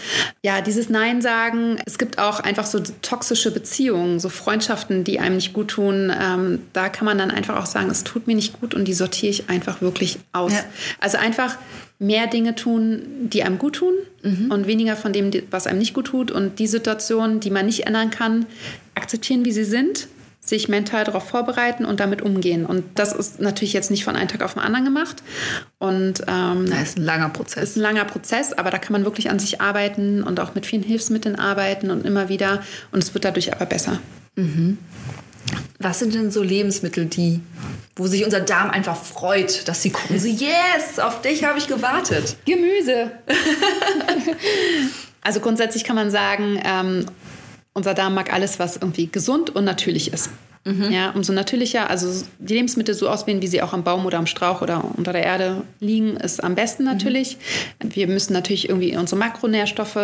Ja, 0.42 0.60
dieses 0.60 0.88
Nein 0.88 1.22
sagen. 1.22 1.78
Es 1.86 1.98
gibt 1.98 2.18
auch 2.18 2.40
einfach 2.40 2.66
so 2.66 2.80
toxische 3.00 3.52
Beziehungen, 3.52 4.18
so 4.18 4.28
Freundschaften, 4.28 5.04
die 5.04 5.20
einem 5.20 5.36
nicht 5.36 5.52
gut 5.52 5.68
tun. 5.68 6.12
Ähm, 6.20 6.58
da 6.72 6.88
kann 6.88 7.04
man 7.04 7.16
dann 7.16 7.30
einfach 7.30 7.56
auch 7.56 7.66
sagen, 7.66 7.90
es 7.90 8.02
tut 8.02 8.26
mir 8.26 8.34
nicht 8.34 8.60
gut 8.60 8.74
und 8.74 8.86
die 8.86 8.92
sortiere 8.92 9.30
ich 9.30 9.50
einfach 9.50 9.82
wirklich 9.82 10.18
aus. 10.32 10.52
Ja. 10.52 10.64
Also 10.98 11.18
einfach 11.18 11.58
mehr 12.00 12.26
Dinge 12.26 12.56
tun, 12.56 13.28
die 13.32 13.44
einem 13.44 13.58
gut 13.58 13.76
tun 13.76 13.94
und 14.22 14.66
weniger 14.66 14.96
von 14.96 15.12
dem, 15.12 15.30
was 15.50 15.68
einem 15.68 15.78
nicht 15.78 15.94
gut 15.94 16.08
tut. 16.08 16.32
Und 16.32 16.58
die 16.58 16.66
Situationen, 16.66 17.38
die 17.38 17.50
man 17.50 17.66
nicht 17.66 17.86
ändern 17.86 18.10
kann, 18.10 18.46
akzeptieren, 18.96 19.44
wie 19.44 19.52
sie 19.52 19.64
sind 19.64 20.08
sich 20.44 20.68
mental 20.68 21.04
darauf 21.04 21.28
vorbereiten 21.28 21.84
und 21.84 22.00
damit 22.00 22.20
umgehen. 22.20 22.66
Und 22.66 22.84
das 22.96 23.12
ist 23.12 23.40
natürlich 23.40 23.72
jetzt 23.72 23.92
nicht 23.92 24.02
von 24.02 24.16
einem 24.16 24.28
Tag 24.28 24.42
auf 24.42 24.54
den 24.54 24.62
anderen 24.62 24.84
gemacht. 24.84 25.22
Und 25.78 26.22
ähm, 26.26 26.68
Das 26.68 26.82
ist 26.82 26.98
ein 26.98 27.04
langer 27.04 27.28
Prozess. 27.28 27.62
ist 27.62 27.76
ein 27.76 27.82
langer 27.82 28.04
Prozess, 28.04 28.52
aber 28.52 28.70
da 28.70 28.78
kann 28.78 28.92
man 28.92 29.04
wirklich 29.04 29.30
an 29.30 29.38
sich 29.38 29.60
arbeiten 29.60 30.24
und 30.24 30.40
auch 30.40 30.56
mit 30.56 30.66
vielen 30.66 30.82
Hilfsmitteln 30.82 31.36
arbeiten 31.36 31.90
und 31.90 32.04
immer 32.04 32.28
wieder. 32.28 32.60
Und 32.90 33.04
es 33.04 33.14
wird 33.14 33.24
dadurch 33.24 33.54
aber 33.54 33.66
besser. 33.66 34.00
Was 35.78 36.00
sind 36.00 36.14
denn 36.14 36.32
so 36.32 36.42
Lebensmittel, 36.42 37.06
die, 37.06 37.40
wo 37.94 38.08
sich 38.08 38.24
unser 38.24 38.40
Darm 38.40 38.70
einfach 38.70 38.96
freut, 38.96 39.68
dass 39.68 39.82
sie 39.82 39.90
gucken, 39.90 40.18
so 40.18 40.26
yes, 40.26 40.98
auf 40.98 41.20
dich 41.22 41.44
habe 41.44 41.58
ich 41.58 41.68
gewartet. 41.68 42.36
Gemüse. 42.46 43.12
also 45.20 45.38
grundsätzlich 45.38 45.84
kann 45.84 45.96
man 45.96 46.10
sagen, 46.10 46.60
ähm, 46.64 47.06
unser 47.74 47.94
Darm 47.94 48.14
mag 48.14 48.32
alles, 48.32 48.58
was 48.58 48.76
irgendwie 48.76 49.06
gesund 49.06 49.50
und 49.50 49.64
natürlich 49.64 50.12
ist. 50.12 50.30
Ja, 50.92 51.10
umso 51.10 51.32
natürlicher, 51.32 51.90
also 51.90 52.24
die 52.38 52.54
Lebensmittel 52.54 52.94
so 52.94 53.08
auswählen, 53.08 53.42
wie 53.42 53.48
sie 53.48 53.62
auch 53.62 53.72
am 53.72 53.82
Baum 53.82 54.06
oder 54.06 54.18
am 54.18 54.26
Strauch 54.26 54.62
oder 54.62 54.84
unter 54.96 55.12
der 55.12 55.24
Erde 55.24 55.62
liegen, 55.80 56.16
ist 56.16 56.42
am 56.42 56.54
besten 56.54 56.84
natürlich. 56.84 57.36
Wir 57.80 58.06
müssen 58.06 58.32
natürlich 58.32 58.68
irgendwie 58.68 58.96
unsere 58.96 59.18
Makronährstoffe 59.18 59.98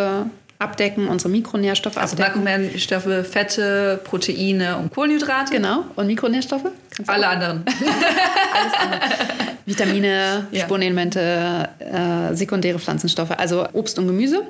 abdecken, 0.60 1.06
unsere 1.08 1.28
Mikronährstoffe 1.30 1.96
Also 1.96 2.16
abdecken. 2.16 2.42
Makronährstoffe, 2.44 3.26
Fette, 3.30 4.00
Proteine 4.04 4.76
und 4.76 4.92
Kohlenhydrate. 4.92 5.52
Genau. 5.52 5.84
Und 5.96 6.06
Mikronährstoffe? 6.08 6.66
Kannst 6.96 7.10
Alle 7.10 7.28
anderen. 7.28 7.64
Vitamine, 9.66 10.46
Ja. 10.50 10.64
Spurenelemente, 10.64 11.68
äh, 11.78 12.34
sekundäre 12.34 12.78
Pflanzenstoffe, 12.78 13.32
also 13.32 13.66
Obst 13.72 13.98
und 13.98 14.06
Gemüse. 14.06 14.42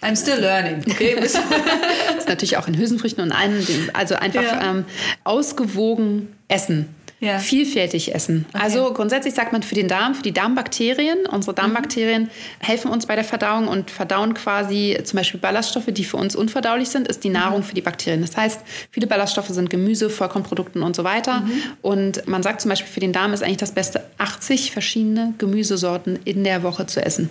I'm 0.00 0.16
still 0.20 0.40
learning. 0.40 0.82
Okay, 0.90 1.16
bis 1.20 1.34
ist 2.18 2.28
natürlich 2.28 2.56
auch 2.56 2.66
in 2.66 2.76
Hülsenfrüchten 2.76 3.22
und 3.22 3.32
allen. 3.32 3.64
Also 3.92 4.14
einfach 4.16 4.42
Ja. 4.42 4.70
ähm, 4.70 4.84
ausgewogen 5.24 6.34
essen. 6.48 6.88
Ja. 7.22 7.38
Vielfältig 7.38 8.16
essen. 8.16 8.46
Also 8.52 8.92
grundsätzlich 8.92 9.34
sagt 9.34 9.52
man 9.52 9.62
für 9.62 9.76
den 9.76 9.86
Darm, 9.86 10.16
für 10.16 10.24
die 10.24 10.32
Darmbakterien, 10.32 11.24
unsere 11.30 11.54
Darmbakterien 11.54 12.28
helfen 12.58 12.90
uns 12.90 13.06
bei 13.06 13.14
der 13.14 13.22
Verdauung 13.22 13.68
und 13.68 13.92
verdauen 13.92 14.34
quasi 14.34 14.98
zum 15.04 15.18
Beispiel 15.18 15.38
Ballaststoffe, 15.38 15.86
die 15.86 16.02
für 16.02 16.16
uns 16.16 16.34
unverdaulich 16.34 16.88
sind, 16.88 17.06
ist 17.06 17.22
die 17.22 17.28
Nahrung 17.28 17.62
für 17.62 17.76
die 17.76 17.80
Bakterien. 17.80 18.22
Das 18.22 18.36
heißt, 18.36 18.62
viele 18.90 19.06
Ballaststoffe 19.06 19.50
sind 19.50 19.70
Gemüse, 19.70 20.10
Vollkornprodukten 20.10 20.82
und 20.82 20.96
so 20.96 21.04
weiter. 21.04 21.44
Und 21.80 22.26
man 22.26 22.42
sagt 22.42 22.60
zum 22.60 22.70
Beispiel, 22.70 22.90
für 22.90 23.00
den 23.00 23.12
Darm 23.12 23.32
ist 23.32 23.44
eigentlich 23.44 23.58
das 23.58 23.72
Beste, 23.72 24.02
80 24.18 24.72
verschiedene 24.72 25.34
Gemüsesorten 25.38 26.18
in 26.24 26.42
der 26.42 26.64
Woche 26.64 26.86
zu 26.86 27.04
essen. 27.04 27.30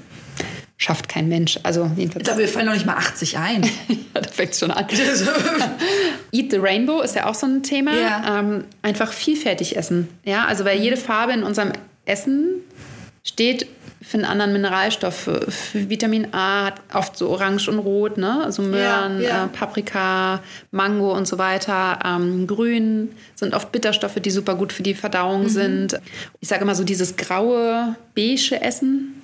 Schafft 0.81 1.07
kein 1.07 1.27
Mensch. 1.29 1.59
Also 1.61 1.91
jedenfalls. 1.95 2.35
wir 2.39 2.47
fallen 2.47 2.65
noch 2.65 2.73
nicht 2.73 2.87
mal 2.87 2.95
80 2.95 3.37
ein. 3.37 3.61
Ja, 4.13 4.19
da 4.19 4.27
fängt 4.27 4.55
schon 4.55 4.71
an. 4.71 4.85
Eat 6.31 6.51
the 6.51 6.57
Rainbow 6.57 7.01
ist 7.01 7.15
ja 7.15 7.27
auch 7.27 7.35
so 7.35 7.45
ein 7.45 7.61
Thema. 7.61 7.95
Ja. 7.95 8.39
Ähm, 8.39 8.63
einfach 8.81 9.13
vielfältig 9.13 9.77
essen. 9.77 10.09
Ja, 10.25 10.45
also 10.45 10.65
weil 10.65 10.79
jede 10.79 10.97
Farbe 10.97 11.33
in 11.33 11.43
unserem 11.43 11.71
Essen 12.05 12.55
steht 13.23 13.67
für 14.01 14.17
einen 14.17 14.25
anderen 14.25 14.51
Mineralstoff. 14.53 15.29
Vitamin 15.73 16.33
A 16.33 16.65
hat 16.65 16.81
oft 16.93 17.15
so 17.15 17.29
Orange 17.29 17.69
und 17.69 17.79
Rot, 17.79 18.17
ne? 18.17 18.43
Also 18.43 18.63
Möhren, 18.63 19.21
Ja, 19.21 19.29
ja. 19.29 19.45
Äh, 19.45 19.47
Paprika, 19.49 20.41
Mango 20.71 21.15
und 21.15 21.27
so 21.27 21.37
weiter. 21.37 21.99
Ähm, 22.03 22.47
Grün 22.47 23.11
sind 23.35 23.53
oft 23.53 23.71
Bitterstoffe, 23.71 24.15
die 24.19 24.31
super 24.31 24.55
gut 24.55 24.73
für 24.73 24.83
die 24.83 24.95
Verdauung 24.95 25.47
sind. 25.47 25.99
Ich 26.39 26.49
sage 26.49 26.63
immer 26.63 26.73
so 26.75 26.83
dieses 26.83 27.15
graue, 27.15 27.95
beige 28.15 28.59
Essen, 28.59 29.20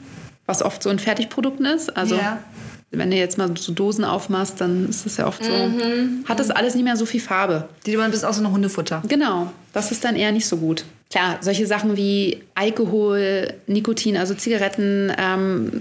was 0.48 0.64
oft 0.64 0.82
so 0.82 0.90
in 0.90 0.98
Fertigprodukten 0.98 1.66
ist. 1.68 1.96
Also 1.96 2.16
Ja. 2.16 2.40
wenn 2.92 3.12
du 3.12 3.18
jetzt 3.18 3.38
mal 3.38 3.56
so 3.58 3.72
Dosen 3.74 4.04
aufmachst, 4.04 4.60
dann 4.60 4.90
ist 4.90 5.06
das 5.06 5.18
ja 5.18 5.28
oft 5.28 5.44
so, 5.44 5.52
hat 6.26 6.40
das 6.40 6.50
alles 6.50 6.74
nicht 6.74 6.84
mehr 6.86 6.98
so 6.98 7.06
viel 7.06 7.20
Farbe. 7.22 7.70
Die 7.86 7.96
man 7.96 8.10
bis 8.10 8.24
außer 8.24 8.42
noch 8.42 8.52
Hundefutter. 8.54 9.04
Genau, 9.08 9.52
das 9.74 9.92
ist 9.92 10.04
dann 10.04 10.16
eher 10.16 10.32
nicht 10.32 10.48
so 10.48 10.58
gut. 10.58 10.84
Klar, 11.12 11.38
solche 11.42 11.68
Sachen 11.68 11.96
wie 11.96 12.44
Alkohol, 12.56 13.54
Nikotin, 13.68 14.18
also 14.18 14.34
Zigaretten, 14.34 15.12
ähm, 15.18 15.72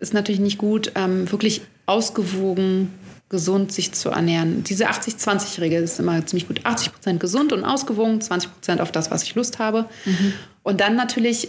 ist 0.00 0.14
natürlich 0.14 0.40
nicht 0.40 0.58
gut. 0.58 0.92
Ähm, 0.96 1.30
wirklich 1.30 1.60
ausgewogen, 1.86 2.92
gesund 3.28 3.72
sich 3.72 3.92
zu 3.92 4.08
ernähren. 4.10 4.64
Diese 4.64 4.88
80-20-Regel 4.88 5.82
ist 5.84 6.00
immer 6.00 6.24
ziemlich 6.26 6.48
gut. 6.48 6.60
80% 6.64 7.18
gesund 7.18 7.52
und 7.52 7.64
ausgewogen, 7.64 8.18
20% 8.20 8.80
auf 8.80 8.90
das, 8.90 9.10
was 9.12 9.22
ich 9.22 9.34
Lust 9.36 9.58
habe. 9.60 9.84
Und 10.64 10.80
dann 10.80 10.96
natürlich, 10.96 11.48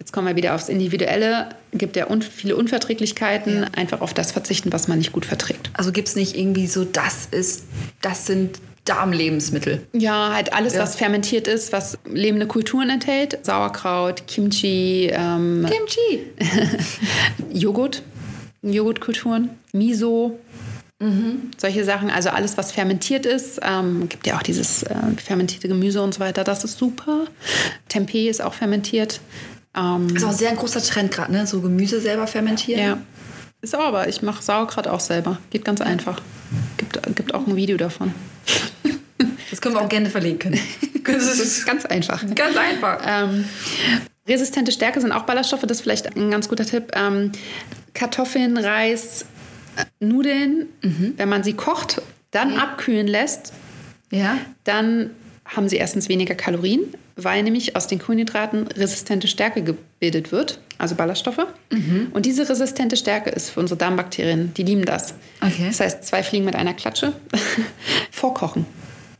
jetzt 0.00 0.12
kommen 0.12 0.26
wir 0.26 0.34
wieder 0.34 0.54
aufs 0.56 0.68
Individuelle, 0.68 1.50
gibt 1.72 1.94
ja 1.94 2.10
un 2.10 2.22
viele 2.22 2.56
Unverträglichkeiten, 2.56 3.64
einfach 3.76 4.00
auf 4.00 4.12
das 4.14 4.32
verzichten, 4.32 4.72
was 4.72 4.88
man 4.88 4.98
nicht 4.98 5.12
gut 5.12 5.24
verträgt. 5.24 5.70
Also 5.74 5.92
gibt 5.92 6.08
es 6.08 6.16
nicht 6.16 6.36
irgendwie 6.36 6.66
so, 6.66 6.84
das 6.84 7.26
ist, 7.30 7.64
das 8.00 8.26
sind 8.26 8.58
Darmlebensmittel. 8.86 9.86
Ja, 9.92 10.32
halt 10.34 10.52
alles, 10.54 10.74
Ja. 10.74 10.80
was 10.82 10.96
fermentiert 10.96 11.46
ist, 11.46 11.72
was 11.72 11.98
lebende 12.06 12.46
Kulturen 12.46 12.88
enthält. 12.90 13.38
Sauerkraut, 13.44 14.26
Kimchi, 14.26 15.10
ähm, 15.12 15.66
Kimchi. 15.70 16.26
Joghurt, 17.52 18.02
Joghurtkulturen, 18.62 19.50
Miso, 19.72 20.38
solche 21.56 21.84
Sachen. 21.84 22.10
Also 22.10 22.28
alles, 22.30 22.58
was 22.58 22.72
fermentiert 22.72 23.24
ist. 23.24 23.58
Ähm, 23.62 24.08
gibt 24.10 24.26
ja 24.26 24.36
auch 24.36 24.42
dieses 24.42 24.82
äh, 24.82 24.94
fermentierte 25.16 25.66
Gemüse 25.68 26.02
und 26.02 26.12
so 26.12 26.20
weiter. 26.20 26.44
Das 26.44 26.62
ist 26.64 26.76
super. 26.76 27.24
Tempeh 27.88 28.28
ist 28.28 28.42
auch 28.42 28.52
fermentiert. 28.52 29.20
Ähm, 29.76 30.08
Das 30.14 30.22
ist 30.22 30.28
auch 30.28 30.32
sehr 30.32 30.50
ein 30.50 30.56
großer 30.56 30.82
Trend 30.82 31.10
gerade, 31.12 31.32
ne? 31.32 31.46
So 31.46 31.60
Gemüse 31.60 32.00
selber 32.00 32.26
fermentieren. 32.26 32.80
ja. 32.80 32.98
Ist 33.62 33.74
aber, 33.74 34.08
ich 34.08 34.22
mache 34.22 34.42
Sauerkraut 34.42 34.86
auch 34.86 35.00
selber. 35.00 35.38
Geht 35.50 35.66
ganz 35.66 35.82
einfach. 35.82 36.22
Gibt, 36.78 36.98
gibt 37.14 37.34
auch 37.34 37.46
ein 37.46 37.56
Video 37.56 37.76
davon. 37.76 38.14
Das 39.50 39.60
können 39.60 39.74
wir 39.74 39.82
auch 39.82 39.88
gerne 39.88 40.08
verlinken. 40.10 40.58
Das 41.04 41.40
ist 41.40 41.66
ganz 41.66 41.84
einfach. 41.86 42.22
Ganz 42.36 42.56
einfach. 42.56 43.00
Ähm, 43.04 43.44
resistente 44.28 44.70
Stärke 44.70 45.00
sind 45.00 45.10
auch 45.10 45.22
Ballaststoffe, 45.24 45.62
das 45.62 45.78
ist 45.78 45.82
vielleicht 45.82 46.14
ein 46.16 46.30
ganz 46.30 46.48
guter 46.48 46.64
Tipp. 46.64 46.92
Ähm, 46.94 47.32
Kartoffeln, 47.94 48.56
Reis, 48.56 49.24
äh, 49.76 49.84
Nudeln, 50.04 50.66
wenn 51.16 51.28
man 51.28 51.42
sie 51.42 51.54
kocht, 51.54 52.00
dann 52.30 52.56
abkühlen 52.58 53.08
lässt, 53.08 53.52
Ja. 54.12 54.36
dann 54.64 55.10
haben 55.46 55.68
sie 55.68 55.76
erstens 55.78 56.08
weniger 56.08 56.36
Kalorien, 56.36 56.82
weil 57.24 57.42
nämlich 57.42 57.76
aus 57.76 57.86
den 57.86 57.98
Kohlenhydraten 57.98 58.66
resistente 58.68 59.28
Stärke 59.28 59.62
gebildet 59.62 60.32
wird, 60.32 60.58
also 60.78 60.94
Ballaststoffe. 60.94 61.46
Und 62.12 62.26
diese 62.26 62.48
resistente 62.48 62.96
Stärke 62.96 63.30
ist 63.30 63.50
für 63.50 63.60
unsere 63.60 63.78
Darmbakterien, 63.78 64.52
die 64.54 64.62
lieben 64.62 64.84
das. 64.84 65.14
Okay. 65.40 65.66
Das 65.68 65.80
heißt, 65.80 66.04
zwei 66.04 66.22
Fliegen 66.22 66.44
mit 66.44 66.56
einer 66.56 66.74
Klatsche. 66.74 67.12
Vorkochen. 68.10 68.66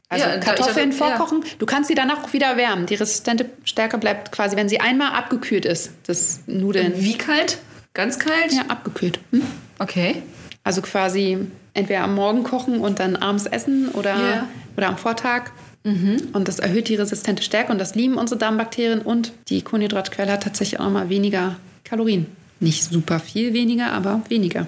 Also 0.08 0.26
Ja, 0.26 0.38
Kartoffeln 0.38 0.90
dachte- 0.90 1.04
ja. 1.04 1.16
vorkochen, 1.16 1.44
du 1.58 1.66
kannst 1.66 1.88
sie 1.88 1.94
danach 1.94 2.24
auch 2.24 2.32
wieder 2.32 2.56
wärmen. 2.56 2.86
Die 2.86 2.96
resistente 2.96 3.46
Stärke 3.64 3.96
bleibt 3.98 4.32
quasi, 4.32 4.56
wenn 4.56 4.68
sie 4.68 4.80
einmal 4.80 5.12
abgekühlt 5.12 5.64
ist, 5.64 5.92
das 6.06 6.40
Nudeln. 6.46 6.94
Wie 6.96 7.16
kalt? 7.16 7.58
Ganz 7.94 8.18
kalt? 8.18 8.52
Ja, 8.52 8.62
abgekühlt. 8.68 9.20
Hm? 9.30 9.42
Okay. 9.78 10.22
Also 10.64 10.82
quasi 10.82 11.38
entweder 11.74 12.00
am 12.02 12.14
Morgen 12.16 12.42
kochen 12.42 12.80
und 12.80 12.98
dann 12.98 13.14
abends 13.16 13.46
essen 13.46 13.88
oder, 13.90 14.10
Ja. 14.16 14.48
oder 14.76 14.88
am 14.88 14.96
Vortag. 14.98 15.52
Und 15.82 16.46
das 16.46 16.58
erhöht 16.58 16.88
die 16.88 16.94
resistente 16.96 17.42
Stärke 17.42 17.72
und 17.72 17.78
das 17.78 17.94
lieben 17.94 18.16
unsere 18.16 18.38
Darmbakterien 18.38 19.00
und 19.00 19.32
die 19.48 19.62
Kohlenhydratquelle 19.62 20.30
hat 20.32 20.42
tatsächlich 20.42 20.78
auch 20.78 20.90
mal 20.90 21.08
weniger 21.08 21.56
Kalorien. 21.84 22.26
Nicht 22.60 22.84
super 22.84 23.18
viel 23.18 23.54
weniger, 23.54 23.92
aber 23.92 24.22
weniger. 24.28 24.66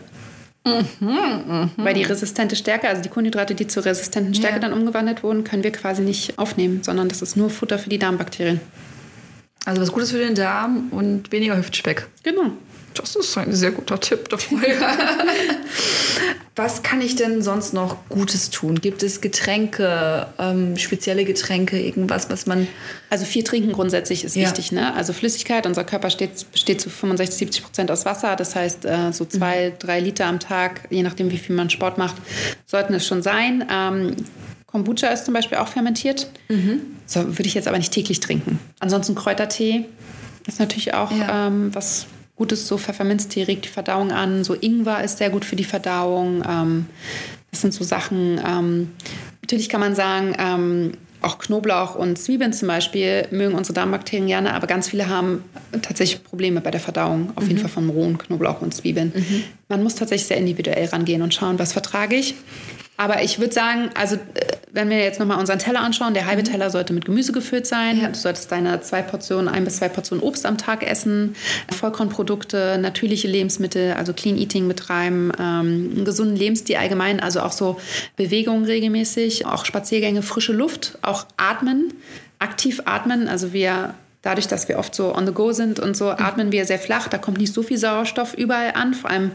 Weil 0.64 1.94
die 1.94 2.04
resistente 2.04 2.56
Stärke, 2.56 2.88
also 2.88 3.02
die 3.02 3.08
Kohlenhydrate, 3.08 3.54
die 3.54 3.66
zur 3.66 3.84
resistenten 3.84 4.34
Stärke 4.34 4.56
Ja. 4.56 4.60
dann 4.60 4.72
umgewandelt 4.72 5.22
wurden, 5.22 5.44
können 5.44 5.64
wir 5.64 5.72
quasi 5.72 6.02
nicht 6.02 6.38
aufnehmen, 6.38 6.82
sondern 6.82 7.08
das 7.08 7.20
ist 7.20 7.36
nur 7.36 7.50
Futter 7.50 7.78
für 7.78 7.90
die 7.90 7.98
Darmbakterien. 7.98 8.60
Also 9.64 9.82
was 9.82 9.92
Gutes 9.92 10.12
für 10.12 10.18
den 10.18 10.34
Darm 10.34 10.88
und 10.92 11.30
weniger 11.30 11.56
Hüftspeck. 11.56 12.06
Genau. 12.22 12.52
Das 12.94 13.16
ist 13.16 13.36
ein 13.38 13.52
sehr 13.54 13.70
guter 13.70 13.98
Tipp 14.00 14.28
dafür. 14.28 14.60
Was 16.54 16.82
kann 16.82 17.00
ich 17.00 17.16
denn 17.16 17.40
sonst 17.40 17.72
noch 17.72 17.96
Gutes 18.10 18.50
tun? 18.50 18.80
Gibt 18.82 19.02
es 19.02 19.22
Getränke, 19.22 20.26
ähm, 20.38 20.76
spezielle 20.76 21.24
Getränke, 21.24 21.80
irgendwas, 21.80 22.28
was 22.28 22.44
man. 22.44 22.68
Also 23.08 23.24
viel 23.24 23.42
trinken 23.42 23.72
grundsätzlich 23.72 24.22
ist 24.22 24.36
ja. 24.36 24.42
wichtig. 24.42 24.70
Ne? 24.70 24.92
Also 24.94 25.14
Flüssigkeit, 25.14 25.64
unser 25.66 25.84
Körper 25.84 26.10
steht, 26.10 26.52
besteht 26.52 26.82
zu 26.82 26.90
65, 26.90 27.38
70 27.38 27.62
Prozent 27.64 27.90
aus 27.90 28.04
Wasser. 28.04 28.36
Das 28.36 28.54
heißt, 28.54 28.84
äh, 28.84 29.12
so 29.12 29.24
zwei, 29.24 29.70
mhm. 29.70 29.78
drei 29.78 30.00
Liter 30.00 30.26
am 30.26 30.40
Tag, 30.40 30.82
je 30.90 31.02
nachdem, 31.02 31.30
wie 31.30 31.38
viel 31.38 31.56
man 31.56 31.70
Sport 31.70 31.96
macht, 31.96 32.16
sollten 32.66 32.92
es 32.92 33.06
schon 33.06 33.22
sein. 33.22 33.66
Ähm, 33.72 34.16
Kombucha 34.66 35.08
ist 35.08 35.24
zum 35.24 35.32
Beispiel 35.32 35.56
auch 35.56 35.68
fermentiert. 35.68 36.30
Mhm. 36.50 36.82
So 37.06 37.38
würde 37.38 37.46
ich 37.46 37.54
jetzt 37.54 37.68
aber 37.68 37.78
nicht 37.78 37.94
täglich 37.94 38.20
trinken. 38.20 38.58
Ansonsten 38.78 39.14
Kräutertee 39.14 39.86
ist 40.46 40.60
natürlich 40.60 40.92
auch 40.92 41.10
ja. 41.10 41.46
ähm, 41.46 41.74
was 41.74 42.06
Gutes. 42.36 42.66
So 42.66 42.78
Pfefferminztee 42.78 43.44
regt 43.44 43.64
die 43.66 43.68
Verdauung 43.68 44.10
an. 44.12 44.44
So 44.44 44.54
Ingwer 44.54 45.04
ist 45.04 45.18
sehr 45.18 45.30
gut 45.30 45.44
für 45.44 45.56
die 45.56 45.64
Verdauung. 45.64 46.42
Ähm, 46.48 46.86
das 47.50 47.60
sind 47.60 47.74
so 47.74 47.84
Sachen. 47.84 48.40
Ähm, 48.44 48.90
natürlich 49.42 49.68
kann 49.68 49.80
man 49.80 49.94
sagen, 49.94 50.34
ähm, 50.38 50.92
auch 51.22 51.38
Knoblauch 51.38 51.94
und 51.94 52.18
Zwiebeln 52.18 52.52
zum 52.52 52.68
Beispiel 52.68 53.26
mögen 53.30 53.54
unsere 53.54 53.74
Darmbakterien 53.74 54.26
gerne, 54.26 54.54
aber 54.54 54.66
ganz 54.66 54.88
viele 54.88 55.08
haben 55.08 55.44
tatsächlich 55.80 56.24
Probleme 56.24 56.60
bei 56.60 56.70
der 56.70 56.80
Verdauung, 56.80 57.32
auf 57.36 57.44
mhm. 57.44 57.50
jeden 57.50 57.60
Fall 57.60 57.70
von 57.70 57.88
rohen 57.88 58.18
Knoblauch 58.18 58.60
und 58.60 58.74
Zwiebeln. 58.74 59.12
Mhm. 59.14 59.44
Man 59.68 59.82
muss 59.82 59.94
tatsächlich 59.94 60.26
sehr 60.26 60.36
individuell 60.36 60.86
rangehen 60.86 61.22
und 61.22 61.32
schauen, 61.32 61.58
was 61.58 61.72
vertrage 61.72 62.16
ich. 62.16 62.34
Aber 62.96 63.22
ich 63.22 63.38
würde 63.38 63.52
sagen, 63.52 63.90
also 63.94 64.16
äh, 64.16 64.18
wenn 64.70 64.88
wir 64.88 64.98
jetzt 64.98 65.18
nochmal 65.18 65.38
unseren 65.38 65.58
Teller 65.58 65.80
anschauen, 65.80 66.14
der 66.14 66.26
halbe 66.26 66.42
mhm. 66.42 66.46
Teller 66.46 66.70
sollte 66.70 66.92
mit 66.92 67.04
Gemüse 67.04 67.32
gefüllt 67.32 67.66
sein. 67.66 68.00
Ja. 68.00 68.08
Du 68.08 68.14
solltest 68.14 68.50
deine 68.52 68.80
zwei 68.80 69.02
Portionen, 69.02 69.48
ein 69.48 69.64
bis 69.64 69.76
zwei 69.76 69.88
Portionen 69.88 70.22
Obst 70.22 70.46
am 70.46 70.58
Tag 70.58 70.82
essen, 70.82 71.34
Vollkornprodukte, 71.70 72.78
natürliche 72.78 73.28
Lebensmittel, 73.28 73.94
also 73.94 74.12
Clean 74.12 74.36
Eating 74.36 74.68
betreiben, 74.68 75.32
ähm, 75.38 75.92
einen 75.94 76.04
gesunden 76.04 76.36
Lebensstil 76.36 76.76
allgemein, 76.76 77.20
also 77.20 77.40
auch 77.40 77.52
so 77.52 77.78
Bewegung 78.16 78.64
regelmäßig, 78.64 79.46
auch 79.46 79.64
Spaziergänge, 79.64 80.22
frische 80.22 80.52
Luft, 80.52 80.98
auch 81.02 81.26
atmen, 81.36 81.92
aktiv 82.38 82.82
atmen. 82.84 83.28
Also 83.28 83.52
wir 83.52 83.94
dadurch, 84.22 84.46
dass 84.46 84.68
wir 84.68 84.78
oft 84.78 84.94
so 84.94 85.14
on 85.14 85.26
the 85.26 85.32
go 85.32 85.52
sind 85.52 85.80
und 85.80 85.96
so, 85.96 86.06
mhm. 86.06 86.16
atmen 86.18 86.52
wir 86.52 86.64
sehr 86.64 86.78
flach. 86.78 87.08
Da 87.08 87.18
kommt 87.18 87.38
nicht 87.38 87.52
so 87.52 87.62
viel 87.62 87.78
Sauerstoff 87.78 88.34
überall 88.34 88.72
an, 88.74 88.94
vor 88.94 89.10
allem 89.10 89.32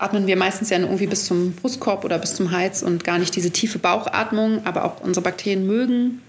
atmen 0.00 0.26
wir 0.26 0.36
meistens 0.36 0.70
ja 0.70 0.78
irgendwie 0.78 1.06
bis 1.06 1.26
zum 1.26 1.52
Brustkorb 1.52 2.04
oder 2.04 2.18
bis 2.18 2.34
zum 2.34 2.50
Hals 2.50 2.82
und 2.82 3.04
gar 3.04 3.18
nicht 3.18 3.36
diese 3.36 3.50
tiefe 3.50 3.78
Bauchatmung. 3.78 4.64
Aber 4.64 4.84
auch 4.84 5.00
unsere 5.00 5.22
Bakterien 5.22 5.66
mögen 5.66 6.22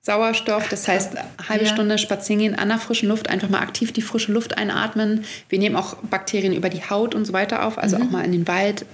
Sauerstoff. 0.00 0.68
Das 0.68 0.88
heißt, 0.88 1.16
eine 1.16 1.48
halbe 1.48 1.64
ja. 1.64 1.70
Stunde 1.70 1.96
spazieren 1.98 2.40
gehen 2.40 2.54
an 2.56 2.68
der 2.68 2.78
frischen 2.78 3.08
Luft, 3.08 3.30
einfach 3.30 3.48
mal 3.48 3.60
aktiv 3.60 3.92
die 3.92 4.02
frische 4.02 4.32
Luft 4.32 4.58
einatmen. 4.58 5.24
Wir 5.48 5.60
nehmen 5.60 5.76
auch 5.76 5.94
Bakterien 5.98 6.52
über 6.52 6.68
die 6.68 6.82
Haut 6.82 7.14
und 7.14 7.24
so 7.24 7.32
weiter 7.32 7.64
auf. 7.64 7.78
Also 7.78 7.96
mhm. 7.96 8.02
auch 8.02 8.10
mal 8.10 8.24
in 8.24 8.32
den 8.32 8.48
Wald, 8.48 8.84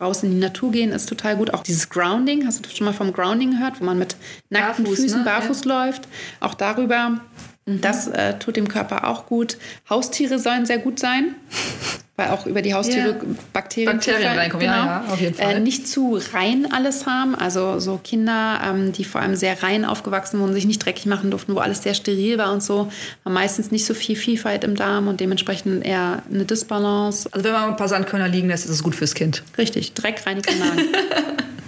raus 0.00 0.22
in 0.22 0.30
die 0.30 0.38
Natur 0.38 0.70
gehen 0.70 0.92
ist 0.92 1.08
total 1.08 1.36
gut. 1.36 1.52
Auch 1.52 1.64
dieses 1.64 1.90
Grounding, 1.90 2.46
hast 2.46 2.64
du 2.64 2.70
schon 2.70 2.84
mal 2.84 2.92
vom 2.92 3.12
Grounding 3.12 3.52
gehört, 3.52 3.80
wo 3.80 3.84
man 3.84 3.98
mit 3.98 4.14
nackten 4.48 4.84
barfuß, 4.84 5.00
Füßen 5.00 5.18
ne? 5.18 5.24
barfuß 5.24 5.64
ja. 5.64 5.84
läuft? 5.86 6.06
Auch 6.38 6.54
darüber 6.54 7.20
Mhm. 7.66 7.80
Das 7.80 8.08
äh, 8.08 8.38
tut 8.38 8.56
dem 8.56 8.68
Körper 8.68 9.06
auch 9.06 9.26
gut. 9.26 9.56
Haustiere 9.88 10.38
sollen 10.38 10.66
sehr 10.66 10.78
gut 10.78 10.98
sein, 10.98 11.34
weil 12.16 12.28
auch 12.28 12.46
über 12.46 12.62
die 12.62 12.74
Haustiere 12.74 13.10
ja. 13.10 13.16
Bakterien, 13.52 13.92
Bakterien 13.92 14.38
reinkommen. 14.38 14.66
Genau. 14.66 14.76
Ja, 14.76 15.04
ja, 15.06 15.12
auf 15.12 15.20
jeden 15.20 15.34
Fall. 15.34 15.56
Äh, 15.56 15.60
nicht 15.60 15.86
zu 15.86 16.18
rein 16.32 16.68
alles 16.70 17.06
haben. 17.06 17.34
Also 17.34 17.78
so 17.78 18.00
Kinder, 18.02 18.60
ähm, 18.64 18.92
die 18.92 19.04
vor 19.04 19.20
allem 19.20 19.36
sehr 19.36 19.62
rein 19.62 19.84
aufgewachsen 19.84 20.40
wurden, 20.40 20.54
sich 20.54 20.66
nicht 20.66 20.84
dreckig 20.84 21.06
machen 21.06 21.30
durften, 21.30 21.54
wo 21.54 21.58
alles 21.58 21.82
sehr 21.82 21.94
steril 21.94 22.38
war 22.38 22.52
und 22.52 22.62
so, 22.62 22.90
haben 23.24 23.32
meistens 23.32 23.70
nicht 23.70 23.84
so 23.84 23.94
viel 23.94 24.16
Vielfalt 24.16 24.64
im 24.64 24.74
Darm 24.74 25.08
und 25.08 25.20
dementsprechend 25.20 25.84
eher 25.84 26.22
eine 26.32 26.44
Disbalance. 26.44 27.28
Also 27.32 27.44
wenn 27.44 27.52
man 27.52 27.70
ein 27.70 27.76
paar 27.76 27.88
Sandkörner 27.88 28.28
liegen 28.28 28.48
lässt, 28.48 28.64
ist 28.64 28.72
es 28.72 28.82
gut 28.82 28.94
fürs 28.94 29.14
Kind. 29.14 29.42
Richtig, 29.58 29.94
Dreck 29.94 30.26
reinigt 30.26 30.50
den 30.50 30.58
Magen. 30.58 30.82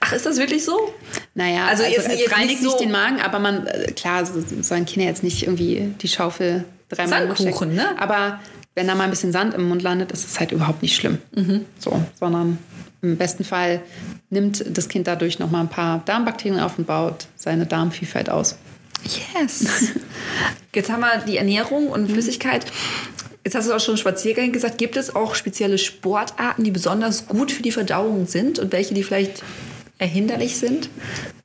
Ach, 0.00 0.12
ist 0.12 0.26
das 0.26 0.38
wirklich 0.38 0.64
so? 0.64 0.92
Naja, 1.34 1.66
also, 1.66 1.84
also 1.84 1.94
jetzt, 1.94 2.08
es 2.08 2.32
reinigt 2.32 2.62
nicht, 2.62 2.70
so 2.70 2.78
den 2.78 2.90
Magen, 2.90 3.20
aber 3.20 3.38
man, 3.38 3.66
äh, 3.66 3.92
klar, 3.92 4.24
sollen 4.26 4.86
Kinder 4.86 5.08
jetzt 5.08 5.22
nicht 5.22 5.42
irgendwie 5.42 5.94
die 6.00 6.08
Schaufel 6.08 6.64
dreimal 6.88 7.28
Sandkuchen, 7.28 7.74
ne? 7.74 7.98
Aber 7.98 8.40
wenn 8.74 8.86
da 8.86 8.94
mal 8.94 9.04
ein 9.04 9.10
bisschen 9.10 9.32
Sand 9.32 9.54
im 9.54 9.68
Mund 9.68 9.82
landet, 9.82 10.12
ist 10.12 10.26
es 10.26 10.38
halt 10.40 10.52
überhaupt 10.52 10.82
nicht 10.82 10.96
schlimm. 10.96 11.18
Mhm. 11.34 11.64
So, 11.78 12.02
sondern 12.18 12.58
im 13.02 13.16
besten 13.16 13.44
Fall 13.44 13.82
nimmt 14.28 14.64
das 14.66 14.88
Kind 14.88 15.06
dadurch 15.06 15.38
noch 15.38 15.50
mal 15.50 15.60
ein 15.60 15.68
paar 15.68 16.02
Darmbakterien 16.04 16.60
auf 16.60 16.78
und 16.78 16.86
baut 16.86 17.26
seine 17.36 17.66
Darmvielfalt 17.66 18.30
aus. 18.30 18.56
Yes. 19.04 19.92
Jetzt 20.74 20.90
haben 20.90 21.00
wir 21.00 21.22
die 21.26 21.38
Ernährung 21.38 21.88
und 21.88 22.02
mhm. 22.02 22.12
Flüssigkeit. 22.12 22.66
Jetzt 23.44 23.54
hast 23.54 23.68
du 23.68 23.74
auch 23.74 23.80
schon 23.80 23.96
Spaziergänge 23.96 24.52
gesagt. 24.52 24.78
Gibt 24.78 24.96
es 24.96 25.14
auch 25.14 25.34
spezielle 25.34 25.78
Sportarten, 25.78 26.64
die 26.64 26.70
besonders 26.70 27.26
gut 27.26 27.52
für 27.52 27.62
die 27.62 27.72
Verdauung 27.72 28.26
sind 28.26 28.58
und 28.58 28.72
welche, 28.72 28.94
die 28.94 29.02
vielleicht 29.02 29.42
erhinderlich 29.98 30.56
sind? 30.56 30.90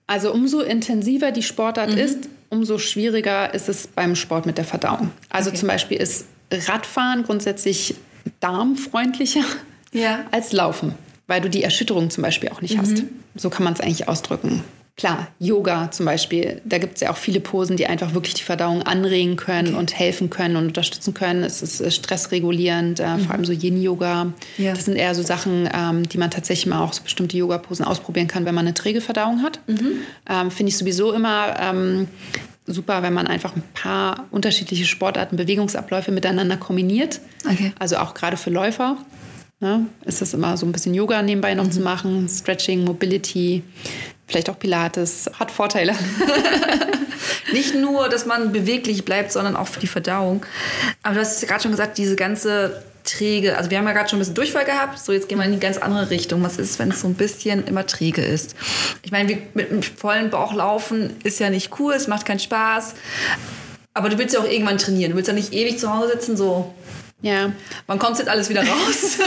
Also 0.08 0.34
umso 0.34 0.62
intensiver 0.62 1.32
die 1.32 1.44
Sportart 1.44 1.92
mhm. 1.92 1.98
ist, 1.98 2.18
umso 2.50 2.78
schwieriger 2.78 3.54
ist 3.54 3.70
es 3.70 3.88
beim 3.88 4.16
Sport 4.16 4.46
mit 4.46 4.58
der 4.58 4.66
Verdauung. 4.66 5.12
Also 5.30 5.50
okay. 5.50 5.60
zum 5.60 5.68
Beispiel 5.70 5.98
ist 5.98 6.26
Radfahren 6.52 7.24
grundsätzlich 7.24 7.96
darmfreundlicher 8.40 9.44
ja. 9.92 10.26
als 10.32 10.52
Laufen, 10.52 10.96
weil 11.28 11.42
du 11.42 11.50
die 11.50 11.64
Erschütterung 11.64 12.10
zum 12.10 12.24
Beispiel 12.24 12.50
auch 12.50 12.62
nicht 12.62 12.76
mhm. 12.76 12.82
hast. 12.82 13.04
So 13.36 13.50
kann 13.50 13.64
man 13.64 13.74
es 13.74 13.82
eigentlich 13.82 14.08
ausdrücken. 14.08 14.64
Klar, 14.98 15.28
Yoga 15.40 15.92
zum 15.92 16.06
Beispiel, 16.06 16.62
da 16.64 16.78
gibt 16.78 16.96
es 16.96 17.02
ja 17.02 17.12
auch 17.12 17.18
viele 17.18 17.42
Posen, 17.42 17.76
die 17.76 17.86
einfach 17.86 18.14
wirklich 18.14 18.34
die 18.36 18.44
Verdauung 18.44 18.82
anregen 18.84 19.36
können 19.36 19.70
okay. 19.70 19.78
und 19.78 20.00
helfen 20.00 20.30
können 20.30 20.56
und 20.56 20.68
unterstützen 20.68 21.14
können. 21.14 21.44
Es 21.44 21.62
ist 21.62 21.94
stressregulierend, 21.94 23.02
äh, 23.02 23.18
mhm. 23.18 23.20
vor 23.20 23.36
allem 23.36 23.44
so 23.44 23.52
Yin-Yoga. 23.52 24.28
Ja. 24.58 24.74
Das 24.74 24.86
sind 24.86 24.96
eher 24.96 25.14
so 25.14 25.22
Sachen, 25.22 25.70
ähm, 25.74 26.08
die 26.08 26.18
man 26.18 26.32
tatsächlich 26.32 26.68
mal 26.68 26.82
auch 26.82 26.94
so 26.94 27.04
bestimmte 27.04 27.36
Yoga-Posen 27.36 27.84
ausprobieren 27.84 28.28
kann, 28.28 28.46
wenn 28.46 28.56
man 28.56 28.66
eine 28.66 28.74
träge 28.74 29.02
Verdauung 29.02 29.42
hat. 29.42 29.60
Mhm. 29.68 29.98
Ähm, 30.30 30.50
Finde 30.50 30.70
ich 30.70 30.78
sowieso 30.78 31.12
immer 31.12 31.60
ähm, 31.60 32.08
super, 32.66 33.04
wenn 33.04 33.14
man 33.14 33.28
einfach 33.28 33.54
ein 33.54 33.64
paar 33.74 34.28
unterschiedliche 34.32 34.86
Sportarten, 34.86 35.36
Bewegungsabläufe 35.36 36.14
miteinander 36.14 36.56
kombiniert. 36.56 37.20
Okay. 37.46 37.74
Also 37.80 37.98
auch 37.98 38.14
gerade 38.14 38.38
für 38.38 38.50
Läufer. 38.50 38.98
Ne, 39.62 39.86
ist 40.04 40.22
das 40.22 40.34
immer 40.34 40.58
so 40.58 40.66
ein 40.66 40.74
bisschen 40.74 40.94
Yoga 40.94 41.22
nebenbei 41.22 41.54
noch 41.56 41.64
mhm. 41.64 41.72
zu 41.72 41.80
machen, 41.80 42.28
Stretching, 42.28 42.84
Mobility, 42.84 43.64
vielleicht 44.28 44.50
auch 44.50 44.60
Pilates, 44.60 45.30
hat 45.40 45.52
Vorteile. 45.52 45.94
Nicht 47.54 47.76
nur, 47.76 48.10
dass 48.10 48.26
man 48.26 48.52
beweglich 48.52 49.06
bleibt, 49.06 49.32
sondern 49.32 49.56
auch 49.56 49.68
für 49.68 49.80
die 49.80 49.88
Verdauung. 49.88 50.46
Aber 51.04 51.16
du 51.16 51.22
hast 51.22 51.46
gerade 51.48 51.62
schon 51.62 51.72
gesagt, 51.72 51.98
diese 51.98 52.16
ganze 52.16 52.84
träge, 53.04 53.56
also 53.56 53.70
wir 53.70 53.78
haben 53.78 53.86
ja 53.86 53.94
gerade 53.94 54.10
schon 54.10 54.18
ein 54.18 54.22
bisschen 54.22 54.34
Durchfall 54.34 54.66
gehabt, 54.66 55.00
so 55.00 55.14
jetzt 55.14 55.30
gehen 55.30 55.38
wir 55.38 55.46
in 55.46 55.54
die 55.54 55.60
ganz 55.60 55.78
andere 55.78 56.10
Richtung. 56.10 56.44
Was 56.44 56.58
ist, 56.58 56.80
wenn 56.80 56.90
es 56.90 57.02
so 57.02 57.08
ein 57.08 57.14
bisschen 57.14 57.66
immer 57.68 57.86
träge 57.86 58.24
ist? 58.24 58.56
Ich 59.04 59.12
meine, 59.12 59.38
mit 59.54 59.72
einem 59.72 59.84
vollen 59.84 60.30
Bauch 60.30 60.54
laufen 60.54 61.16
ist 61.24 61.40
ja 61.40 61.50
nicht 61.50 61.80
cool, 61.80 61.94
es 61.94 62.08
macht 62.08 62.26
keinen 62.26 62.40
Spaß. 62.40 62.96
Aber 63.94 64.10
du 64.10 64.18
willst 64.18 64.34
ja 64.34 64.42
auch 64.42 64.50
irgendwann 64.50 64.78
trainieren. 64.78 65.12
Du 65.12 65.18
willst 65.18 65.30
ja 65.30 65.34
nicht 65.34 65.54
ewig 65.54 65.80
zu 65.80 65.94
Hause 65.94 66.14
sitzen, 66.14 66.36
so 66.36 66.74
ja. 67.22 67.52
Wann 67.88 68.00
kommt 68.00 68.18
jetzt 68.20 68.28
alles 68.28 68.50
wieder 68.50 68.62
raus? 68.68 69.18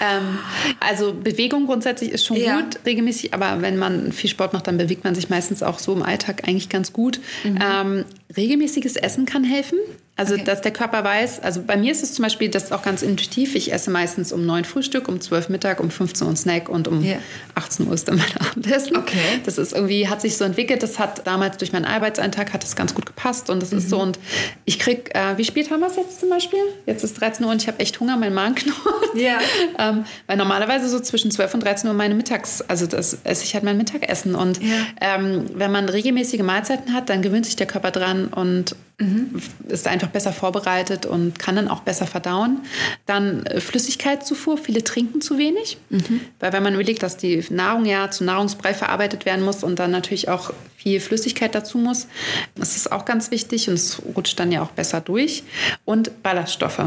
ähm, 0.00 0.38
also 0.80 1.12
Bewegung 1.12 1.66
grundsätzlich 1.66 2.10
ist 2.10 2.24
schon 2.24 2.36
ja. 2.36 2.60
gut, 2.60 2.80
regelmäßig, 2.86 3.34
aber 3.34 3.60
wenn 3.62 3.76
man 3.76 4.12
viel 4.12 4.30
Sport 4.30 4.52
macht, 4.52 4.66
dann 4.66 4.78
bewegt 4.78 5.04
man 5.04 5.14
sich 5.14 5.28
meistens 5.28 5.62
auch 5.62 5.78
so 5.78 5.92
im 5.92 6.02
Alltag 6.02 6.46
eigentlich 6.46 6.68
ganz 6.68 6.92
gut. 6.92 7.20
Mhm. 7.44 7.58
Ähm, 7.62 8.04
regelmäßiges 8.34 8.96
Essen 8.96 9.26
kann 9.26 9.44
helfen. 9.44 9.78
Also, 10.18 10.34
okay. 10.34 10.44
dass 10.44 10.62
der 10.62 10.72
Körper 10.72 11.04
weiß, 11.04 11.40
also 11.40 11.60
bei 11.62 11.76
mir 11.76 11.92
ist 11.92 12.02
es 12.02 12.14
zum 12.14 12.22
Beispiel 12.22 12.48
das 12.48 12.72
auch 12.72 12.82
ganz 12.82 13.02
intuitiv. 13.02 13.54
Ich 13.54 13.70
esse 13.70 13.90
meistens 13.90 14.32
um 14.32 14.46
9 14.46 14.64
Frühstück, 14.64 15.08
um 15.08 15.20
12 15.20 15.50
Mittag, 15.50 15.78
um 15.78 15.90
15 15.90 16.26
Uhr 16.26 16.36
Snack 16.36 16.70
und 16.70 16.88
um 16.88 17.04
yeah. 17.04 17.18
18 17.54 17.86
Uhr 17.86 17.92
ist 17.92 18.08
dann 18.08 18.16
mein 18.16 18.36
Abendessen. 18.40 18.96
Okay. 18.96 19.18
Das 19.44 19.58
ist 19.58 19.74
irgendwie, 19.74 20.08
hat 20.08 20.22
sich 20.22 20.38
so 20.38 20.44
entwickelt. 20.44 20.82
Das 20.82 20.98
hat 20.98 21.26
damals 21.26 21.58
durch 21.58 21.74
meinen 21.74 21.84
Arbeitseintrag 21.84 22.54
hat 22.54 22.62
das 22.62 22.76
ganz 22.76 22.94
gut 22.94 23.04
gepasst 23.04 23.50
und 23.50 23.60
das 23.60 23.72
mhm. 23.72 23.78
ist 23.78 23.90
so. 23.90 24.00
Und 24.00 24.18
ich 24.64 24.78
krieg, 24.78 25.10
äh, 25.14 25.36
wie 25.36 25.44
spät 25.44 25.70
haben 25.70 25.80
wir 25.80 25.88
es 25.88 25.96
jetzt 25.96 26.18
zum 26.20 26.30
Beispiel? 26.30 26.60
Jetzt 26.86 27.04
ist 27.04 27.20
13 27.20 27.44
Uhr 27.44 27.52
und 27.52 27.60
ich 27.60 27.68
habe 27.68 27.78
echt 27.80 28.00
Hunger, 28.00 28.16
mein 28.16 28.32
Magen 28.32 28.54
knurrt. 28.54 28.78
Ja. 29.16 29.38
ähm, 29.78 30.06
weil 30.26 30.38
normalerweise 30.38 30.88
so 30.88 30.98
zwischen 30.98 31.30
12 31.30 31.52
und 31.52 31.60
13 31.62 31.90
Uhr 31.90 31.94
meine 31.94 32.14
Mittags, 32.14 32.62
also 32.62 32.86
das 32.86 33.18
esse 33.24 33.44
ich 33.44 33.52
halt 33.52 33.64
mein 33.64 33.76
Mittagessen. 33.76 34.34
Und 34.34 34.62
ja. 34.62 34.68
ähm, 35.02 35.44
wenn 35.52 35.70
man 35.70 35.90
regelmäßige 35.90 36.40
Mahlzeiten 36.40 36.94
hat, 36.94 37.10
dann 37.10 37.20
gewöhnt 37.20 37.44
sich 37.44 37.56
der 37.56 37.66
Körper 37.66 37.90
dran 37.90 38.15
und 38.24 38.74
mhm. 38.98 39.40
ist 39.68 39.86
einfach 39.86 40.08
besser 40.08 40.32
vorbereitet 40.32 41.06
und 41.06 41.38
kann 41.38 41.56
dann 41.56 41.68
auch 41.68 41.80
besser 41.80 42.06
verdauen. 42.06 42.60
Dann 43.04 43.44
äh, 43.46 43.60
Flüssigkeitszufuhr, 43.60 44.58
viele 44.58 44.82
trinken 44.82 45.20
zu 45.20 45.38
wenig, 45.38 45.78
mhm. 45.90 46.20
weil 46.40 46.52
wenn 46.52 46.62
man 46.62 46.74
überlegt, 46.74 47.02
dass 47.02 47.16
die 47.16 47.44
Nahrung 47.50 47.84
ja 47.84 48.10
zu 48.10 48.24
Nahrungsbrei 48.24 48.74
verarbeitet 48.74 49.26
werden 49.26 49.44
muss 49.44 49.62
und 49.62 49.78
dann 49.78 49.90
natürlich 49.90 50.28
auch 50.28 50.52
viel 50.76 51.00
Flüssigkeit 51.00 51.54
dazu 51.54 51.78
muss, 51.78 52.08
das 52.54 52.76
ist 52.76 52.90
auch 52.90 53.04
ganz 53.04 53.30
wichtig 53.30 53.68
und 53.68 53.74
es 53.74 54.00
rutscht 54.14 54.38
dann 54.38 54.52
ja 54.52 54.62
auch 54.62 54.70
besser 54.70 55.00
durch. 55.00 55.42
Und 55.84 56.22
Ballaststoffe 56.22 56.82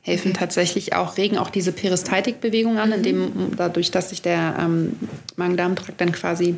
helfen 0.00 0.30
okay. 0.30 0.40
tatsächlich 0.40 0.94
auch, 0.94 1.16
regen 1.16 1.38
auch 1.38 1.50
diese 1.50 1.72
Peristaltikbewegung 1.72 2.78
an, 2.78 2.88
mhm. 2.88 2.94
indem 2.94 3.32
dadurch, 3.56 3.90
dass 3.90 4.10
sich 4.10 4.22
der 4.22 4.56
ähm, 4.58 4.96
Magen-Darm-Trakt 5.36 6.00
dann 6.00 6.12
quasi 6.12 6.56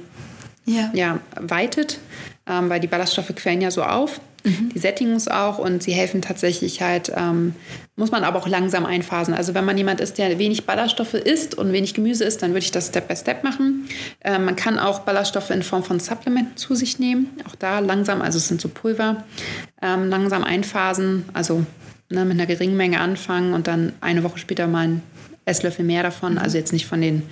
ja. 0.66 0.90
ja 0.94 1.20
weitet, 1.38 1.98
ähm, 2.46 2.68
weil 2.68 2.80
die 2.80 2.86
Ballaststoffe 2.86 3.34
quellen 3.34 3.60
ja 3.60 3.70
so 3.70 3.82
auf 3.82 4.20
Die 4.72 4.78
sättigen 4.78 5.12
uns 5.12 5.28
auch 5.28 5.58
und 5.58 5.82
sie 5.82 5.92
helfen 5.92 6.22
tatsächlich 6.22 6.80
halt, 6.80 7.12
ähm, 7.14 7.54
muss 7.96 8.10
man 8.10 8.24
aber 8.24 8.38
auch 8.38 8.48
langsam 8.48 8.86
einphasen. 8.86 9.34
Also 9.34 9.54
wenn 9.54 9.64
man 9.64 9.76
jemand 9.76 10.00
ist, 10.00 10.18
der 10.18 10.38
wenig 10.38 10.64
Ballaststoffe 10.64 11.14
isst 11.14 11.54
und 11.56 11.72
wenig 11.72 11.94
Gemüse 11.94 12.24
isst, 12.24 12.42
dann 12.42 12.50
würde 12.50 12.64
ich 12.64 12.70
das 12.70 12.88
Step 12.88 13.08
by 13.08 13.16
Step 13.16 13.44
machen. 13.44 13.86
Äh, 14.20 14.38
man 14.38 14.56
kann 14.56 14.78
auch 14.78 15.00
Ballaststoffe 15.00 15.50
in 15.50 15.62
Form 15.62 15.82
von 15.82 16.00
Supplementen 16.00 16.56
zu 16.56 16.74
sich 16.74 16.98
nehmen. 16.98 17.28
Auch 17.46 17.54
da 17.54 17.80
langsam, 17.80 18.22
also 18.22 18.38
es 18.38 18.48
sind 18.48 18.60
so 18.60 18.68
Pulver, 18.68 19.24
ähm, 19.82 20.08
langsam 20.08 20.42
einphasen, 20.42 21.24
also 21.34 21.66
ne, 22.08 22.24
mit 22.24 22.34
einer 22.34 22.46
geringen 22.46 22.76
Menge 22.76 23.00
anfangen 23.00 23.52
und 23.52 23.66
dann 23.66 23.92
eine 24.00 24.24
Woche 24.24 24.38
später 24.38 24.66
mal 24.66 24.84
einen 24.84 25.02
Esslöffel 25.44 25.84
mehr 25.84 26.02
davon. 26.02 26.38
Also 26.38 26.56
jetzt 26.56 26.72
nicht 26.72 26.86
von 26.86 27.02
den 27.02 27.22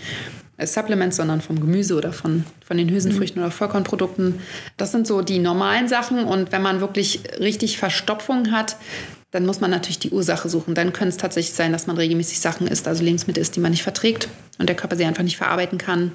Supplements, 0.67 1.17
sondern 1.17 1.41
vom 1.41 1.61
Gemüse 1.61 1.95
oder 1.95 2.13
von, 2.13 2.45
von 2.65 2.77
den 2.77 2.91
Hülsenfrüchten 2.91 3.41
oder 3.41 3.51
Vollkornprodukten. 3.51 4.41
Das 4.77 4.93
sind 4.93 5.07
so 5.07 5.23
die 5.23 5.39
normalen 5.39 5.89
Sachen. 5.89 6.25
Und 6.25 6.51
wenn 6.53 6.63
man 6.63 6.81
wirklich 6.81 7.21
richtig 7.39 7.79
Verstopfung 7.79 8.51
hat, 8.51 8.77
dann 9.31 9.47
muss 9.47 9.61
man 9.61 9.71
natürlich 9.71 9.99
die 9.99 10.11
Ursache 10.11 10.49
suchen. 10.49 10.75
Dann 10.75 10.93
könnte 10.93 11.11
es 11.11 11.17
tatsächlich 11.17 11.55
sein, 11.55 11.73
dass 11.73 11.87
man 11.87 11.97
regelmäßig 11.97 12.41
Sachen 12.41 12.67
isst, 12.67 12.89
also 12.89 13.05
Lebensmittel 13.05 13.41
isst, 13.41 13.55
die 13.57 13.61
man 13.61 13.71
nicht 13.71 13.83
verträgt 13.83 14.29
und 14.59 14.69
der 14.69 14.77
Körper 14.77 14.97
sie 14.97 15.05
einfach 15.05 15.23
nicht 15.23 15.37
verarbeiten 15.37 15.79
kann. 15.79 16.13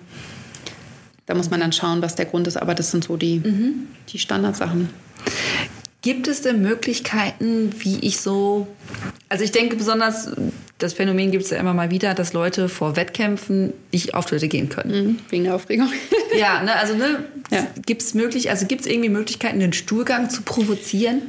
Da 1.25 1.35
muss 1.35 1.49
man 1.49 1.59
dann 1.59 1.71
schauen, 1.71 2.01
was 2.01 2.15
der 2.15 2.25
Grund 2.25 2.47
ist. 2.47 2.57
Aber 2.57 2.75
das 2.75 2.91
sind 2.91 3.05
so 3.05 3.15
die, 3.15 3.39
mhm. 3.39 3.87
die 4.09 4.19
Standardsachen. 4.19 4.89
Gibt 6.03 6.27
es 6.27 6.41
denn 6.41 6.61
Möglichkeiten, 6.61 7.73
wie 7.79 7.97
ich 7.99 8.19
so. 8.19 8.67
Also, 9.29 9.43
ich 9.43 9.51
denke 9.51 9.77
besonders, 9.77 10.29
das 10.77 10.93
Phänomen 10.93 11.31
gibt 11.31 11.45
es 11.45 11.49
ja 11.49 11.57
immer 11.57 11.73
mal 11.73 11.91
wieder, 11.91 12.13
dass 12.13 12.33
Leute 12.33 12.67
vor 12.67 12.97
Wettkämpfen 12.97 13.73
nicht 13.91 14.13
auf 14.13 14.25
Toilette 14.25 14.49
gehen 14.49 14.67
können. 14.67 15.05
Mhm, 15.05 15.19
wegen 15.29 15.45
der 15.45 15.55
Aufregung. 15.55 15.87
ja, 16.37 16.61
ne, 16.61 16.75
also 16.75 16.93
ne, 16.93 17.23
ja. 17.51 17.65
gibt 17.85 18.01
es 18.01 18.13
möglich, 18.13 18.49
also 18.49 18.65
gibt's 18.65 18.85
irgendwie 18.85 19.07
Möglichkeiten, 19.07 19.61
den 19.61 19.71
Stuhlgang 19.71 20.29
zu 20.29 20.41
provozieren? 20.41 21.21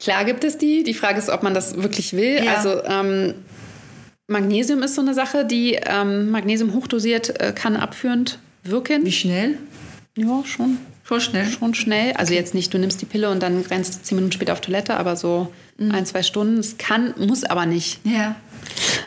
Klar 0.00 0.24
gibt 0.24 0.44
es 0.44 0.56
die. 0.56 0.82
Die 0.82 0.94
Frage 0.94 1.18
ist, 1.18 1.28
ob 1.28 1.42
man 1.42 1.52
das 1.52 1.76
wirklich 1.76 2.14
will. 2.14 2.42
Ja. 2.42 2.54
Also 2.54 2.82
ähm, 2.84 3.34
Magnesium 4.28 4.82
ist 4.82 4.94
so 4.94 5.02
eine 5.02 5.12
Sache, 5.12 5.44
die 5.44 5.74
ähm, 5.74 6.30
Magnesium 6.30 6.72
hochdosiert 6.72 7.38
äh, 7.40 7.52
kann 7.52 7.76
abführend 7.76 8.38
wirken. 8.64 9.04
Wie 9.04 9.12
schnell? 9.12 9.58
Ja, 10.16 10.42
schon. 10.44 10.78
Schon 11.06 11.20
schnell? 11.20 11.46
Schon 11.48 11.74
schnell. 11.74 12.14
Also 12.14 12.34
jetzt 12.34 12.52
nicht, 12.52 12.74
du 12.74 12.78
nimmst 12.78 13.00
die 13.00 13.06
Pille 13.06 13.30
und 13.30 13.40
dann 13.40 13.60
rennst 13.62 13.94
du 13.94 14.02
zehn 14.02 14.16
Minuten 14.16 14.32
später 14.32 14.52
auf 14.52 14.60
Toilette, 14.60 14.96
aber 14.96 15.14
so 15.14 15.52
mhm. 15.78 15.92
ein, 15.92 16.04
zwei 16.04 16.24
Stunden. 16.24 16.58
Es 16.58 16.78
kann, 16.78 17.14
muss 17.16 17.44
aber 17.44 17.64
nicht. 17.64 18.00
Ja. 18.04 18.34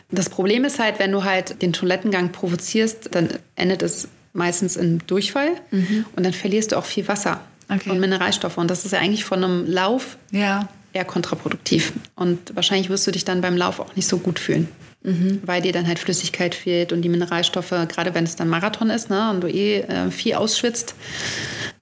Das 0.09 0.29
Problem 0.29 0.63
ist 0.63 0.79
halt, 0.79 0.97
wenn 0.99 1.11
du 1.11 1.25
halt 1.25 1.61
den 1.61 1.73
Toilettengang 1.73 2.31
provozierst, 2.31 3.09
dann 3.11 3.29
endet 3.55 3.81
es 3.81 4.07
meistens 4.31 4.77
in 4.77 4.99
Durchfall 5.07 5.49
mhm. 5.71 6.05
und 6.15 6.25
dann 6.25 6.33
verlierst 6.33 6.71
du 6.71 6.77
auch 6.77 6.85
viel 6.85 7.07
Wasser 7.09 7.41
okay. 7.67 7.89
und 7.89 7.99
Mineralstoffe. 7.99 8.57
Und 8.57 8.71
das 8.71 8.85
ist 8.85 8.93
ja 8.93 8.99
eigentlich 8.99 9.25
von 9.25 9.43
einem 9.43 9.65
Lauf 9.67 10.17
ja. 10.31 10.69
eher 10.93 11.03
kontraproduktiv. 11.03 11.91
Und 12.15 12.55
wahrscheinlich 12.55 12.89
wirst 12.89 13.05
du 13.07 13.11
dich 13.11 13.25
dann 13.25 13.41
beim 13.41 13.57
Lauf 13.57 13.81
auch 13.81 13.95
nicht 13.97 14.07
so 14.07 14.19
gut 14.19 14.39
fühlen. 14.39 14.69
Mhm. 15.03 15.41
Weil 15.45 15.61
dir 15.61 15.73
dann 15.73 15.87
halt 15.87 15.99
Flüssigkeit 15.99 16.55
fehlt 16.55 16.93
und 16.93 17.01
die 17.01 17.09
Mineralstoffe, 17.09 17.69
gerade 17.69 18.13
wenn 18.13 18.23
es 18.23 18.35
dann 18.35 18.47
Marathon 18.47 18.89
ist 18.89 19.09
ne, 19.09 19.31
und 19.31 19.41
du 19.41 19.47
eh 19.47 19.81
äh, 19.81 20.11
viel 20.11 20.35
ausschwitzt, 20.35 20.93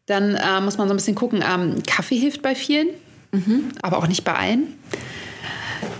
dann 0.07 0.35
äh, 0.35 0.61
muss 0.61 0.77
man 0.77 0.87
so 0.87 0.93
ein 0.93 0.97
bisschen 0.97 1.15
gucken. 1.15 1.43
Ähm, 1.47 1.83
Kaffee 1.85 2.17
hilft 2.17 2.41
bei 2.41 2.55
vielen, 2.55 2.87
mhm. 3.31 3.71
aber 3.81 3.97
auch 3.97 4.07
nicht 4.07 4.23
bei 4.23 4.33
allen. 4.33 4.73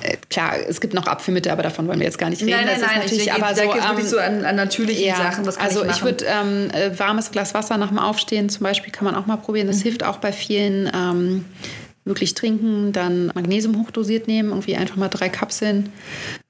Äh, 0.01 0.17
klar, 0.29 0.55
es 0.67 0.81
gibt 0.81 0.93
noch 0.93 1.07
Apfelmittel, 1.07 1.51
aber 1.51 1.61
davon 1.61 1.87
wollen 1.87 1.99
wir 1.99 2.05
jetzt 2.05 2.17
gar 2.17 2.29
nicht 2.29 2.41
reden. 2.41 2.51
Nein, 2.51 2.65
nein, 2.65 2.79
das 2.79 2.89
nein, 2.89 2.99
natürlich, 3.01 3.27
ich 3.27 3.33
aber 3.33 3.53
so, 3.53 3.61
ähm, 3.61 4.07
so 4.07 4.17
an, 4.17 4.45
an 4.45 4.55
natürlichen 4.55 5.05
ja, 5.05 5.15
Sachen. 5.15 5.45
Was 5.45 5.57
also 5.57 5.83
ich, 5.83 5.91
ich 5.91 6.03
würde 6.03 6.25
ähm, 6.25 6.71
äh, 6.71 6.97
warmes 6.97 7.31
Glas 7.31 7.53
Wasser 7.53 7.77
nach 7.77 7.89
dem 7.89 7.99
Aufstehen 7.99 8.49
zum 8.49 8.63
Beispiel 8.63 8.91
kann 8.91 9.05
man 9.05 9.15
auch 9.15 9.25
mal 9.25 9.37
probieren. 9.37 9.67
Das 9.67 9.79
mhm. 9.79 9.83
hilft 9.83 10.03
auch 10.03 10.17
bei 10.17 10.31
vielen. 10.31 10.89
Ähm, 10.95 11.45
wirklich 12.07 12.33
trinken, 12.33 12.93
dann 12.93 13.27
Magnesium 13.35 13.77
hochdosiert 13.77 14.27
nehmen, 14.27 14.49
irgendwie 14.49 14.77
einfach 14.77 14.95
mal 14.95 15.09
drei 15.09 15.27
Kapseln. 15.29 15.89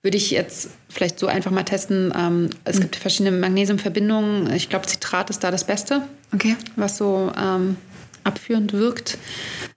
Würde 0.08 0.16
ich 0.16 0.32
jetzt 0.32 0.70
vielleicht 0.88 1.20
so 1.20 1.28
einfach 1.28 1.52
mal 1.52 1.64
testen. 1.64 2.14
Ähm, 2.18 2.50
es 2.64 2.78
mhm. 2.78 2.84
gibt 2.84 2.96
verschiedene 2.96 3.38
Magnesiumverbindungen. 3.38 4.54
Ich 4.54 4.70
glaube, 4.70 4.86
Zitrat 4.86 5.30
ist 5.30 5.44
da 5.44 5.52
das 5.52 5.66
Beste, 5.66 6.02
okay. 6.34 6.56
was 6.78 6.96
so 6.96 7.30
ähm, 7.38 7.76
abführend 8.24 8.72
wirkt. 8.72 9.18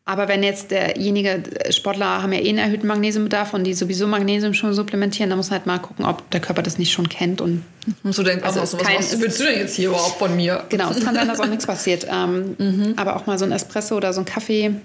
Aber 0.05 0.29
wenn 0.29 0.45
jetzt 0.45 0.71
derjenige, 0.71 1.43
Sportler 1.71 2.23
haben 2.23 2.33
ja 2.33 2.39
eh 2.39 2.49
einen 2.49 2.59
erhöhten 2.59 2.87
Magnesiumbedarf 2.87 3.55
und 3.55 3.65
die 3.65 3.75
sowieso 3.75 4.07
Magnesium 4.07 4.55
schon 4.55 4.73
supplementieren, 4.73 5.31
dann 5.31 5.37
muss 5.37 5.51
man 5.51 5.59
halt 5.59 5.67
mal 5.67 5.79
gucken, 5.79 6.05
ob 6.05 6.31
der 6.31 6.41
Körper 6.41 6.63
das 6.63 6.79
nicht 6.79 6.93
schon 6.93 7.09
kennt. 7.09 7.41
Und 7.41 7.65
musst 8.05 8.21
du 8.21 8.23
denken, 8.23 8.45
also, 8.45 8.61
also 8.61 8.79
was, 8.79 8.87
kein, 8.87 8.99
was 9.01 9.21
willst 9.21 9.41
du 9.41 9.45
denn 9.47 9.59
jetzt 9.59 9.75
hier 9.75 9.89
überhaupt 9.89 10.17
von 10.17 10.37
mir? 10.37 10.63
Genau, 10.69 10.93
es 10.93 11.05
kann 11.05 11.17
sein, 11.17 11.27
dass 11.27 11.41
auch 11.41 11.47
nichts 11.47 11.67
passiert. 11.67 12.07
Ähm, 12.09 12.55
mhm. 12.59 12.95
Aber 12.97 13.17
auch 13.17 13.27
mal 13.27 13.37
so 13.37 13.45
ein 13.45 13.51
Espresso 13.51 13.97
oder 13.97 14.13
so 14.13 14.21
ein 14.21 14.27
Kaffee 14.27 14.77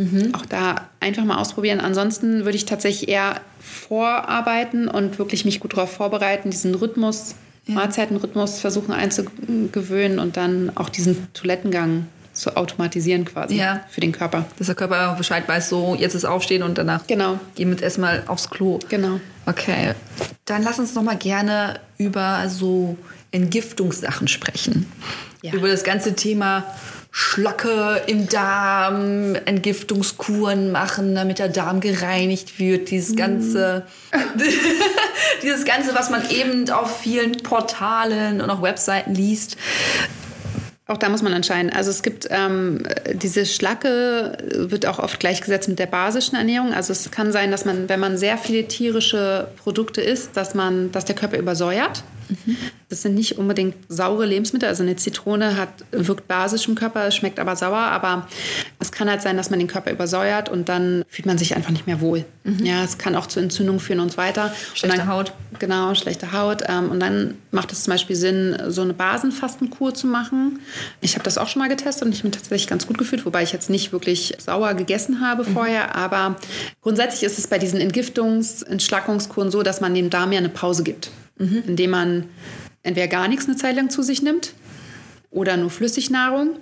Mhm. 0.00 0.34
Auch 0.34 0.46
da 0.46 0.88
einfach 0.98 1.24
mal 1.24 1.36
ausprobieren. 1.36 1.78
Ansonsten 1.78 2.46
würde 2.46 2.56
ich 2.56 2.64
tatsächlich 2.64 3.10
eher 3.10 3.38
vorarbeiten 3.60 4.88
und 4.88 5.18
wirklich 5.18 5.44
mich 5.44 5.60
gut 5.60 5.74
darauf 5.74 5.92
vorbereiten, 5.92 6.50
diesen 6.50 6.74
Rhythmus, 6.74 7.34
ja. 7.66 7.74
Mahlzeitenrhythmus 7.74 8.60
versuchen 8.60 8.92
einzugewöhnen 8.92 10.18
und 10.18 10.38
dann 10.38 10.72
auch 10.74 10.88
diesen 10.88 11.30
Toilettengang 11.34 12.06
zu 12.32 12.56
automatisieren 12.56 13.26
quasi 13.26 13.56
ja. 13.56 13.84
für 13.90 14.00
den 14.00 14.12
Körper. 14.12 14.46
Dass 14.56 14.68
der 14.68 14.76
Körper 14.76 15.14
Bescheid 15.18 15.46
weiß, 15.46 15.68
so 15.68 15.94
jetzt 15.94 16.14
ist 16.14 16.24
Aufstehen 16.24 16.62
und 16.62 16.78
danach 16.78 17.06
genau. 17.06 17.38
gehen 17.54 17.68
wir 17.68 17.72
jetzt 17.72 17.82
erstmal 17.82 18.22
aufs 18.26 18.48
Klo. 18.48 18.78
Genau. 18.88 19.20
Okay. 19.44 19.92
Dann 20.46 20.62
lass 20.62 20.78
uns 20.78 20.94
noch 20.94 21.02
mal 21.02 21.18
gerne 21.18 21.78
über 21.98 22.48
so 22.48 22.96
Entgiftungssachen 23.32 24.28
sprechen. 24.28 24.86
Ja. 25.42 25.52
Über 25.52 25.68
das 25.68 25.84
ganze 25.84 26.14
Thema 26.14 26.64
Schlacke 27.12 28.02
im 28.06 28.28
Darm, 28.28 29.34
Entgiftungskuren 29.34 30.70
machen, 30.70 31.14
damit 31.14 31.40
der 31.40 31.48
Darm 31.48 31.80
gereinigt 31.80 32.58
wird. 32.58 32.90
Dieses 32.90 33.16
ganze, 33.16 33.84
dieses 35.42 35.64
ganze, 35.64 35.94
was 35.94 36.10
man 36.10 36.28
eben 36.30 36.70
auf 36.70 37.00
vielen 37.00 37.32
Portalen 37.32 38.40
und 38.40 38.48
auch 38.48 38.62
Webseiten 38.62 39.14
liest. 39.14 39.56
Auch 40.86 40.98
da 40.98 41.08
muss 41.08 41.22
man 41.22 41.32
entscheiden. 41.32 41.72
Also 41.72 41.90
es 41.90 42.02
gibt 42.02 42.26
ähm, 42.30 42.82
diese 43.12 43.46
Schlacke 43.46 44.36
wird 44.52 44.86
auch 44.86 44.98
oft 44.98 45.20
gleichgesetzt 45.20 45.68
mit 45.68 45.78
der 45.78 45.86
basischen 45.86 46.34
Ernährung. 46.34 46.74
Also 46.74 46.92
es 46.92 47.10
kann 47.12 47.30
sein, 47.30 47.52
dass 47.52 47.64
man, 47.64 47.88
wenn 47.88 48.00
man 48.00 48.18
sehr 48.18 48.38
viele 48.38 48.66
tierische 48.66 49.48
Produkte 49.56 50.00
isst, 50.00 50.36
dass 50.36 50.54
man, 50.54 50.90
dass 50.90 51.04
der 51.04 51.14
Körper 51.14 51.38
übersäuert. 51.38 52.02
Mhm. 52.28 52.56
Das 52.90 53.02
sind 53.02 53.14
nicht 53.14 53.38
unbedingt 53.38 53.76
saure 53.88 54.26
Lebensmittel. 54.26 54.68
Also 54.68 54.82
eine 54.82 54.96
Zitrone 54.96 55.56
hat, 55.56 55.68
wirkt 55.92 56.28
basisch 56.28 56.68
im 56.68 56.74
Körper, 56.74 57.10
schmeckt 57.12 57.38
aber 57.38 57.56
sauer. 57.56 57.78
Aber 57.78 58.26
es 58.78 58.92
kann 58.92 59.08
halt 59.08 59.22
sein, 59.22 59.36
dass 59.36 59.48
man 59.48 59.58
den 59.58 59.68
Körper 59.68 59.92
übersäuert 59.92 60.48
und 60.48 60.68
dann 60.68 61.04
fühlt 61.08 61.24
man 61.24 61.38
sich 61.38 61.56
einfach 61.56 61.70
nicht 61.70 61.86
mehr 61.86 62.00
wohl. 62.00 62.24
Mhm. 62.44 62.66
Ja, 62.66 62.82
es 62.82 62.98
kann 62.98 63.16
auch 63.16 63.26
zu 63.26 63.40
Entzündungen 63.40 63.80
führen 63.80 64.00
und 64.00 64.12
so 64.12 64.18
weiter. 64.18 64.52
Schlechte 64.74 64.98
dann, 64.98 65.08
Haut. 65.08 65.32
Genau, 65.58 65.94
schlechte 65.94 66.32
Haut. 66.32 66.62
Ähm, 66.68 66.90
und 66.90 67.00
dann 67.00 67.34
macht 67.52 67.72
es 67.72 67.84
zum 67.84 67.92
Beispiel 67.92 68.16
Sinn, 68.16 68.56
so 68.68 68.82
eine 68.82 68.92
Basenfastenkur 68.92 69.94
zu 69.94 70.08
machen. 70.08 70.58
Ich 71.00 71.14
habe 71.14 71.22
das 71.22 71.38
auch 71.38 71.48
schon 71.48 71.60
mal 71.62 71.68
getestet 71.68 72.06
und 72.06 72.12
ich 72.12 72.22
bin 72.22 72.32
tatsächlich 72.32 72.68
ganz 72.68 72.86
gut 72.86 72.98
gefühlt, 72.98 73.24
wobei 73.24 73.44
ich 73.44 73.52
jetzt 73.52 73.70
nicht 73.70 73.92
wirklich 73.92 74.34
sauer 74.38 74.74
gegessen 74.74 75.20
habe 75.20 75.44
mhm. 75.44 75.52
vorher. 75.54 75.94
Aber 75.94 76.36
grundsätzlich 76.82 77.22
ist 77.22 77.38
es 77.38 77.46
bei 77.46 77.58
diesen 77.58 77.80
Entgiftungs-, 77.80 78.66
Entschlackungskuren 78.66 79.50
so, 79.50 79.62
dass 79.62 79.80
man 79.80 79.94
dem 79.94 80.10
Darm 80.10 80.32
ja 80.32 80.38
eine 80.38 80.48
Pause 80.48 80.82
gibt 80.82 81.10
mhm. 81.40 81.62
indem 81.66 81.90
man 81.90 82.24
entweder 82.82 83.08
gar 83.08 83.28
nichts 83.28 83.46
eine 83.46 83.56
Zeit 83.56 83.76
lang 83.76 83.90
zu 83.90 84.02
sich 84.02 84.22
nimmt 84.22 84.54
oder 85.30 85.56
nur 85.56 85.70
Flüssignahrung. 85.70 86.58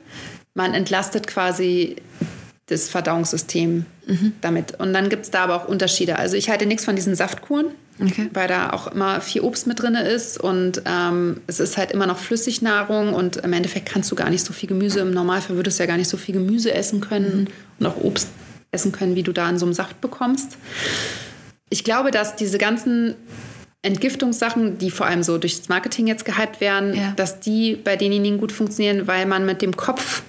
Man 0.55 0.75
entlastet 0.75 1.27
quasi 1.27 1.97
das 2.67 2.89
Verdauungssystem 2.89 3.87
mhm. 4.07 4.33
damit. 4.41 4.79
Und 4.79 4.93
dann 4.93 5.09
gibt 5.09 5.25
es 5.25 5.31
da 5.31 5.45
aber 5.45 5.57
auch 5.57 5.69
Unterschiede. 5.69 6.19
Also 6.19 6.37
ich 6.37 6.51
halte 6.51 6.67
nichts 6.67 6.85
von 6.85 6.97
diesen 6.97 7.15
Saftkuren, 7.15 7.67
okay. 8.01 8.29
weil 8.33 8.47
da 8.47 8.71
auch 8.71 8.89
immer 8.89 9.21
viel 9.21 9.41
Obst 9.41 9.67
mit 9.67 9.81
drin 9.81 9.95
ist 9.95 10.39
und 10.39 10.83
ähm, 10.85 11.41
es 11.47 11.61
ist 11.61 11.79
halt 11.79 11.93
immer 11.93 12.07
noch 12.07 12.19
Flüssignahrung 12.19 13.15
und 13.15 13.39
im 13.39 13.53
Endeffekt 13.53 13.89
kannst 13.89 14.11
du 14.11 14.17
gar 14.17 14.29
nicht 14.29 14.45
so 14.45 14.53
viel 14.53 14.69
Gemüse, 14.69 15.01
im 15.01 15.13
Normalfall 15.13 15.57
würdest 15.57 15.79
du 15.79 15.85
ja 15.85 15.87
gar 15.87 15.97
nicht 15.97 16.09
so 16.09 16.19
viel 16.19 16.35
Gemüse 16.35 16.75
essen 16.75 17.01
können 17.01 17.41
mhm. 17.41 17.47
und 17.79 17.87
auch 17.87 17.97
Obst 18.03 18.29
essen 18.71 18.93
können, 18.93 19.15
wie 19.15 19.23
du 19.23 19.33
da 19.33 19.49
in 19.49 19.59
so 19.59 19.65
einem 19.65 19.73
Saft 19.73 20.01
bekommst. 20.03 20.59
Ich 21.71 21.85
glaube, 21.85 22.11
dass 22.11 22.37
diese 22.37 22.59
ganzen 22.59 23.15
Entgiftungssachen, 23.83 24.79
die 24.79 24.91
vor 24.91 25.07
allem 25.07 25.23
so 25.23 25.39
durchs 25.39 25.69
Marketing 25.69 26.07
jetzt 26.07 26.25
gehypt 26.25 26.61
werden, 26.61 26.95
ja. 26.95 27.13
dass 27.17 27.41
die 27.41 27.77
bei 27.77 27.97
denjenigen 27.97 28.39
gut 28.39 28.53
funktionieren, 28.53 29.07
weil 29.07 29.27
man 29.27 29.47
mit 29.47 29.63
dem 29.63 29.77
Kopf 29.77 30.23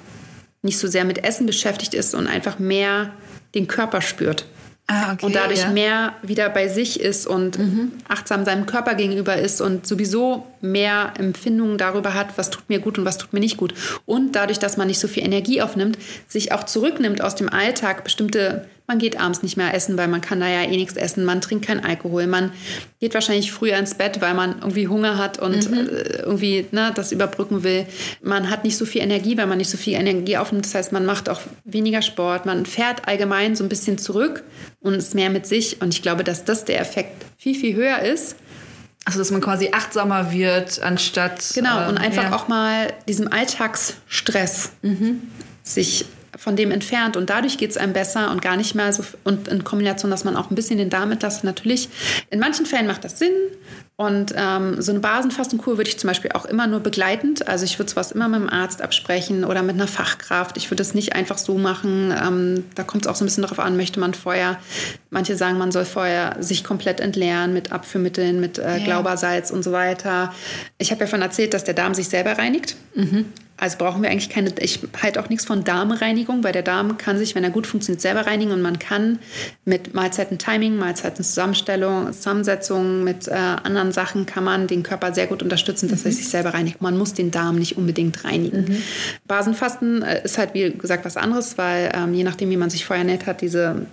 nicht 0.61 0.77
so 0.77 0.87
sehr 0.87 1.05
mit 1.05 1.23
Essen 1.23 1.45
beschäftigt 1.45 1.93
ist 1.93 2.13
und 2.13 2.27
einfach 2.27 2.59
mehr 2.59 3.13
den 3.55 3.67
Körper 3.67 4.01
spürt. 4.01 4.45
Ah, 4.91 5.13
okay, 5.13 5.27
und 5.27 5.35
dadurch 5.35 5.61
ja. 5.61 5.69
mehr 5.69 6.13
wieder 6.23 6.49
bei 6.49 6.67
sich 6.67 6.99
ist 6.99 7.27
und 7.27 7.59
mhm. 7.59 7.91
achtsam 8.07 8.43
seinem 8.43 8.65
Körper 8.65 8.95
gegenüber 8.95 9.35
ist 9.35 9.61
und 9.61 9.85
sowieso 9.85 10.47
mehr 10.61 11.13
Empfindungen 11.19 11.77
darüber 11.77 12.15
hat, 12.15 12.39
was 12.39 12.49
tut 12.49 12.67
mir 12.69 12.79
gut 12.79 12.97
und 12.97 13.05
was 13.05 13.19
tut 13.19 13.31
mir 13.31 13.39
nicht 13.39 13.57
gut. 13.57 13.75
Und 14.07 14.31
dadurch, 14.31 14.57
dass 14.57 14.77
man 14.77 14.87
nicht 14.87 14.97
so 14.97 15.07
viel 15.07 15.23
Energie 15.23 15.61
aufnimmt, 15.61 15.99
sich 16.27 16.53
auch 16.53 16.63
zurücknimmt 16.63 17.21
aus 17.21 17.35
dem 17.35 17.49
Alltag, 17.49 18.03
bestimmte 18.03 18.67
man 18.89 18.97
geht 18.97 19.19
abends 19.19 19.43
nicht 19.43 19.55
mehr 19.55 19.71
essen, 19.71 19.99
weil 19.99 20.07
man 20.07 20.19
kann 20.19 20.39
da 20.39 20.47
ja 20.47 20.63
eh 20.63 20.75
nichts 20.75 20.95
essen, 20.95 21.23
man 21.23 21.41
trinkt 21.41 21.67
keinen 21.67 21.85
Alkohol, 21.85 22.25
man 22.25 22.51
geht 22.99 23.13
wahrscheinlich 23.13 23.51
früher 23.51 23.77
ins 23.77 23.93
Bett, 23.93 24.19
weil 24.19 24.33
man 24.33 24.57
irgendwie 24.61 24.87
Hunger 24.87 25.19
hat 25.19 25.37
und 25.37 25.69
mhm. 25.69 25.77
äh, 25.77 26.21
irgendwie 26.23 26.65
ne, 26.71 26.91
das 26.95 27.11
überbrücken 27.11 27.63
will. 27.63 27.85
Man 28.23 28.49
hat 28.49 28.63
nicht 28.63 28.77
so 28.77 28.87
viel 28.87 29.01
Energie, 29.01 29.37
weil 29.37 29.45
man 29.45 29.59
nicht 29.59 29.69
so 29.69 29.77
viel 29.77 29.93
Energie 29.93 30.37
aufnimmt. 30.37 30.65
Das 30.65 30.73
heißt, 30.73 30.91
man 30.91 31.05
macht 31.05 31.29
auch 31.29 31.39
weniger 31.65 32.01
Sport, 32.01 32.47
man 32.47 32.65
fährt 32.65 33.07
allgemein 33.07 33.55
so 33.55 33.63
ein 33.63 33.69
bisschen 33.69 33.99
zurück 33.99 34.43
und 34.79 34.95
ist 34.95 35.13
mehr 35.13 35.29
mit 35.29 35.45
sich. 35.45 35.79
Und 35.83 35.93
ich 35.93 36.01
glaube, 36.01 36.23
dass 36.23 36.43
das 36.43 36.65
der 36.65 36.81
Effekt 36.81 37.25
viel, 37.37 37.53
viel 37.53 37.75
höher 37.75 37.99
ist. 37.99 38.37
Also, 39.05 39.19
dass 39.19 39.29
man 39.29 39.41
quasi 39.41 39.69
achtsamer 39.71 40.31
wird, 40.31 40.81
anstatt. 40.81 41.51
Genau, 41.53 41.87
und 41.87 41.99
einfach 41.99 42.23
ja. 42.23 42.35
auch 42.35 42.47
mal 42.47 42.91
diesem 43.07 43.31
Alltagsstress 43.31 44.71
mhm. 44.81 45.21
sich 45.61 46.05
von 46.39 46.55
dem 46.55 46.71
entfernt 46.71 47.17
und 47.17 47.29
dadurch 47.29 47.57
geht 47.57 47.71
es 47.71 47.77
einem 47.77 47.91
besser 47.91 48.31
und 48.31 48.41
gar 48.41 48.55
nicht 48.55 48.73
mehr 48.73 48.93
so 48.93 49.03
und 49.25 49.49
in 49.49 49.65
Kombination, 49.65 50.09
dass 50.09 50.23
man 50.23 50.37
auch 50.37 50.49
ein 50.49 50.55
bisschen 50.55 50.77
den 50.77 50.89
Darm 50.89 51.11
entlastet. 51.11 51.43
Natürlich, 51.43 51.89
in 52.29 52.39
manchen 52.39 52.65
Fällen 52.65 52.87
macht 52.87 53.03
das 53.03 53.19
Sinn 53.19 53.33
und 53.97 54.33
ähm, 54.37 54.81
so 54.81 54.93
eine 54.93 55.01
Basenfastenkur 55.01 55.75
würde 55.75 55.89
ich 55.89 55.99
zum 55.99 56.07
Beispiel 56.07 56.31
auch 56.31 56.45
immer 56.45 56.67
nur 56.67 56.79
begleitend. 56.79 57.49
Also 57.49 57.65
ich 57.65 57.77
würde 57.77 57.91
sowas 57.91 58.13
immer 58.13 58.29
mit 58.29 58.39
dem 58.39 58.49
Arzt 58.49 58.81
absprechen 58.81 59.43
oder 59.43 59.61
mit 59.61 59.75
einer 59.75 59.87
Fachkraft. 59.87 60.55
Ich 60.55 60.71
würde 60.71 60.81
es 60.81 60.93
nicht 60.93 61.15
einfach 61.15 61.37
so 61.37 61.57
machen. 61.57 62.13
Ähm, 62.17 62.63
da 62.75 62.83
kommt 62.83 63.03
es 63.05 63.11
auch 63.11 63.15
so 63.15 63.25
ein 63.25 63.27
bisschen 63.27 63.43
darauf 63.43 63.59
an, 63.59 63.75
möchte 63.75 63.99
man 63.99 64.13
vorher, 64.13 64.57
manche 65.09 65.35
sagen, 65.35 65.57
man 65.57 65.73
soll 65.73 65.83
vorher 65.83 66.37
sich 66.39 66.63
komplett 66.63 67.01
entleeren 67.01 67.51
mit 67.51 67.73
Abführmitteln, 67.73 68.39
mit 68.39 68.57
äh. 68.57 68.79
Glaubersalz 68.85 69.51
und 69.51 69.63
so 69.63 69.73
weiter. 69.73 70.33
Ich 70.77 70.91
habe 70.91 71.01
ja 71.01 71.07
von 71.07 71.21
erzählt, 71.21 71.53
dass 71.53 71.65
der 71.65 71.73
Darm 71.73 71.93
sich 71.93 72.07
selber 72.07 72.37
reinigt. 72.37 72.77
Mhm. 72.95 73.25
Also 73.59 73.77
brauchen 73.77 74.01
wir 74.01 74.09
eigentlich 74.09 74.29
keine, 74.29 74.53
ich 74.59 74.79
halte 75.01 75.21
auch 75.21 75.29
nichts 75.29 75.45
von 75.45 75.63
Darmreinigung, 75.63 76.43
weil 76.43 76.53
der 76.53 76.61
Darm 76.61 76.97
kann 76.97 77.17
sich, 77.17 77.35
wenn 77.35 77.43
er 77.43 77.49
gut 77.49 77.67
funktioniert, 77.67 78.01
selber 78.01 78.25
reinigen 78.25 78.51
und 78.51 78.61
man 78.61 78.79
kann 78.79 79.19
mit 79.65 79.93
Mahlzeiten-Timing, 79.93 80.77
Mahlzeiten-Zusammenstellung, 80.77 82.13
Zusammensetzung, 82.13 83.03
mit 83.03 83.27
äh, 83.27 83.33
anderen 83.33 83.91
Sachen 83.91 84.25
kann 84.25 84.43
man 84.43 84.67
den 84.67 84.83
Körper 84.83 85.13
sehr 85.13 85.27
gut 85.27 85.43
unterstützen, 85.43 85.89
dass 85.89 86.01
mhm. 86.01 86.07
er 86.07 86.11
sich 86.13 86.29
selber 86.29 86.53
reinigt. 86.53 86.81
Man 86.81 86.97
muss 86.97 87.13
den 87.13 87.31
Darm 87.31 87.57
nicht 87.57 87.77
unbedingt 87.77 88.23
reinigen. 88.23 88.65
Mhm. 88.65 88.81
Basenfasten 89.27 90.03
äh, 90.03 90.23
ist 90.23 90.37
halt, 90.37 90.53
wie 90.53 90.71
gesagt, 90.71 91.03
was 91.03 91.17
anderes, 91.17 91.57
weil 91.57 91.91
ähm, 91.93 92.13
je 92.13 92.23
nachdem, 92.23 92.49
wie 92.49 92.57
man 92.57 92.69
sich 92.69 92.85
vorher 92.85 93.03
ernährt 93.03 93.25
hat, 93.25 93.41
diese 93.41 93.85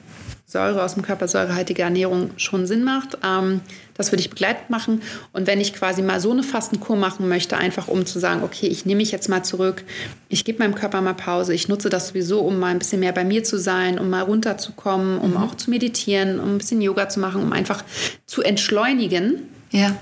Säure 0.48 0.84
aus 0.84 0.94
dem 0.94 1.02
Körper, 1.02 1.26
säurehaltige 1.26 1.82
Ernährung 1.82 2.30
schon 2.36 2.68
Sinn 2.68 2.84
macht. 2.84 3.18
Ähm, 3.24 3.62
das 3.94 4.12
würde 4.12 4.20
ich 4.20 4.30
begleitend 4.30 4.70
machen. 4.70 5.02
Und 5.32 5.48
wenn 5.48 5.60
ich 5.60 5.74
quasi 5.74 6.02
mal 6.02 6.20
so 6.20 6.30
eine 6.30 6.44
Fastenkur 6.44 6.94
machen 6.94 7.28
möchte, 7.28 7.56
einfach 7.56 7.88
um 7.88 8.06
zu 8.06 8.20
sagen, 8.20 8.44
okay, 8.44 8.68
ich 8.68 8.86
nehme 8.86 8.98
mich 8.98 9.10
jetzt 9.10 9.28
mal 9.28 9.42
zurück, 9.42 9.82
ich 10.28 10.44
gebe 10.44 10.60
meinem 10.60 10.76
Körper 10.76 11.00
mal 11.00 11.14
Pause, 11.14 11.52
ich 11.52 11.66
nutze 11.66 11.88
das 11.88 12.08
sowieso, 12.08 12.42
um 12.42 12.60
mal 12.60 12.68
ein 12.68 12.78
bisschen 12.78 13.00
mehr 13.00 13.12
bei 13.12 13.24
mir 13.24 13.42
zu 13.42 13.58
sein, 13.58 13.98
um 13.98 14.08
mal 14.08 14.22
runterzukommen, 14.22 15.18
um 15.18 15.32
mhm. 15.32 15.36
auch 15.38 15.56
zu 15.56 15.68
meditieren, 15.68 16.38
um 16.38 16.54
ein 16.54 16.58
bisschen 16.58 16.80
Yoga 16.80 17.08
zu 17.08 17.18
machen, 17.18 17.42
um 17.42 17.52
einfach 17.52 17.82
zu 18.24 18.42
entschleunigen. 18.42 19.48
Ja. 19.72 19.96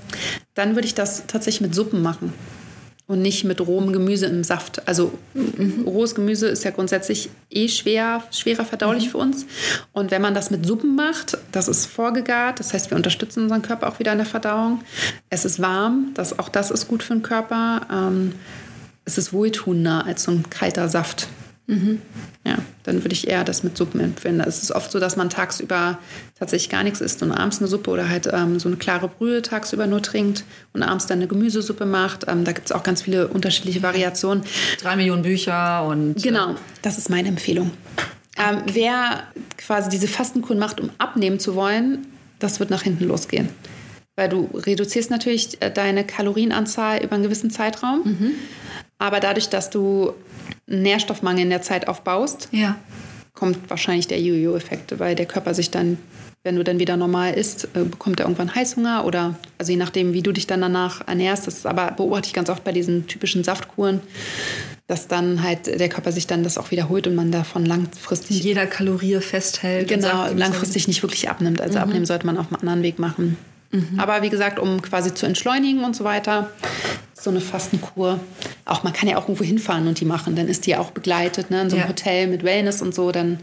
Dann 0.55 0.75
würde 0.75 0.87
ich 0.87 0.95
das 0.95 1.27
tatsächlich 1.27 1.63
mit 1.63 1.75
Suppen 1.75 2.03
machen 2.03 2.35
und 3.07 3.21
nicht 3.21 3.45
mit 3.45 3.61
rohem 3.61 3.93
Gemüse 3.93 4.27
im 4.27 4.45
Saft. 4.45 4.89
Also 4.89 5.13
mhm. 5.35 5.85
rohes 5.87 6.15
Gemüse 6.15 6.49
ist 6.49 6.65
ja 6.65 6.71
grundsätzlich 6.71 7.29
eh 7.51 7.69
schwer, 7.69 8.23
schwerer 8.31 8.65
verdaulich 8.65 9.07
mhm. 9.07 9.11
für 9.11 9.19
uns. 9.19 9.47
Und 9.93 10.11
wenn 10.11 10.23
man 10.23 10.35
das 10.35 10.51
mit 10.51 10.65
Suppen 10.65 10.95
macht, 10.95 11.37
das 11.53 11.69
ist 11.69 11.87
vorgegart, 11.87 12.61
das 12.61 12.73
heißt, 12.73 12.91
wir 12.91 12.97
unterstützen 12.97 13.43
unseren 13.43 13.63
Körper 13.63 13.89
auch 13.89 13.99
wieder 13.99 14.13
in 14.13 14.19
der 14.19 14.27
Verdauung. 14.27 14.81
Es 15.29 15.45
ist 15.45 15.61
warm, 15.61 16.13
das, 16.15 16.39
auch 16.39 16.49
das 16.49 16.71
ist 16.71 16.89
gut 16.89 17.03
für 17.03 17.15
den 17.15 17.23
Körper. 17.23 17.83
Ähm, 17.93 18.33
es 19.05 19.19
ist 19.19 19.35
wohltuender 19.35 20.07
als 20.07 20.23
so 20.23 20.33
ein 20.33 20.49
kalter 20.49 20.89
Saft. 20.89 21.29
Mhm. 21.67 22.03
Ja, 22.47 22.59
dann 22.83 23.03
würde 23.03 23.15
ich 23.15 23.29
eher 23.29 23.43
das 23.43 23.63
mit 23.63 23.77
Suppen 23.77 24.01
empfehlen. 24.01 24.41
Es 24.41 24.63
ist 24.63 24.73
oft 24.73 24.93
so, 24.93 25.01
dass 25.01 25.17
man 25.17 25.31
tagsüber 25.31 25.99
tatsächlich 26.39 26.69
gar 26.69 26.83
nichts 26.83 27.01
isst 27.01 27.23
und 27.23 27.33
abends 27.33 27.59
eine 27.59 27.69
Suppe 27.69 27.91
oder 27.91 28.09
halt 28.09 28.29
ähm, 28.31 28.59
so 28.59 28.69
eine 28.69 28.77
klare 28.77 29.09
Brühe 29.09 29.41
tagsüber 29.41 29.87
nur 29.87 30.03
trinkt 30.03 30.45
und 30.75 30.83
abends 30.83 31.07
dann 31.07 31.19
eine 31.19 31.27
Gemüsesuppe 31.27 31.87
macht. 31.87 32.27
Ähm, 32.29 32.45
da 32.45 32.53
gibt 32.53 32.67
es 32.67 32.73
auch 32.73 32.83
ganz 32.83 33.03
viele 33.03 33.29
unterschiedliche 33.29 33.83
Variationen. 33.83 34.45
Drei 34.81 34.97
Millionen 34.97 35.23
Bücher 35.23 35.87
und. 35.87 36.19
Äh, 36.19 36.21
genau, 36.21 36.55
das 36.83 36.99
ist 36.99 37.09
meine 37.09 37.29
Empfehlung. 37.29 37.71
Ähm, 38.37 38.63
wer 38.67 39.23
quasi 39.57 39.89
diese 39.89 40.09
Fastenkur 40.09 40.57
macht, 40.57 40.81
um 40.81 40.91
abnehmen 40.99 41.39
zu 41.39 41.55
wollen, 41.55 42.07
das 42.41 42.61
wird 42.61 42.69
nach 42.69 42.83
hinten 42.83 43.05
losgehen. 43.05 43.49
Weil 44.17 44.29
du 44.29 44.51
reduzierst 44.53 45.11
natürlich 45.11 45.63
äh, 45.63 45.71
deine 45.71 46.05
Kalorienanzahl 46.05 47.03
über 47.03 47.15
einen 47.15 47.25
gewissen 47.25 47.51
Zeitraum. 47.51 48.03
Mhm. 48.05 48.31
Aber 48.99 49.21
dadurch, 49.21 49.49
dass 49.49 49.71
du 49.71 50.15
Nährstoffmangel 50.67 51.43
in 51.43 51.51
der 51.51 51.63
Zeit 51.63 51.89
aufbaust, 51.89 52.49
ja. 52.53 52.77
kommt 53.33 53.59
wahrscheinlich 53.69 54.09
der 54.09 54.21
Jojo-Effekt, 54.21 54.99
weil 54.99 55.15
der 55.15 55.27
Körper 55.27 55.55
sich 55.55 55.71
dann, 55.71 55.99
wenn 56.43 56.57
du 56.57 56.65
dann 56.65 56.79
wieder 56.79 56.97
normal 56.97 57.35
isst, 57.35 57.69
äh, 57.75 57.85
bekommt 57.85 58.21
er 58.21 58.27
irgendwann 58.27 58.55
Heißhunger 58.55 59.05
oder, 59.05 59.35
also 59.59 59.73
je 59.73 59.79
nachdem, 59.79 60.13
wie 60.13 60.23
du 60.23 60.33
dich 60.33 60.47
dann 60.47 60.61
danach 60.61 61.07
ernährst, 61.07 61.47
das 61.47 61.67
aber 61.67 61.91
beobachte 61.93 62.29
ich 62.29 62.33
ganz 62.33 62.49
oft 62.49 62.65
bei 62.65 62.73
diesen 62.73 63.07
typischen 63.07 63.45
Saftkuren, 63.45 64.01
dass 64.87 65.09
dann 65.09 65.43
halt 65.43 65.67
der 65.67 65.89
Körper 65.89 66.13
sich 66.13 66.27
dann 66.27 66.43
das 66.43 66.59
auch 66.59 66.71
wiederholt 66.71 67.07
und 67.07 67.15
man 67.15 67.31
davon 67.31 67.65
langfristig. 67.65 68.43
Jeder 68.43 68.67
Kalorie 68.67 69.21
festhält. 69.21 69.89
Genau, 69.89 70.29
langfristig 70.35 70.89
nicht 70.89 71.03
wirklich 71.03 71.31
abnimmt. 71.31 71.61
Also 71.61 71.79
mhm. 71.79 71.85
abnehmen 71.85 72.07
sollte 72.07 72.27
man 72.27 72.37
auf 72.37 72.49
einem 72.49 72.61
anderen 72.61 72.83
Weg 72.83 72.99
machen. 72.99 73.39
Mhm. 73.71 73.99
Aber 73.99 74.23
wie 74.23 74.31
gesagt, 74.31 74.59
um 74.59 74.83
quasi 74.83 75.15
zu 75.15 75.27
entschleunigen 75.27 75.85
und 75.85 75.97
so 75.97 76.05
weiter, 76.05 76.51
so 77.15 77.31
eine 77.31 77.41
Fastenkur. 77.41 78.21
Auch 78.65 78.83
man 78.85 78.93
kann 78.93 79.09
ja 79.09 79.17
auch 79.17 79.23
irgendwo 79.23 79.45
hinfahren 79.45 79.89
und 79.89 79.99
die 80.01 80.05
machen. 80.05 80.37
Dann 80.37 80.49
ist 80.49 80.67
die 80.67 80.71
ja 80.71 80.79
auch 80.79 80.91
begleitet, 80.91 81.51
ne? 81.51 81.63
in 81.63 81.71
so 81.71 81.77
einem 81.77 81.85
ja. 81.85 81.89
Hotel 81.89 82.27
mit 82.27 82.45
Wellness 82.45 82.83
und 82.83 82.95
so. 82.95 83.11
Dann 83.11 83.39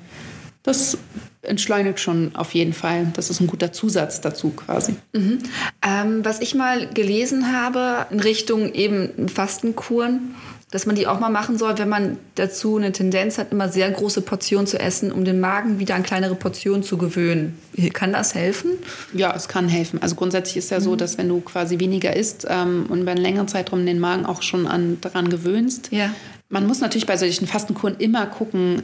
das 0.63 0.97
entschleunigt 1.41 1.99
schon 1.99 2.35
auf 2.35 2.53
jeden 2.53 2.73
Fall. 2.73 3.07
Das 3.15 3.29
ist 3.29 3.39
ein 3.39 3.47
guter 3.47 3.71
Zusatz 3.71 4.21
dazu 4.21 4.51
quasi. 4.51 4.95
Mhm. 5.13 5.39
Ähm, 5.81 6.23
was 6.23 6.39
ich 6.39 6.53
mal 6.53 6.87
gelesen 6.87 7.51
habe 7.51 8.05
in 8.11 8.19
Richtung 8.19 8.71
eben 8.73 9.27
Fastenkuren, 9.27 10.35
dass 10.71 10.85
man 10.85 10.95
die 10.95 11.05
auch 11.05 11.19
mal 11.19 11.29
machen 11.29 11.57
soll, 11.57 11.77
wenn 11.77 11.89
man 11.89 12.17
dazu 12.35 12.77
eine 12.77 12.93
Tendenz 12.93 13.37
hat, 13.37 13.51
immer 13.51 13.67
sehr 13.67 13.91
große 13.91 14.21
Portionen 14.21 14.65
zu 14.65 14.79
essen, 14.79 15.11
um 15.11 15.25
den 15.25 15.41
Magen 15.41 15.79
wieder 15.79 15.95
an 15.95 16.03
kleinere 16.03 16.33
Portionen 16.33 16.81
zu 16.81 16.97
gewöhnen. 16.97 17.59
Kann 17.93 18.13
das 18.13 18.35
helfen? 18.35 18.71
Ja, 19.13 19.35
es 19.35 19.49
kann 19.49 19.67
helfen. 19.67 20.01
Also 20.01 20.15
grundsätzlich 20.15 20.57
ist 20.57 20.71
ja 20.71 20.79
mhm. 20.79 20.83
so, 20.83 20.95
dass 20.95 21.17
wenn 21.17 21.27
du 21.27 21.41
quasi 21.41 21.77
weniger 21.79 22.15
isst 22.15 22.47
ähm, 22.49 22.85
und 22.87 23.01
über 23.01 23.11
einen 23.11 23.21
längeren 23.21 23.49
Zeitraum 23.49 23.85
den 23.85 23.99
Magen 23.99 24.25
auch 24.25 24.41
schon 24.41 24.65
an, 24.65 24.97
daran 25.01 25.29
gewöhnst, 25.29 25.89
ja. 25.91 26.09
man 26.47 26.65
muss 26.65 26.79
natürlich 26.79 27.05
bei 27.05 27.17
solchen 27.17 27.47
Fastenkuren 27.47 27.97
immer 27.97 28.25
gucken, 28.25 28.83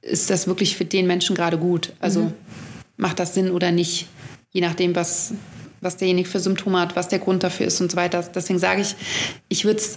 ist 0.00 0.30
das 0.30 0.46
wirklich 0.46 0.74
für 0.76 0.86
den 0.86 1.06
Menschen 1.06 1.36
gerade 1.36 1.58
gut? 1.58 1.92
Also 2.00 2.22
mhm. 2.22 2.32
macht 2.96 3.18
das 3.18 3.34
Sinn 3.34 3.50
oder 3.50 3.72
nicht? 3.72 4.08
Je 4.52 4.62
nachdem, 4.62 4.96
was, 4.96 5.34
was 5.82 5.98
derjenige 5.98 6.28
für 6.30 6.40
Symptome 6.40 6.80
hat, 6.80 6.96
was 6.96 7.08
der 7.08 7.18
Grund 7.18 7.42
dafür 7.42 7.66
ist 7.66 7.78
und 7.82 7.90
so 7.90 7.96
weiter. 7.98 8.22
Deswegen 8.34 8.58
sage 8.58 8.80
ich, 8.80 8.94
ich 9.48 9.66
würde 9.66 9.80
es 9.80 9.96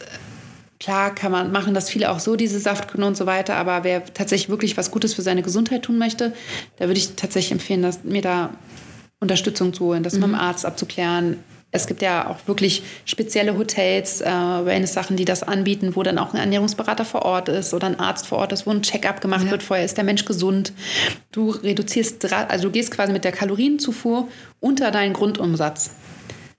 Klar 0.79 1.15
kann 1.15 1.31
man 1.31 1.51
machen 1.51 1.73
das 1.73 1.89
viele 1.89 2.11
auch 2.11 2.19
so, 2.19 2.35
diese 2.35 2.59
Saftkunden 2.59 3.03
und 3.03 3.17
so 3.17 3.25
weiter, 3.25 3.55
aber 3.55 3.83
wer 3.83 4.05
tatsächlich 4.05 4.49
wirklich 4.49 4.77
was 4.77 4.91
Gutes 4.91 5.13
für 5.13 5.23
seine 5.23 5.41
Gesundheit 5.41 5.83
tun 5.83 5.97
möchte, 5.97 6.33
da 6.77 6.87
würde 6.87 6.99
ich 6.99 7.15
tatsächlich 7.15 7.51
empfehlen, 7.51 7.81
dass, 7.81 8.03
mir 8.03 8.21
da 8.21 8.51
Unterstützung 9.19 9.73
zu 9.73 9.85
holen, 9.85 10.03
das 10.03 10.13
mhm. 10.13 10.19
mit 10.19 10.29
dem 10.29 10.35
Arzt 10.35 10.65
abzuklären. 10.65 11.43
Es 11.71 11.87
gibt 11.87 12.01
ja 12.01 12.29
auch 12.29 12.47
wirklich 12.47 12.83
spezielle 13.05 13.57
Hotels, 13.57 14.21
äh, 14.21 14.25
Wellness-Sachen, 14.25 15.17
die 15.17 15.25
das 15.25 15.43
anbieten, 15.43 15.95
wo 15.95 16.03
dann 16.03 16.17
auch 16.17 16.33
ein 16.33 16.39
Ernährungsberater 16.39 17.03
vor 17.03 17.23
Ort 17.23 17.49
ist 17.49 17.73
oder 17.73 17.87
ein 17.87 17.99
Arzt 17.99 18.27
vor 18.27 18.37
Ort 18.37 18.53
ist, 18.53 18.65
wo 18.65 18.71
ein 18.71 18.83
Check-up 18.83 19.19
gemacht 19.19 19.45
ja. 19.45 19.51
wird 19.51 19.63
vorher. 19.63 19.83
Ist 19.83 19.97
der 19.97 20.05
Mensch 20.05 20.25
gesund? 20.25 20.71
Du 21.31 21.49
reduzierst, 21.49 22.31
also 22.31 22.67
du 22.67 22.71
gehst 22.71 22.91
quasi 22.91 23.11
mit 23.11 23.25
der 23.25 23.33
Kalorienzufuhr 23.33 24.27
unter 24.59 24.91
deinen 24.91 25.13
Grundumsatz. 25.13 25.91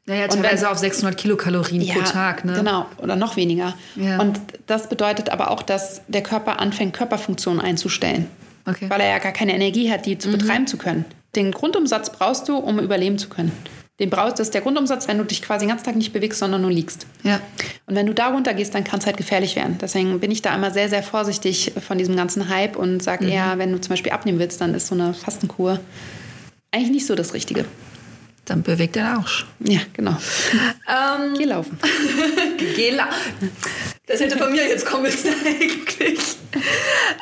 Naja, 0.08 0.26
teilweise 0.26 0.62
wenn, 0.62 0.72
auf 0.72 0.78
600 0.78 1.16
Kilokalorien 1.16 1.82
ja, 1.82 1.94
pro 1.94 2.00
Tag. 2.00 2.44
Ne? 2.44 2.54
Genau, 2.54 2.86
oder 2.98 3.14
noch 3.14 3.36
weniger. 3.36 3.74
Ja. 3.94 4.20
Und 4.20 4.40
das 4.66 4.88
bedeutet 4.88 5.28
aber 5.28 5.50
auch, 5.50 5.62
dass 5.62 6.02
der 6.08 6.22
Körper 6.22 6.58
anfängt, 6.58 6.94
Körperfunktionen 6.94 7.60
einzustellen. 7.60 8.26
Okay. 8.66 8.88
Weil 8.88 9.00
er 9.00 9.10
ja 9.10 9.18
gar 9.18 9.32
keine 9.32 9.54
Energie 9.54 9.90
hat, 9.90 10.06
die 10.06 10.18
zu 10.18 10.28
mhm. 10.28 10.32
betreiben 10.32 10.66
zu 10.66 10.78
können. 10.78 11.04
Den 11.36 11.52
Grundumsatz 11.52 12.10
brauchst 12.10 12.48
du, 12.48 12.56
um 12.56 12.80
überleben 12.80 13.18
zu 13.18 13.28
können. 13.28 13.52
Den 14.00 14.10
brauchst, 14.10 14.38
das 14.38 14.48
ist 14.48 14.54
der 14.54 14.60
Grundumsatz, 14.60 15.08
wenn 15.08 15.18
du 15.18 15.24
dich 15.24 15.42
quasi 15.42 15.64
den 15.64 15.70
ganzen 15.70 15.84
Tag 15.84 15.96
nicht 15.96 16.12
bewegst, 16.12 16.38
sondern 16.38 16.62
nur 16.62 16.70
liegst. 16.70 17.06
Ja. 17.24 17.40
Und 17.86 17.96
wenn 17.96 18.06
du 18.06 18.14
da 18.14 18.28
runter 18.28 18.54
gehst, 18.54 18.74
dann 18.74 18.84
kann 18.84 19.00
es 19.00 19.06
halt 19.06 19.16
gefährlich 19.16 19.56
werden. 19.56 19.76
Deswegen 19.80 20.20
bin 20.20 20.30
ich 20.30 20.40
da 20.40 20.54
immer 20.54 20.70
sehr, 20.70 20.88
sehr 20.88 21.02
vorsichtig 21.02 21.72
von 21.86 21.98
diesem 21.98 22.16
ganzen 22.16 22.48
Hype 22.48 22.76
und 22.76 23.02
sage 23.02 23.24
mhm. 23.24 23.32
eher, 23.32 23.58
wenn 23.58 23.72
du 23.72 23.80
zum 23.80 23.90
Beispiel 23.90 24.12
abnehmen 24.12 24.38
willst, 24.38 24.60
dann 24.60 24.72
ist 24.72 24.86
so 24.86 24.94
eine 24.94 25.14
Fastenkur 25.14 25.80
eigentlich 26.70 26.90
nicht 26.90 27.06
so 27.06 27.14
das 27.14 27.34
Richtige. 27.34 27.64
Dann 28.48 28.62
bewegt 28.62 28.96
den 28.96 29.04
Arsch. 29.04 29.46
Ja, 29.60 29.80
genau. 29.92 30.16
Ähm, 30.88 31.34
Geh 31.36 31.44
laufen. 31.44 31.78
Geh 32.56 32.90
laufen. 32.90 33.50
Das 34.06 34.20
hätte 34.20 34.38
von 34.38 34.50
mir 34.50 34.66
jetzt 34.66 34.86
kommen 34.86 35.02
müssen 35.02 35.28
eigentlich. 35.46 36.18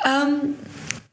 Ähm, 0.05 0.55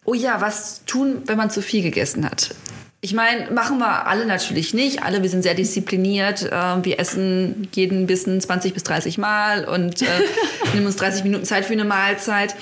oh 0.04 0.14
ja, 0.14 0.40
was 0.40 0.84
tun, 0.84 1.22
wenn 1.26 1.36
man 1.36 1.50
zu 1.50 1.62
viel 1.62 1.82
gegessen 1.82 2.24
hat? 2.24 2.54
Ich 3.00 3.12
meine, 3.12 3.50
machen 3.50 3.78
wir 3.78 4.06
alle 4.06 4.24
natürlich 4.24 4.72
nicht. 4.72 5.02
Alle, 5.02 5.20
wir 5.20 5.28
sind 5.28 5.42
sehr 5.42 5.54
diszipliniert. 5.54 6.44
Äh, 6.44 6.84
wir 6.84 7.00
essen 7.00 7.68
jeden 7.74 8.06
Bissen 8.06 8.40
20 8.40 8.72
bis 8.72 8.84
30 8.84 9.18
Mal 9.18 9.64
und 9.64 10.00
äh, 10.00 10.06
nehmen 10.74 10.86
uns 10.86 10.96
30 10.96 11.24
Minuten 11.24 11.44
Zeit 11.44 11.64
für 11.64 11.72
eine 11.72 11.84
Mahlzeit. 11.84 12.54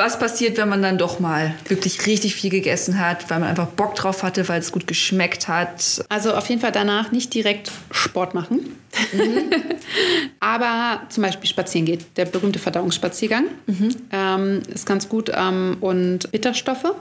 Was 0.00 0.18
passiert, 0.18 0.56
wenn 0.56 0.70
man 0.70 0.80
dann 0.80 0.96
doch 0.96 1.20
mal 1.20 1.54
wirklich 1.68 2.06
richtig 2.06 2.34
viel 2.34 2.48
gegessen 2.48 2.98
hat, 2.98 3.28
weil 3.28 3.38
man 3.38 3.50
einfach 3.50 3.66
Bock 3.66 3.94
drauf 3.96 4.22
hatte, 4.22 4.48
weil 4.48 4.58
es 4.58 4.72
gut 4.72 4.86
geschmeckt 4.86 5.46
hat? 5.46 6.02
Also 6.08 6.32
auf 6.32 6.48
jeden 6.48 6.62
Fall 6.62 6.72
danach 6.72 7.12
nicht 7.12 7.34
direkt 7.34 7.70
Sport 7.90 8.32
machen. 8.32 8.78
Mhm. 9.12 9.52
Aber 10.40 11.02
zum 11.10 11.22
Beispiel 11.22 11.50
spazieren 11.50 11.84
geht. 11.84 12.16
Der 12.16 12.24
berühmte 12.24 12.58
Verdauungsspaziergang 12.58 13.44
mhm. 13.66 13.94
ähm, 14.10 14.62
ist 14.72 14.86
ganz 14.86 15.06
gut. 15.06 15.30
Ähm, 15.34 15.76
und 15.80 16.32
Bitterstoffe 16.32 16.94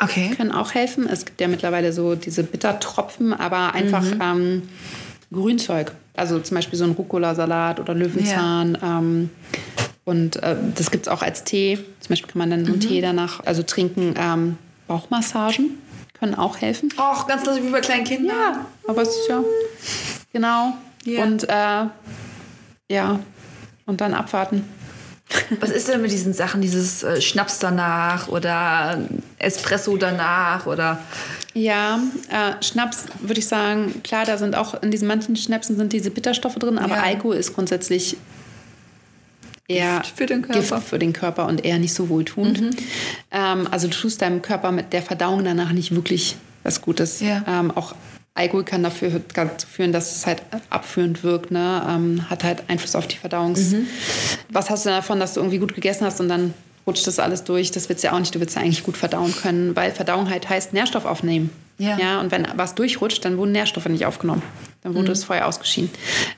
okay. 0.00 0.32
können 0.36 0.50
auch 0.50 0.74
helfen. 0.74 1.08
Es 1.08 1.26
gibt 1.26 1.40
ja 1.40 1.46
mittlerweile 1.46 1.92
so 1.92 2.16
diese 2.16 2.42
Bittertropfen, 2.42 3.32
aber 3.32 3.74
einfach 3.74 4.02
mhm. 4.02 4.20
ähm, 4.20 4.62
Grünzeug. 5.32 5.92
Also 6.16 6.40
zum 6.40 6.56
Beispiel 6.56 6.80
so 6.80 6.84
ein 6.84 6.90
Rucola-Salat 6.98 7.78
oder 7.78 7.94
Löwenzahn. 7.94 8.76
Ja. 8.82 9.00
Und 10.04 10.36
äh, 10.42 10.56
das 10.74 10.90
gibt 10.90 11.06
es 11.06 11.12
auch 11.12 11.22
als 11.22 11.44
Tee. 11.44 11.78
Zum 12.00 12.08
Beispiel 12.10 12.30
kann 12.30 12.38
man 12.38 12.50
dann 12.50 12.64
so 12.64 12.72
einen 12.72 12.82
mhm. 12.82 12.88
Tee 12.88 13.00
danach, 13.00 13.40
also 13.44 13.62
trinken. 13.62 14.14
Ähm, 14.18 14.58
Bauchmassagen 14.86 15.78
können 16.18 16.34
auch 16.34 16.58
helfen. 16.60 16.92
Auch 16.96 17.26
ganz 17.26 17.44
lustig 17.46 17.64
wie 17.64 17.70
bei 17.70 17.80
kleinen 17.80 18.04
Kindern. 18.04 18.36
Ja, 18.36 18.66
aber 18.86 19.02
es 19.02 19.08
ist 19.08 19.28
ja. 19.28 19.42
Genau. 20.32 20.74
Yeah. 21.06 21.22
Und 21.24 21.48
äh, 21.48 21.86
ja, 22.90 23.20
und 23.86 24.00
dann 24.00 24.14
abwarten. 24.14 24.64
Was 25.60 25.70
ist 25.70 25.88
denn 25.88 26.02
mit 26.02 26.10
diesen 26.10 26.32
Sachen, 26.32 26.60
dieses 26.60 27.02
äh, 27.02 27.20
Schnaps 27.20 27.58
danach 27.58 28.28
oder 28.28 29.00
Espresso 29.38 29.96
danach 29.96 30.66
oder? 30.66 31.00
Ja, 31.54 31.98
äh, 32.30 32.62
Schnaps 32.62 33.06
würde 33.20 33.40
ich 33.40 33.46
sagen, 33.46 34.02
klar, 34.02 34.24
da 34.24 34.36
sind 34.36 34.54
auch 34.54 34.80
in 34.82 34.90
diesen 34.90 35.08
manchen 35.08 35.36
Schnäpsen 35.36 35.76
sind 35.76 35.92
diese 35.92 36.10
Bitterstoffe 36.10 36.56
drin, 36.56 36.78
aber 36.78 36.96
ja. 36.96 37.02
Alkohol 37.02 37.36
ist 37.36 37.54
grundsätzlich 37.54 38.16
eher 39.68 40.00
Gift 40.00 40.16
für 40.16 40.26
den 40.26 40.42
Körper, 40.42 40.76
Gift 40.76 40.88
für 40.88 40.98
den 40.98 41.12
Körper 41.12 41.46
und 41.46 41.64
eher 41.64 41.78
nicht 41.78 41.94
so 41.94 42.08
wohltuend. 42.08 42.60
Mhm. 42.60 42.70
Ähm, 43.30 43.68
also 43.70 43.88
du 43.88 43.96
tust 43.96 44.22
deinem 44.22 44.42
Körper 44.42 44.72
mit 44.72 44.92
der 44.92 45.02
Verdauung 45.02 45.44
danach 45.44 45.72
nicht 45.72 45.94
wirklich 45.94 46.36
was 46.62 46.80
Gutes. 46.80 47.20
Ja. 47.20 47.44
Ähm, 47.46 47.70
auch 47.70 47.94
Alkohol 48.34 48.64
kann 48.64 48.82
dafür 48.82 49.20
dazu 49.32 49.66
führen, 49.66 49.92
dass 49.92 50.16
es 50.16 50.26
halt 50.26 50.42
abführend 50.68 51.22
wirkt, 51.22 51.52
ne? 51.52 51.82
Ähm, 51.88 52.28
hat 52.28 52.42
halt 52.42 52.64
Einfluss 52.66 52.96
auf 52.96 53.06
die 53.06 53.16
Verdauungs. 53.16 53.70
Mhm. 53.70 53.86
Was 54.50 54.70
hast 54.70 54.86
du 54.86 54.90
davon, 54.90 55.20
dass 55.20 55.34
du 55.34 55.40
irgendwie 55.40 55.58
gut 55.58 55.74
gegessen 55.74 56.04
hast 56.04 56.20
und 56.20 56.28
dann 56.28 56.52
rutscht 56.84 57.06
das 57.06 57.20
alles 57.20 57.44
durch? 57.44 57.70
Das 57.70 57.88
willst 57.88 58.02
du 58.02 58.08
ja 58.08 58.14
auch 58.14 58.18
nicht. 58.18 58.34
Du 58.34 58.40
willst 58.40 58.56
ja 58.56 58.62
eigentlich 58.62 58.82
gut 58.82 58.96
verdauen 58.96 59.32
können, 59.36 59.76
weil 59.76 59.92
Verdauung 59.92 60.30
halt 60.30 60.48
heißt 60.48 60.72
Nährstoff 60.72 61.04
aufnehmen. 61.04 61.50
Ja. 61.78 61.96
ja 61.96 62.20
und 62.20 62.32
wenn 62.32 62.46
was 62.56 62.74
durchrutscht, 62.74 63.24
dann 63.24 63.38
wurden 63.38 63.52
Nährstoffe 63.52 63.86
nicht 63.86 64.04
aufgenommen. 64.04 64.42
Dann 64.82 64.94
wurde 64.94 65.08
mhm. 65.08 65.12
es 65.12 65.22
vorher 65.22 65.46
ausgeschieden. 65.46 65.90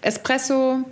Espresso 0.03 0.85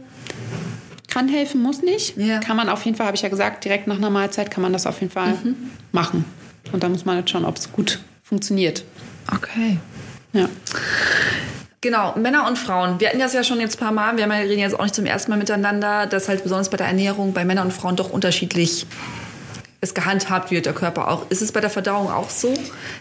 kann 1.14 1.28
helfen, 1.28 1.62
muss 1.62 1.80
nicht. 1.80 2.16
Ja. 2.16 2.40
Kann 2.40 2.56
man 2.56 2.68
auf 2.68 2.84
jeden 2.84 2.96
Fall, 2.96 3.06
habe 3.06 3.14
ich 3.14 3.22
ja 3.22 3.28
gesagt, 3.28 3.64
direkt 3.64 3.86
nach 3.86 3.98
einer 3.98 4.10
Mahlzeit 4.10 4.50
kann 4.50 4.62
man 4.62 4.72
das 4.72 4.84
auf 4.84 5.00
jeden 5.00 5.12
Fall 5.12 5.34
mhm. 5.44 5.70
machen. 5.92 6.24
Und 6.72 6.82
da 6.82 6.88
muss 6.88 7.04
man 7.04 7.18
jetzt 7.18 7.30
schauen, 7.30 7.44
ob 7.44 7.56
es 7.56 7.70
gut 7.70 8.00
funktioniert. 8.24 8.84
Okay. 9.32 9.78
Ja. 10.32 10.48
Genau, 11.80 12.16
Männer 12.16 12.48
und 12.48 12.58
Frauen. 12.58 12.98
Wir 12.98 13.10
hatten 13.10 13.20
das 13.20 13.32
ja 13.32 13.44
schon 13.44 13.60
jetzt 13.60 13.76
ein 13.76 13.78
paar 13.78 13.92
Mal. 13.92 14.16
Wir 14.16 14.28
reden 14.28 14.58
jetzt 14.58 14.76
auch 14.76 14.82
nicht 14.82 14.94
zum 14.96 15.06
ersten 15.06 15.30
Mal 15.30 15.36
miteinander, 15.36 16.06
dass 16.06 16.28
halt 16.28 16.42
besonders 16.42 16.68
bei 16.68 16.78
der 16.78 16.88
Ernährung 16.88 17.32
bei 17.32 17.44
Männern 17.44 17.66
und 17.66 17.72
Frauen 17.72 17.94
doch 17.94 18.10
unterschiedlich 18.10 18.84
es 19.80 19.94
gehandhabt 19.94 20.50
wird, 20.50 20.66
der 20.66 20.72
Körper 20.72 21.08
auch. 21.12 21.30
Ist 21.30 21.42
es 21.42 21.52
bei 21.52 21.60
der 21.60 21.70
Verdauung 21.70 22.10
auch 22.10 22.30
so, 22.30 22.52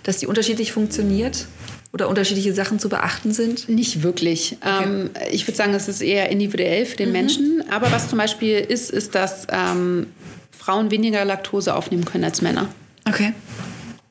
dass 0.04 0.20
die 0.20 0.28
unterschiedlich 0.28 0.72
funktioniert? 0.72 1.48
Oder 1.94 2.10
unterschiedliche 2.10 2.54
Sachen 2.54 2.80
zu 2.80 2.90
beachten 2.90 3.34
sind? 3.34 3.70
Nicht 3.70 4.02
wirklich. 4.02 4.58
Okay. 4.62 4.84
Ähm, 4.84 5.10
ich 5.32 5.48
würde 5.48 5.56
sagen, 5.58 5.74
es 5.76 5.88
ist 5.88 6.02
eher 6.02 6.30
individuell 6.30 6.86
für 6.86 6.98
den 6.98 7.10
mhm. 7.10 7.14
Menschen. 7.14 7.64
Aber 7.70 7.92
was 7.92 8.10
zum 8.10 8.18
Beispiel 8.18 8.58
ist, 8.58 8.90
ist, 8.90 9.14
dass 9.14 9.46
ähm, 9.52 10.08
Frauen 10.52 10.90
weniger 10.90 11.24
Laktose 11.24 11.76
aufnehmen 11.76 12.04
können 12.04 12.24
als 12.24 12.42
Männer. 12.42 12.68
Okay 13.08 13.34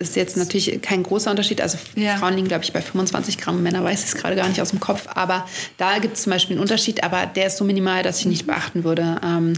ist 0.02 0.16
jetzt 0.16 0.36
natürlich 0.36 0.82
kein 0.82 1.02
großer 1.02 1.30
Unterschied. 1.30 1.60
Also 1.60 1.78
ja. 1.94 2.16
Frauen 2.16 2.34
liegen, 2.34 2.48
glaube 2.48 2.64
ich, 2.64 2.72
bei 2.72 2.82
25 2.82 3.38
Gramm, 3.38 3.62
Männer 3.62 3.82
weiß 3.82 4.00
ich 4.00 4.10
es 4.10 4.14
gerade 4.16 4.36
gar 4.36 4.48
nicht 4.48 4.60
aus 4.60 4.70
dem 4.70 4.80
Kopf. 4.80 5.06
Aber 5.14 5.46
da 5.78 5.98
gibt 5.98 6.16
es 6.16 6.24
zum 6.24 6.32
Beispiel 6.32 6.56
einen 6.56 6.62
Unterschied, 6.62 7.02
aber 7.02 7.24
der 7.26 7.46
ist 7.46 7.56
so 7.56 7.64
minimal, 7.64 8.02
dass 8.02 8.20
ich 8.20 8.26
nicht 8.26 8.46
beachten 8.46 8.84
würde. 8.84 9.20
Ähm, 9.24 9.54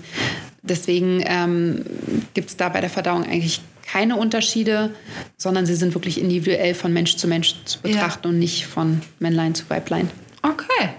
deswegen 0.62 1.22
ähm, 1.27 1.85
gibt 2.35 2.51
es 2.51 2.57
da 2.57 2.68
bei 2.68 2.81
der 2.81 2.91
Verdauung 2.91 3.25
eigentlich 3.25 3.61
keine 3.87 4.16
Unterschiede, 4.16 4.91
sondern 5.37 5.66
sie 5.66 5.74
sind 5.74 5.95
wirklich 5.95 6.20
individuell 6.20 6.74
von 6.74 6.93
Mensch 6.93 7.16
zu 7.16 7.28
Mensch 7.28 7.55
zu 7.64 7.80
betrachten 7.80 8.24
ja. 8.24 8.30
und 8.30 8.39
nicht 8.39 8.66
von 8.66 9.01
Männlein 9.18 9.55
zu 9.55 9.68
Weiblein. 9.68 10.11
Okay. 10.43 10.91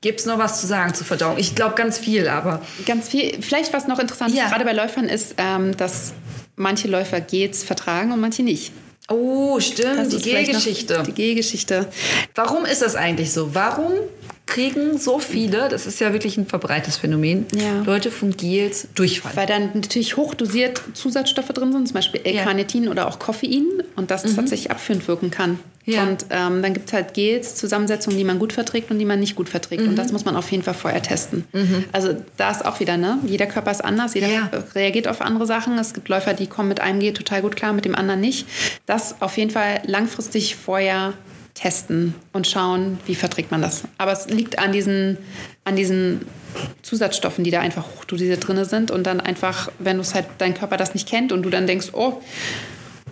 Gibt 0.00 0.20
es 0.20 0.26
noch 0.26 0.38
was 0.38 0.60
zu 0.60 0.66
sagen 0.66 0.94
zur 0.94 1.06
Verdauung? 1.06 1.38
Ich 1.38 1.54
glaube 1.54 1.76
ganz 1.76 1.98
viel, 1.98 2.28
aber. 2.28 2.60
Ganz 2.86 3.08
viel. 3.08 3.40
Vielleicht 3.40 3.72
was 3.72 3.86
noch 3.86 4.00
interessant 4.00 4.34
ja. 4.34 4.48
gerade 4.48 4.64
bei 4.64 4.72
Läufern 4.72 5.04
ist, 5.04 5.36
ähm, 5.38 5.76
dass 5.76 6.12
manche 6.56 6.88
Läufer 6.88 7.20
Gels 7.20 7.62
vertragen 7.62 8.10
und 8.10 8.20
manche 8.20 8.42
nicht. 8.42 8.72
Oh, 9.08 9.60
stimmt, 9.60 9.98
das 9.98 10.08
die 10.08 10.30
Gelgeschichte. 10.30 11.02
Die 11.06 11.12
Gelgeschichte. 11.12 11.88
Warum 12.34 12.64
ist 12.64 12.82
das 12.82 12.96
eigentlich 12.96 13.32
so? 13.32 13.54
Warum 13.54 13.92
kriegen 14.46 14.98
so 14.98 15.18
viele, 15.18 15.68
das 15.68 15.86
ist 15.86 16.00
ja 16.00 16.12
wirklich 16.12 16.36
ein 16.36 16.46
verbreitetes 16.46 16.96
Phänomen, 16.96 17.46
ja. 17.54 17.82
Leute 17.84 18.10
von 18.10 18.36
Gels 18.36 18.88
Durchfall? 18.94 19.32
Weil 19.34 19.46
dann 19.46 19.70
natürlich 19.74 20.16
hochdosiert 20.16 20.82
Zusatzstoffe 20.94 21.48
drin 21.48 21.72
sind, 21.72 21.88
zum 21.88 21.94
Beispiel 21.94 22.20
L-Carnitin 22.24 22.84
ja. 22.84 22.90
oder 22.90 23.08
auch 23.08 23.18
Koffein 23.18 23.66
und 23.96 24.10
das 24.10 24.24
mhm. 24.24 24.36
tatsächlich 24.36 24.70
abführend 24.70 25.06
wirken 25.08 25.30
kann. 25.30 25.58
Ja. 25.84 26.04
Und 26.04 26.26
ähm, 26.30 26.62
dann 26.62 26.74
gibt 26.74 26.88
es 26.88 26.92
halt 26.92 27.14
Gels, 27.14 27.56
Zusammensetzungen, 27.56 28.16
die 28.16 28.24
man 28.24 28.38
gut 28.38 28.52
verträgt 28.52 28.90
und 28.90 28.98
die 28.98 29.04
man 29.04 29.18
nicht 29.18 29.34
gut 29.34 29.48
verträgt. 29.48 29.82
Mhm. 29.82 29.90
Und 29.90 29.96
das 29.96 30.12
muss 30.12 30.24
man 30.24 30.36
auf 30.36 30.50
jeden 30.52 30.62
Fall 30.62 30.74
vorher 30.74 31.02
testen. 31.02 31.44
Mhm. 31.52 31.84
Also 31.90 32.14
da 32.36 32.50
ist 32.50 32.64
auch 32.64 32.78
wieder, 32.78 32.96
ne? 32.96 33.18
Jeder 33.26 33.46
Körper 33.46 33.70
ist 33.70 33.84
anders, 33.84 34.14
jeder 34.14 34.28
ja. 34.28 34.50
reagiert 34.74 35.08
auf 35.08 35.20
andere 35.20 35.46
Sachen. 35.46 35.76
Es 35.78 35.92
gibt 35.92 36.08
Läufer, 36.08 36.34
die 36.34 36.46
kommen 36.46 36.68
mit 36.68 36.80
einem 36.80 37.00
Gel 37.00 37.14
total 37.14 37.42
gut 37.42 37.56
klar, 37.56 37.72
mit 37.72 37.84
dem 37.84 37.96
anderen 37.96 38.20
nicht. 38.20 38.46
Das 38.86 39.20
auf 39.20 39.36
jeden 39.36 39.50
Fall 39.50 39.82
langfristig 39.86 40.54
vorher 40.54 41.14
testen 41.54 42.14
und 42.32 42.46
schauen, 42.46 42.98
wie 43.06 43.14
verträgt 43.14 43.50
man 43.50 43.62
das. 43.62 43.82
Aber 43.98 44.12
es 44.12 44.28
liegt 44.28 44.58
an 44.58 44.72
diesen, 44.72 45.18
an 45.64 45.76
diesen 45.76 46.22
Zusatzstoffen, 46.82 47.44
die 47.44 47.50
da 47.50 47.60
einfach 47.60 47.84
hochdosiert 47.96 48.46
drin 48.46 48.64
sind 48.64 48.90
und 48.90 49.04
dann 49.04 49.20
einfach, 49.20 49.70
wenn 49.78 49.96
du 49.96 50.02
es 50.02 50.14
halt 50.14 50.26
dein 50.38 50.54
Körper 50.54 50.76
das 50.76 50.94
nicht 50.94 51.08
kennt 51.08 51.32
und 51.32 51.42
du 51.42 51.50
dann 51.50 51.66
denkst, 51.66 51.88
oh, 51.92 52.20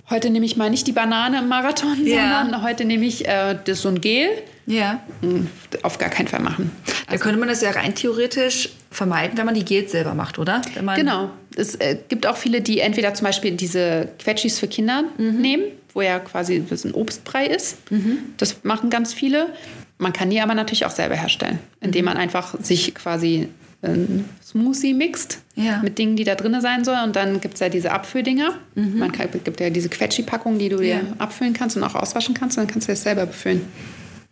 heute 0.08 0.30
nehme 0.30 0.46
ich 0.46 0.56
mal 0.56 0.70
nicht 0.70 0.86
die 0.86 0.92
Banane 0.92 1.38
im 1.38 1.48
Marathon, 1.48 2.04
ja. 2.04 2.42
sondern 2.42 2.62
heute 2.62 2.84
nehme 2.84 3.06
ich 3.06 3.26
äh, 3.26 3.56
das 3.64 3.82
so 3.82 3.88
ein 3.88 4.00
Gel. 4.00 4.28
Ja. 4.66 5.00
Hm, 5.22 5.48
auf 5.82 5.98
gar 5.98 6.10
keinen 6.10 6.28
Fall 6.28 6.40
machen. 6.40 6.70
Da 7.08 7.16
könnte 7.16 7.38
man 7.38 7.48
das 7.48 7.60
ja 7.60 7.70
rein 7.70 7.94
theoretisch 7.94 8.70
vermeiden, 8.90 9.36
wenn 9.36 9.46
man 9.46 9.54
die 9.54 9.64
Gels 9.64 9.92
selber 9.92 10.14
macht, 10.14 10.38
oder? 10.38 10.62
genau. 10.94 11.30
Es 11.56 11.74
äh, 11.76 11.96
gibt 12.08 12.26
auch 12.26 12.36
viele, 12.36 12.60
die 12.60 12.78
entweder 12.78 13.12
zum 13.14 13.26
Beispiel 13.26 13.52
diese 13.52 14.08
Quetschis 14.22 14.58
für 14.58 14.68
Kinder 14.68 15.04
mhm. 15.18 15.40
nehmen, 15.40 15.64
wo 15.94 16.02
ja 16.02 16.18
quasi 16.18 16.64
das 16.68 16.84
ein 16.84 16.94
Obstbrei 16.94 17.46
ist. 17.46 17.90
Mhm. 17.90 18.18
Das 18.36 18.62
machen 18.62 18.90
ganz 18.90 19.12
viele. 19.12 19.52
Man 19.98 20.12
kann 20.12 20.30
die 20.30 20.40
aber 20.40 20.54
natürlich 20.54 20.86
auch 20.86 20.90
selber 20.90 21.14
herstellen, 21.14 21.58
indem 21.80 22.04
mhm. 22.04 22.10
man 22.10 22.16
einfach 22.16 22.54
sich 22.60 22.94
quasi 22.94 23.48
ein 23.82 24.28
Smoothie 24.42 24.94
mixt 24.94 25.38
ja. 25.54 25.80
mit 25.82 25.98
Dingen, 25.98 26.16
die 26.16 26.24
da 26.24 26.34
drin 26.34 26.58
sein 26.60 26.84
sollen. 26.84 27.04
Und 27.04 27.16
dann 27.16 27.40
gibt 27.40 27.54
es 27.54 27.60
ja 27.60 27.68
diese 27.68 27.92
Abfülldinger. 27.92 28.58
Mhm. 28.74 28.98
Man 28.98 29.12
kann, 29.12 29.28
gibt 29.42 29.60
ja 29.60 29.70
diese 29.70 29.88
Quetschi-Packung, 29.88 30.58
die 30.58 30.68
du 30.68 30.82
ja. 30.82 30.98
dir 30.98 31.14
abfüllen 31.18 31.54
kannst 31.54 31.76
und 31.76 31.84
auch 31.84 31.94
auswaschen 31.94 32.34
kannst. 32.34 32.58
Und 32.58 32.64
dann 32.64 32.72
kannst 32.72 32.88
du 32.88 32.92
das 32.92 33.02
selber 33.02 33.26
befüllen. 33.26 33.62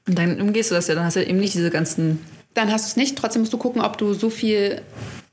Und 0.07 0.19
dann 0.19 0.41
umgehst 0.41 0.71
du 0.71 0.75
das 0.75 0.89
ja. 0.89 0.95
Dann 0.95 1.05
hast 1.05 1.17
du 1.17 1.25
eben 1.25 1.39
nicht 1.39 1.55
diese 1.55 1.71
ganzen... 1.71 2.21
Dann 2.55 2.73
hast 2.73 2.87
du 2.87 2.89
es 2.89 2.97
nicht. 2.97 3.17
Trotzdem 3.17 3.43
musst 3.43 3.53
du 3.53 3.59
gucken, 3.59 3.81
ob 3.81 3.99
du 3.99 4.13
so 4.15 4.31
viel 4.31 4.83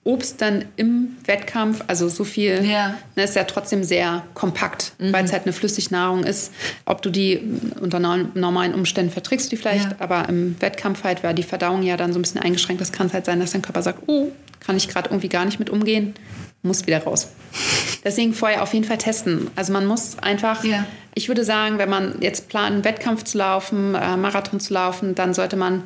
Obst 0.08 0.40
dann 0.40 0.66
im 0.76 1.18
Wettkampf, 1.26 1.84
also 1.88 2.08
so 2.10 2.24
viel, 2.24 2.64
ja. 2.64 2.96
ne, 3.16 3.24
ist 3.24 3.36
ja 3.36 3.44
trotzdem 3.44 3.84
sehr 3.84 4.24
kompakt, 4.36 4.94
mhm. 5.00 5.12
weil 5.12 5.26
es 5.26 5.34
halt 5.34 5.44
eine 5.44 5.52
Flüssignahrung 5.54 6.24
ist. 6.24 6.54
Ob 6.86 7.02
du 7.02 7.10
die 7.10 7.42
unter 7.82 8.00
normalen 8.00 8.76
Umständen 8.76 9.12
verträgst, 9.12 9.52
die 9.52 9.58
vielleicht, 9.58 9.90
ja. 9.90 9.96
aber 9.98 10.30
im 10.30 10.62
Wettkampf 10.62 11.04
halt 11.04 11.24
war 11.24 11.34
die 11.34 11.42
Verdauung 11.42 11.82
ja 11.82 11.98
dann 11.98 12.14
so 12.14 12.20
ein 12.20 12.22
bisschen 12.22 12.40
eingeschränkt. 12.40 12.82
Das 12.82 12.92
kann 12.92 13.12
halt 13.12 13.26
sein, 13.26 13.40
dass 13.40 13.54
dein 13.54 13.64
Körper 13.64 13.82
sagt, 13.82 14.04
oh, 14.06 14.32
kann 14.60 14.78
ich 14.78 14.88
gerade 14.90 15.10
irgendwie 15.10 15.28
gar 15.28 15.44
nicht 15.44 15.58
mit 15.58 15.72
umgehen, 15.72 16.14
muss 16.62 16.86
wieder 16.86 17.04
raus. 17.04 17.30
Deswegen 18.04 18.36
vorher 18.36 18.62
auf 18.62 18.76
jeden 18.76 18.86
Fall 18.86 19.00
testen. 19.00 19.50
Also 19.56 19.74
man 19.74 19.88
muss 19.88 20.20
einfach, 20.20 20.64
ja. 20.64 20.86
ich 21.16 21.30
würde 21.30 21.44
sagen, 21.44 21.80
wenn 21.80 21.90
man 21.90 22.22
jetzt 22.22 22.48
plant, 22.48 22.74
einen 22.76 22.84
Wettkampf 22.84 23.24
zu 23.24 23.40
laufen, 23.40 23.96
äh, 23.96 24.18
Marathon 24.18 24.60
zu 24.60 24.72
laufen, 24.72 25.16
dann 25.16 25.34
sollte 25.34 25.56
man 25.56 25.82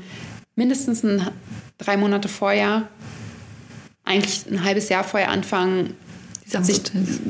mindestens 0.56 1.04
ein, 1.04 1.26
drei 1.78 1.96
Monate 1.96 2.28
vorher 2.28 2.90
eigentlich 4.10 4.46
ein 4.50 4.64
halbes 4.64 4.90
Jahr 4.90 5.04
vorher 5.04 5.30
anfangen, 5.30 5.96
sich 6.64 6.82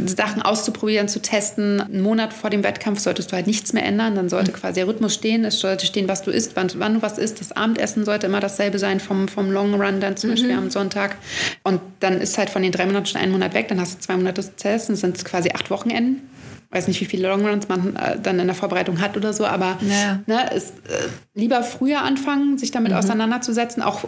Sachen 0.05 0.41
auszuprobieren, 0.41 1.09
zu 1.09 1.21
testen. 1.21 1.81
Einen 1.81 2.01
Monat 2.01 2.31
vor 2.31 2.49
dem 2.49 2.63
Wettkampf 2.63 2.99
solltest 2.99 3.31
du 3.31 3.35
halt 3.35 3.47
nichts 3.47 3.73
mehr 3.73 3.85
ändern. 3.85 4.15
Dann 4.15 4.29
sollte 4.29 4.51
mhm. 4.51 4.55
quasi 4.55 4.75
der 4.75 4.87
Rhythmus 4.87 5.13
stehen. 5.13 5.43
Es 5.43 5.59
sollte 5.59 5.85
stehen, 5.85 6.07
was 6.07 6.21
du 6.21 6.31
isst, 6.31 6.55
wann, 6.55 6.71
wann 6.77 6.95
du 6.95 7.01
was 7.01 7.17
isst. 7.17 7.41
Das 7.41 7.51
Abendessen 7.51 8.05
sollte 8.05 8.27
immer 8.27 8.39
dasselbe 8.39 8.79
sein 8.79 9.01
vom, 9.01 9.27
vom 9.27 9.51
Long 9.51 9.73
Run 9.73 9.99
dann 9.99 10.15
zum 10.15 10.29
mhm. 10.29 10.33
Beispiel 10.35 10.51
am 10.53 10.69
Sonntag. 10.69 11.17
Und 11.63 11.81
dann 11.99 12.21
ist 12.21 12.37
halt 12.37 12.49
von 12.49 12.61
den 12.61 12.71
drei 12.71 12.85
Monaten 12.85 13.07
schon 13.07 13.19
ein 13.19 13.31
Monat 13.31 13.53
weg. 13.53 13.67
Dann 13.67 13.81
hast 13.81 13.95
du 13.95 13.99
zwei 13.99 14.15
Monate 14.15 14.41
zu 14.41 14.55
testen. 14.55 14.93
Das 14.93 15.01
sind 15.01 15.25
quasi 15.25 15.49
acht 15.53 15.69
Wochenenden. 15.69 16.21
Weiß 16.71 16.87
nicht, 16.87 17.01
wie 17.01 17.05
viele 17.05 17.27
Longruns 17.27 17.67
man 17.67 17.95
äh, 17.95 18.19
dann 18.21 18.39
in 18.39 18.45
der 18.45 18.55
Vorbereitung 18.55 19.01
hat 19.01 19.17
oder 19.17 19.33
so, 19.33 19.43
aber 19.45 19.77
Ja. 19.81 20.19
ne, 20.27 20.53
ist, 20.55 20.69
äh, 20.87 21.07
lieber 21.33 21.63
früher 21.63 22.03
anfangen, 22.03 22.59
sich 22.59 22.69
damit 22.69 22.93
auseinanderzusetzen, 22.93 23.81
auch, 23.81 24.03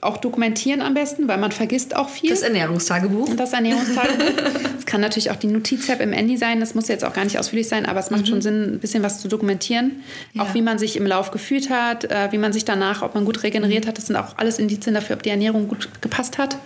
auch 0.00 0.16
dokumentieren 0.16 0.80
am 0.80 0.94
besten, 0.94 1.28
weil 1.28 1.36
man 1.36 1.52
vergisst 1.52 1.94
auch 1.94 2.08
viel. 2.08 2.30
Das 2.30 2.40
Ernährungstagebuch. 2.40 3.34
Das 3.36 3.52
Ernährungstagebuch. 3.52 4.24
Es 4.78 4.86
kann 4.86 5.02
natürlich 5.02 5.30
auch 5.30 5.36
die 5.36 5.48
Notiz-App 5.48 6.00
im 6.00 6.12
Handy 6.14 6.38
sein. 6.38 6.60
Das 6.60 6.74
muss 6.74 6.88
jetzt 6.88 7.04
auch 7.04 7.12
gar 7.12 7.24
nicht 7.24 7.38
ausführlich 7.38 7.68
sein, 7.68 7.84
aber 7.84 8.00
es 8.00 8.10
macht 8.10 8.26
schon 8.26 8.40
Sinn, 8.40 8.76
ein 8.76 8.78
bisschen 8.78 9.02
was 9.02 9.20
zu 9.20 9.28
dokumentieren. 9.28 10.02
Ja. 10.32 10.42
Auch 10.44 10.54
wie 10.54 10.62
man 10.62 10.78
sich 10.78 10.96
im 10.96 11.04
Lauf 11.04 11.30
gefühlt 11.30 11.68
hat, 11.68 12.04
äh, 12.04 12.28
wie 12.32 12.38
man 12.38 12.54
sich 12.54 12.64
danach, 12.64 13.02
ob 13.02 13.14
man 13.14 13.26
gut 13.26 13.42
regeneriert 13.42 13.86
hat. 13.86 13.98
Das 13.98 14.06
sind 14.06 14.16
auch 14.16 14.38
alles 14.38 14.58
Indizien 14.58 14.94
dafür, 14.94 15.16
ob 15.16 15.22
die 15.22 15.28
Ernährung 15.28 15.68
gut 15.68 15.90
gepasst 16.00 16.38
hat. 16.38 16.56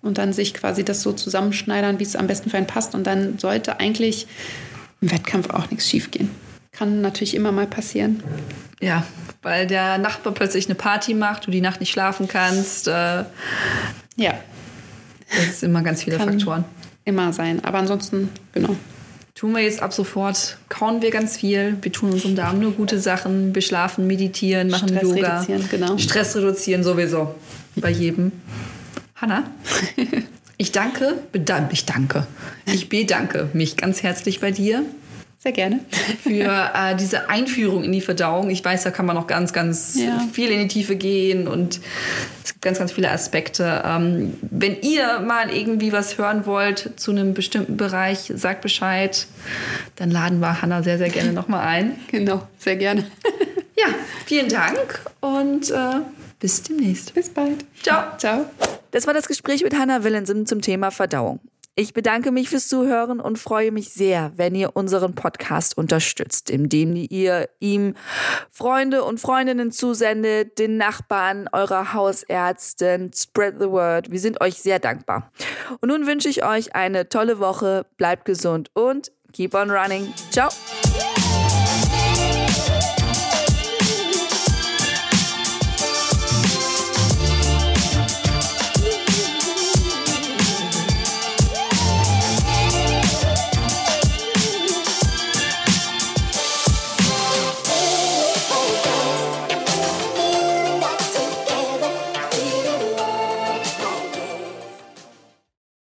Und 0.00 0.18
dann 0.18 0.32
sich 0.32 0.54
quasi 0.54 0.82
das 0.82 1.02
so 1.02 1.12
zusammenschneidern, 1.12 2.00
wie 2.00 2.02
es 2.02 2.16
am 2.16 2.26
besten 2.26 2.50
für 2.50 2.56
einen 2.56 2.66
passt. 2.66 2.96
Und 2.96 3.06
dann 3.06 3.38
sollte 3.38 3.78
eigentlich 3.78 4.26
im 5.02 5.10
Wettkampf 5.10 5.50
auch 5.50 5.70
nichts 5.70 5.88
schiefgehen. 5.90 6.30
Kann 6.72 7.02
natürlich 7.02 7.34
immer 7.34 7.52
mal 7.52 7.66
passieren. 7.66 8.22
Ja, 8.80 9.04
weil 9.42 9.66
der 9.66 9.98
Nachbar 9.98 10.32
plötzlich 10.32 10.66
eine 10.66 10.74
Party 10.74 11.12
macht, 11.14 11.46
du 11.46 11.50
die 11.50 11.60
Nacht 11.60 11.80
nicht 11.80 11.90
schlafen 11.92 12.28
kannst. 12.28 12.88
Äh, 12.88 13.24
Ja, 14.16 14.34
das 15.36 15.60
sind 15.60 15.70
immer 15.70 15.82
ganz 15.82 16.02
viele 16.02 16.16
Kann- 16.16 16.30
Faktoren. 16.30 16.64
immer 17.04 17.32
sein. 17.32 17.62
Aber 17.64 17.78
ansonsten, 17.78 18.28
genau. 18.52 18.74
Tun 19.34 19.52
wir 19.54 19.62
jetzt 19.62 19.82
ab 19.82 19.92
sofort, 19.92 20.58
kauen 20.68 21.00
wir 21.02 21.10
ganz 21.10 21.36
viel. 21.38 21.76
Wir 21.82 21.90
tun 21.90 22.12
unserem 22.12 22.36
Darm 22.36 22.60
nur 22.60 22.72
gute 22.72 23.00
Sachen. 23.00 23.54
Wir 23.54 23.62
schlafen, 23.62 24.06
meditieren, 24.06 24.68
machen 24.70 24.88
Stress 24.88 25.02
Yoga. 25.02 25.34
reduzieren, 25.40 25.68
genau. 25.70 25.98
Stress 25.98 26.36
reduzieren 26.36 26.84
sowieso. 26.84 27.34
Bei 27.76 27.90
jedem. 27.90 28.30
Hanna, 29.16 29.44
ich 30.58 30.72
danke, 30.72 31.18
bedan 31.32 31.68
ich 31.72 31.84
danke. 31.86 32.26
Ich 32.66 32.88
bedanke 32.88 33.48
mich 33.52 33.76
ganz 33.76 34.02
herzlich 34.02 34.40
bei 34.40 34.50
dir 34.50 34.82
Sehr 35.38 35.52
gerne. 35.52 35.80
für 36.22 36.70
äh, 36.74 36.94
diese 36.96 37.28
Einführung 37.28 37.82
in 37.82 37.90
die 37.92 38.00
Verdauung. 38.00 38.48
Ich 38.50 38.64
weiß, 38.64 38.84
da 38.84 38.90
kann 38.90 39.06
man 39.06 39.16
noch 39.16 39.26
ganz, 39.26 39.52
ganz 39.52 39.96
Ja. 39.96 40.20
viel 40.32 40.50
in 40.50 40.60
die 40.60 40.68
Tiefe 40.68 40.94
gehen 40.96 41.48
und 41.48 41.80
es 42.44 42.52
gibt 42.52 42.62
ganz, 42.62 42.78
ganz 42.78 42.92
viele 42.92 43.10
Aspekte. 43.10 43.82
Ähm, 43.84 44.34
wenn 44.42 44.80
ihr 44.82 45.18
mal 45.20 45.50
irgendwie 45.52 45.92
was 45.92 46.16
hören 46.18 46.46
wollt 46.46 46.92
zu 46.96 47.10
einem 47.10 47.34
bestimmten 47.34 47.76
Bereich, 47.76 48.30
sagt 48.36 48.60
Bescheid. 48.62 49.26
Dann 49.96 50.10
laden 50.12 50.38
wir 50.40 50.62
Hanna 50.62 50.82
sehr, 50.84 50.98
sehr 50.98 51.08
gerne 51.10 51.32
nochmal 51.32 51.66
ein. 51.66 51.96
Genau, 52.10 52.46
sehr 52.58 52.76
gerne. 52.76 53.04
Ja, 53.76 53.86
vielen 54.26 54.48
Dank 54.48 55.00
und 55.20 55.70
äh, 55.70 56.00
bis 56.38 56.62
demnächst. 56.62 57.14
Bis 57.14 57.30
bald. 57.30 57.64
Ciao. 57.82 58.16
Ciao. 58.18 58.46
Das 58.92 59.06
war 59.06 59.14
das 59.14 59.26
Gespräch 59.26 59.64
mit 59.64 59.76
Hannah 59.76 60.04
Willensen 60.04 60.46
zum 60.46 60.60
Thema 60.60 60.90
Verdauung. 60.90 61.40
Ich 61.74 61.94
bedanke 61.94 62.30
mich 62.32 62.50
fürs 62.50 62.68
Zuhören 62.68 63.18
und 63.18 63.38
freue 63.38 63.72
mich 63.72 63.88
sehr, 63.88 64.32
wenn 64.36 64.54
ihr 64.54 64.76
unseren 64.76 65.14
Podcast 65.14 65.78
unterstützt, 65.78 66.50
indem 66.50 66.94
ihr 66.94 67.48
ihm 67.60 67.94
Freunde 68.50 69.04
und 69.04 69.18
Freundinnen 69.18 69.72
zusendet, 69.72 70.58
den 70.58 70.76
Nachbarn, 70.76 71.48
eurer 71.50 71.94
Hausärztin. 71.94 73.10
Spread 73.14 73.54
the 73.58 73.70
word. 73.70 74.10
Wir 74.10 74.20
sind 74.20 74.42
euch 74.42 74.56
sehr 74.56 74.80
dankbar. 74.80 75.32
Und 75.80 75.88
nun 75.88 76.06
wünsche 76.06 76.28
ich 76.28 76.44
euch 76.44 76.74
eine 76.74 77.08
tolle 77.08 77.38
Woche, 77.38 77.86
bleibt 77.96 78.26
gesund 78.26 78.70
und 78.74 79.10
keep 79.32 79.54
on 79.54 79.70
running. 79.70 80.12
Ciao. 80.30 80.50